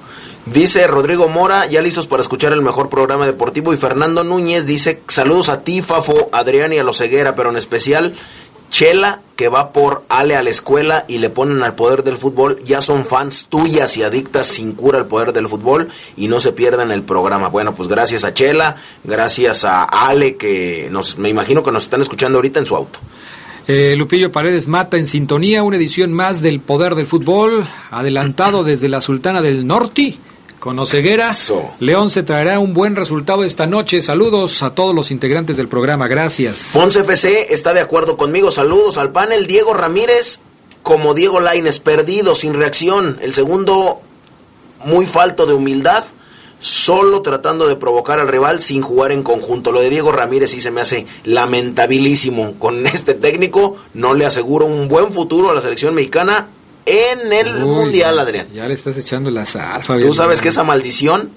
Dice 0.47 0.87
Rodrigo 0.87 1.29
Mora, 1.29 1.67
ya 1.67 1.81
listos 1.81 2.07
para 2.07 2.23
escuchar 2.23 2.53
el 2.53 2.61
mejor 2.63 2.91
programa 2.91 3.25
deportivo. 3.27 3.73
Y 3.73 3.77
Fernando 3.77 4.23
Núñez 4.25 4.67
dice, 4.67 5.01
saludos 5.09 5.49
a 5.49 5.63
ti, 5.63 5.81
Fafo, 5.83 6.29
Adrián 6.33 6.73
y 6.73 6.79
a 6.79 6.85
los 6.85 6.99
Ceguera, 6.99 7.35
pero 7.35 7.51
en 7.51 7.57
especial 7.57 8.15
Chela, 8.75 9.21
que 9.37 9.47
va 9.47 9.73
por 9.73 10.03
Ale 10.09 10.35
a 10.35 10.43
la 10.43 10.51
escuela 10.51 11.05
y 11.07 11.19
le 11.19 11.31
ponen 11.31 11.63
al 11.63 11.77
poder 11.77 12.03
del 12.03 12.17
fútbol. 12.17 12.59
Ya 12.65 12.81
son 12.81 13.07
fans 13.07 13.47
tuyas 13.49 13.97
y 13.97 14.03
adictas 14.03 14.49
sin 14.49 14.73
cura 14.73 14.99
al 14.99 15.07
poder 15.07 15.33
del 15.33 15.47
fútbol 15.47 15.91
y 16.17 16.27
no 16.27 16.41
se 16.41 16.51
pierdan 16.51 16.91
el 16.91 17.05
programa. 17.05 17.51
Bueno, 17.51 17.77
pues 17.77 17.89
gracias 17.89 18.25
a 18.25 18.35
Chela, 18.35 18.75
gracias 19.05 19.65
a 19.65 19.85
Ale, 19.85 20.35
que 20.35 20.89
nos, 20.91 21.19
me 21.19 21.29
imagino 21.29 21.63
que 21.63 21.71
nos 21.71 21.85
están 21.85 22.03
escuchando 22.03 22.39
ahorita 22.39 22.59
en 22.59 22.67
su 22.67 22.75
auto. 22.75 22.99
Eh, 23.69 23.95
Lupillo 23.97 24.33
Paredes 24.33 24.67
Mata 24.67 24.97
en 24.97 25.07
sintonía, 25.07 25.63
una 25.63 25.77
edición 25.77 26.13
más 26.13 26.43
del 26.43 26.59
Poder 26.59 26.97
del 26.97 27.07
Fútbol, 27.07 27.65
adelantado 27.93 28.65
desde 28.65 28.89
la 28.89 29.01
Sultana 29.01 29.41
del 29.41 29.69
Norte, 29.69 30.19
con 30.65 30.79
Oceguera. 30.79 31.31
León 31.79 32.11
se 32.11 32.23
traerá 32.23 32.59
un 32.59 32.73
buen 32.73 32.97
resultado 32.97 33.45
esta 33.45 33.67
noche. 33.67 34.01
Saludos 34.01 34.63
a 34.63 34.71
todos 34.71 34.95
los 34.95 35.11
integrantes 35.11 35.59
del 35.59 35.69
programa. 35.69 36.09
Gracias. 36.09 36.71
Ponce 36.73 37.01
FC 37.01 37.53
está 37.53 37.75
de 37.75 37.81
acuerdo 37.81 38.17
conmigo. 38.17 38.51
Saludos 38.51 38.97
al 38.97 39.13
panel. 39.13 39.47
Diego 39.47 39.75
Ramírez 39.75 40.41
como 40.83 41.13
Diego 41.13 41.39
Laines, 41.39 41.81
perdido, 41.81 42.35
sin 42.35 42.55
reacción. 42.55 43.19
El 43.21 43.35
segundo, 43.35 44.01
muy 44.87 45.05
falto 45.05 45.45
de 45.45 45.53
humildad 45.53 46.03
solo 46.61 47.21
tratando 47.21 47.67
de 47.69 47.77
provocar 47.77 48.19
al 48.19 48.29
rival 48.29 48.63
sin 48.63 48.81
jugar 48.81 49.13
en 49.13 49.23
conjunto. 49.23 49.71
Lo 49.71 49.83
de 49.83 49.91
Diego 49.91 50.13
Ramírez 50.13 50.53
sí 50.53 50.63
se 50.63 50.71
me 50.71 50.81
hace 50.81 51.07
lamentabilísimo. 51.25 52.55
Con 52.59 52.87
este 52.87 53.13
técnico 53.13 53.77
no 53.93 54.15
le 54.15 54.25
aseguro 54.25 54.65
un 54.65 54.89
buen 54.89 55.13
futuro 55.13 55.51
a 55.51 55.55
la 55.55 55.61
selección 55.61 55.95
mexicana 55.95 56.49
en 56.87 57.33
el 57.33 57.55
Mundial, 57.57 58.19
Adrián. 58.19 58.49
Ya 58.53 58.67
le 58.69 58.75
estás 58.75 58.97
echando 58.97 59.31
la 59.31 59.45
sal, 59.45 59.83
Tú 60.01 60.13
sabes 60.13 60.41
que 60.41 60.49
esa 60.49 60.65
maldición 60.65 61.31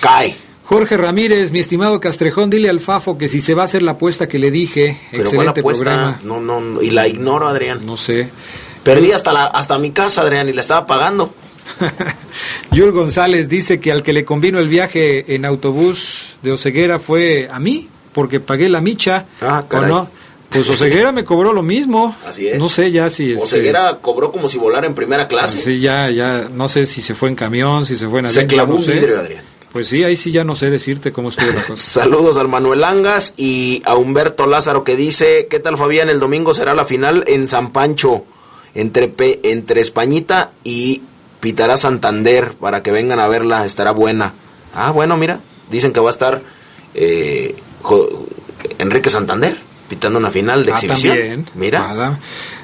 cae. 0.00 0.36
Jorge 0.64 0.96
Ramírez, 0.96 1.50
mi 1.50 1.58
estimado 1.58 1.98
Castrejón, 1.98 2.48
dile 2.48 2.70
al 2.70 2.78
Fafo 2.78 3.18
que 3.18 3.28
si 3.28 3.40
se 3.40 3.54
va 3.54 3.62
a 3.62 3.64
hacer 3.64 3.82
la 3.82 3.92
apuesta 3.92 4.28
que 4.28 4.38
le 4.38 4.52
dije, 4.52 5.00
Pero 5.10 5.24
excelente 5.24 5.60
apuesta? 5.60 5.84
programa. 5.84 6.20
No, 6.22 6.40
no, 6.40 6.80
y 6.80 6.90
la 6.90 7.08
ignoro, 7.08 7.48
Adrián. 7.48 7.84
No 7.84 7.96
sé. 7.96 8.28
Perdí 8.84 9.10
hasta 9.12 9.32
la, 9.32 9.46
hasta 9.46 9.78
mi 9.78 9.90
casa, 9.90 10.20
Adrián, 10.22 10.48
y 10.48 10.52
la 10.52 10.60
estaba 10.60 10.86
pagando. 10.86 11.34
Yul 12.72 12.92
González 12.92 13.48
dice 13.48 13.80
que 13.80 13.90
al 13.92 14.02
que 14.02 14.12
le 14.12 14.24
convino 14.24 14.58
el 14.60 14.68
viaje 14.68 15.34
en 15.34 15.44
autobús 15.44 16.36
de 16.42 16.52
Oceguera 16.52 16.98
fue 16.98 17.48
a 17.50 17.58
mí, 17.58 17.88
porque 18.12 18.38
pagué 18.40 18.68
la 18.68 18.80
micha. 18.80 19.26
Ah, 19.40 19.64
¿o 19.70 19.80
no? 19.80 20.08
Pues 20.50 20.68
Oseguera 20.68 21.12
me 21.12 21.24
cobró 21.24 21.52
lo 21.52 21.62
mismo. 21.62 22.16
Así 22.26 22.48
es. 22.48 22.58
No 22.58 22.68
sé 22.68 22.90
ya 22.90 23.08
si... 23.08 23.32
Este, 23.32 23.44
Oseguera 23.44 23.98
cobró 24.00 24.32
como 24.32 24.48
si 24.48 24.58
volara 24.58 24.86
en 24.86 24.94
primera 24.94 25.28
clase. 25.28 25.60
Sí, 25.60 25.80
ya, 25.80 26.10
ya, 26.10 26.48
no 26.52 26.68
sé 26.68 26.86
si 26.86 27.02
se 27.02 27.14
fue 27.14 27.28
en 27.28 27.36
camión, 27.36 27.86
si 27.86 27.94
se 27.94 28.08
fue 28.08 28.18
en 28.18 28.26
avión. 28.26 28.42
Se 28.42 28.46
clavó 28.46 28.74
un 28.74 28.84
vidrio, 28.84 29.20
Adrián. 29.20 29.44
Pues 29.72 29.86
sí, 29.86 30.02
ahí 30.02 30.16
sí 30.16 30.32
ya 30.32 30.42
no 30.42 30.56
sé 30.56 30.68
decirte 30.68 31.12
cómo 31.12 31.28
estuvo 31.28 31.52
la 31.52 31.62
cosa. 31.62 31.76
Saludos 32.00 32.36
al 32.36 32.48
Manuel 32.48 32.82
Angas 32.82 33.34
y 33.36 33.80
a 33.84 33.94
Humberto 33.94 34.46
Lázaro 34.46 34.82
que 34.82 34.96
dice, 34.96 35.46
¿qué 35.48 35.60
tal 35.60 35.78
Fabián? 35.78 36.10
El 36.10 36.18
domingo 36.18 36.52
será 36.52 36.74
la 36.74 36.84
final 36.84 37.22
en 37.28 37.46
San 37.46 37.70
Pancho, 37.70 38.24
entre, 38.74 39.12
entre 39.44 39.80
Españita 39.80 40.50
y 40.64 41.02
Pitará 41.38 41.76
Santander, 41.76 42.54
para 42.54 42.82
que 42.82 42.90
vengan 42.90 43.20
a 43.20 43.28
verla, 43.28 43.64
estará 43.64 43.92
buena. 43.92 44.34
Ah, 44.74 44.90
bueno, 44.90 45.16
mira, 45.16 45.38
dicen 45.70 45.92
que 45.92 46.00
va 46.00 46.10
a 46.10 46.12
estar 46.12 46.42
eh, 46.94 47.54
Enrique 48.78 49.08
Santander 49.08 49.69
pitando 49.90 50.20
una 50.20 50.30
final 50.30 50.64
de 50.64 50.70
ah, 50.70 50.74
exhibición. 50.74 51.44
Mira. 51.56 52.16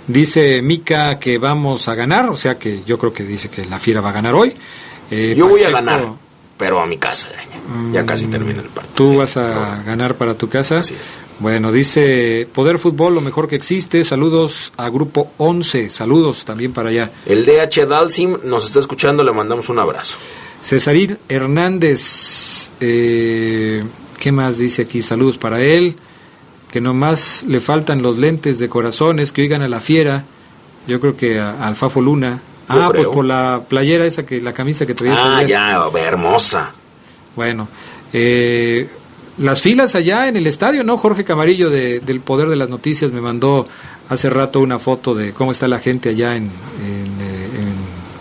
Dice 0.07 0.62
Mica 0.62 1.18
que 1.18 1.37
vamos 1.39 1.89
a 1.89 1.97
ganar, 1.97 2.31
o 2.31 2.37
sea 2.37 2.57
que 2.57 2.85
yo 2.85 2.97
creo 2.97 3.12
que 3.12 3.24
dice 3.24 3.49
que 3.49 3.64
la 3.64 3.81
Fiera 3.81 4.01
va 4.01 4.11
a 4.11 4.12
ganar 4.12 4.35
hoy. 4.35 4.55
Eh, 5.11 5.35
yo 5.37 5.49
voy 5.49 5.64
a 5.64 5.70
ganar, 5.70 6.07
pero 6.57 6.81
a 6.81 6.87
mi 6.87 6.97
casa, 6.97 7.29
ya 7.93 8.07
casi 8.07 8.29
mm, 8.29 8.31
termina 8.31 8.61
el 8.61 8.68
partido. 8.68 8.95
¿Tú 8.95 9.16
vas 9.16 9.37
a 9.37 9.83
ganar 9.85 10.14
para 10.14 10.35
tu 10.35 10.49
casa? 10.49 10.79
Así 10.79 10.95
es. 10.95 11.11
Bueno, 11.41 11.72
dice 11.72 12.49
Poder 12.55 12.79
Fútbol, 12.79 13.14
lo 13.16 13.20
mejor 13.20 13.49
que 13.49 13.57
existe. 13.57 14.05
Saludos 14.05 14.72
a 14.77 14.89
Grupo 14.89 15.33
11. 15.39 15.91
Saludos 15.91 16.45
también 16.45 16.72
para 16.72 16.91
allá. 16.91 17.11
El 17.27 17.45
DH 17.45 17.87
Dalsim 17.89 18.39
nos 18.45 18.64
está 18.64 18.79
escuchando, 18.79 19.24
le 19.24 19.33
mandamos 19.33 19.68
un 19.68 19.81
abrazo. 19.81 20.16
Cesarín 20.62 21.18
Hernández, 21.29 22.70
eh, 22.81 23.85
¿qué 24.20 24.31
más 24.31 24.59
dice 24.59 24.83
aquí? 24.83 25.03
Saludos 25.03 25.37
para 25.37 25.61
él 25.61 25.97
que 26.70 26.80
nomás 26.80 27.44
le 27.46 27.60
faltan 27.60 28.02
los 28.02 28.18
lentes 28.18 28.58
de 28.58 28.68
corazones, 28.68 29.32
que 29.32 29.42
oigan 29.42 29.62
a 29.62 29.68
la 29.68 29.80
fiera, 29.80 30.24
yo 30.86 31.00
creo 31.00 31.16
que 31.16 31.38
a, 31.38 31.66
al 31.66 31.76
Fafo 31.76 32.00
Luna. 32.00 32.40
ah, 32.68 32.90
pues 32.94 33.08
por 33.08 33.24
la 33.24 33.62
playera 33.68 34.04
esa 34.06 34.24
que, 34.26 34.40
la 34.40 34.52
camisa 34.52 34.86
que 34.86 34.94
traía. 34.94 35.14
Ah, 35.16 35.42
ya, 35.42 35.78
hermosa. 35.98 36.72
Bueno, 37.34 37.68
eh, 38.12 38.88
las 39.38 39.60
filas 39.60 39.94
allá 39.94 40.28
en 40.28 40.36
el 40.36 40.46
estadio, 40.46 40.82
¿no? 40.82 40.96
Jorge 40.96 41.24
Camarillo 41.24 41.70
de, 41.70 42.00
del 42.00 42.20
Poder 42.20 42.48
de 42.48 42.56
las 42.56 42.68
Noticias 42.68 43.12
me 43.12 43.20
mandó 43.20 43.68
hace 44.08 44.30
rato 44.30 44.60
una 44.60 44.78
foto 44.78 45.14
de 45.14 45.32
cómo 45.32 45.52
está 45.52 45.68
la 45.68 45.80
gente 45.80 46.10
allá 46.10 46.36
en, 46.36 46.50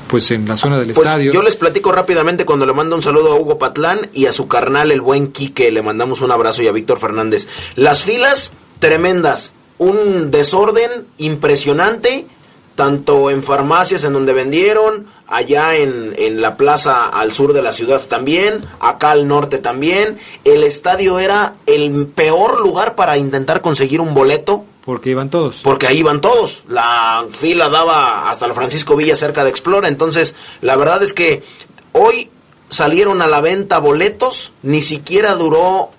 pues 0.07 0.31
en 0.31 0.47
la 0.47 0.57
zona 0.57 0.77
del 0.77 0.93
pues 0.93 0.99
estadio. 0.99 1.31
Yo 1.31 1.41
les 1.41 1.55
platico 1.55 1.91
rápidamente 1.91 2.45
cuando 2.45 2.65
le 2.65 2.73
mando 2.73 2.95
un 2.95 3.01
saludo 3.01 3.33
a 3.33 3.35
Hugo 3.39 3.57
Patlán 3.57 4.09
y 4.13 4.25
a 4.25 4.33
su 4.33 4.47
carnal, 4.47 4.91
el 4.91 5.01
buen 5.01 5.31
Quique, 5.31 5.71
le 5.71 5.81
mandamos 5.81 6.21
un 6.21 6.31
abrazo 6.31 6.61
y 6.63 6.67
a 6.67 6.71
Víctor 6.71 6.99
Fernández. 6.99 7.47
Las 7.75 8.03
filas 8.03 8.51
tremendas, 8.79 9.53
un 9.77 10.31
desorden 10.31 11.05
impresionante, 11.17 12.27
tanto 12.75 13.29
en 13.29 13.43
farmacias 13.43 14.03
en 14.03 14.13
donde 14.13 14.33
vendieron, 14.33 15.07
allá 15.27 15.75
en, 15.75 16.13
en 16.17 16.41
la 16.41 16.57
plaza 16.57 17.05
al 17.05 17.31
sur 17.31 17.53
de 17.53 17.61
la 17.61 17.71
ciudad 17.71 18.01
también, 18.01 18.63
acá 18.79 19.11
al 19.11 19.27
norte 19.27 19.57
también. 19.57 20.19
El 20.43 20.63
estadio 20.63 21.19
era 21.19 21.55
el 21.65 22.07
peor 22.07 22.61
lugar 22.61 22.95
para 22.95 23.17
intentar 23.17 23.61
conseguir 23.61 24.01
un 24.01 24.13
boleto 24.13 24.65
porque 24.85 25.09
iban 25.09 25.29
todos. 25.29 25.61
Porque 25.63 25.87
ahí 25.87 25.99
iban 25.99 26.21
todos. 26.21 26.63
La 26.67 27.25
fila 27.31 27.69
daba 27.69 28.29
hasta 28.29 28.45
el 28.45 28.53
Francisco 28.53 28.95
Villa 28.95 29.15
cerca 29.15 29.43
de 29.43 29.49
Explora. 29.49 29.87
Entonces, 29.87 30.35
la 30.61 30.75
verdad 30.75 31.01
es 31.01 31.13
que 31.13 31.43
hoy 31.91 32.29
salieron 32.69 33.21
a 33.23 33.27
la 33.27 33.41
venta 33.41 33.79
boletos. 33.79 34.53
Ni 34.61 34.81
siquiera 34.81 35.33
duró 35.33 35.89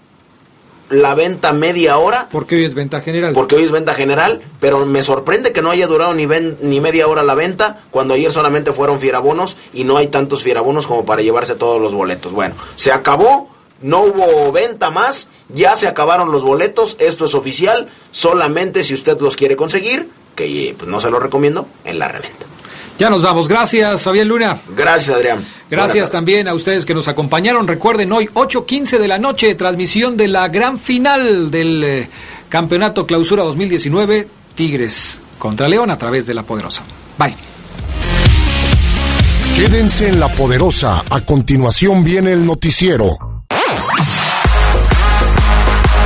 la 0.88 1.14
venta 1.14 1.52
media 1.52 1.98
hora. 1.98 2.28
Porque 2.30 2.56
hoy 2.56 2.64
es 2.64 2.74
venta 2.74 3.00
general. 3.00 3.32
Porque 3.34 3.56
hoy 3.56 3.64
es 3.64 3.72
venta 3.72 3.94
general, 3.94 4.40
pero 4.60 4.86
me 4.86 5.02
sorprende 5.02 5.52
que 5.52 5.62
no 5.62 5.70
haya 5.70 5.86
durado 5.86 6.14
ni, 6.14 6.26
ni 6.26 6.80
media 6.80 7.08
hora 7.08 7.22
la 7.22 7.34
venta, 7.34 7.82
cuando 7.90 8.14
ayer 8.14 8.30
solamente 8.30 8.72
fueron 8.72 9.00
fierabonos 9.00 9.56
y 9.72 9.84
no 9.84 9.96
hay 9.96 10.06
tantos 10.08 10.42
fierabonos 10.42 10.86
como 10.86 11.04
para 11.04 11.22
llevarse 11.22 11.54
todos 11.54 11.80
los 11.80 11.92
boletos. 11.94 12.32
Bueno, 12.32 12.54
se 12.76 12.92
acabó, 12.92 13.48
no 13.82 14.02
hubo 14.02 14.52
venta 14.52 14.90
más, 14.90 15.30
ya 15.48 15.76
se 15.76 15.88
acabaron 15.88 16.32
los 16.32 16.42
boletos, 16.42 16.96
esto 16.98 17.24
es 17.24 17.34
oficial, 17.34 17.88
solamente 18.10 18.84
si 18.84 18.94
usted 18.94 19.20
los 19.20 19.36
quiere 19.36 19.56
conseguir, 19.56 20.08
que 20.34 20.74
pues, 20.76 20.90
no 20.90 21.00
se 21.00 21.10
lo 21.10 21.18
recomiendo, 21.18 21.66
en 21.84 21.98
la 21.98 22.08
reventa. 22.08 22.46
Ya 22.98 23.10
nos 23.10 23.22
vamos. 23.22 23.46
Gracias, 23.46 24.02
Fabián 24.02 24.28
Luna. 24.28 24.58
Gracias, 24.74 25.14
Adrián. 25.14 25.44
Gracias 25.70 26.10
también 26.10 26.48
a 26.48 26.54
ustedes 26.54 26.86
que 26.86 26.94
nos 26.94 27.08
acompañaron. 27.08 27.68
Recuerden, 27.68 28.12
hoy 28.12 28.26
8.15 28.32 28.98
de 28.98 29.08
la 29.08 29.18
noche, 29.18 29.54
transmisión 29.54 30.16
de 30.16 30.28
la 30.28 30.48
gran 30.48 30.78
final 30.78 31.50
del 31.50 31.84
eh, 31.84 32.08
Campeonato 32.48 33.06
Clausura 33.06 33.42
2019, 33.44 34.28
Tigres 34.54 35.20
contra 35.38 35.68
León 35.68 35.90
a 35.90 35.98
través 35.98 36.26
de 36.26 36.34
La 36.34 36.42
Poderosa. 36.42 36.82
Bye. 37.18 37.36
Quédense 39.56 40.08
en 40.08 40.20
La 40.20 40.28
Poderosa. 40.28 41.02
A 41.10 41.20
continuación 41.22 42.04
viene 42.04 42.32
el 42.32 42.46
noticiero. 42.46 43.16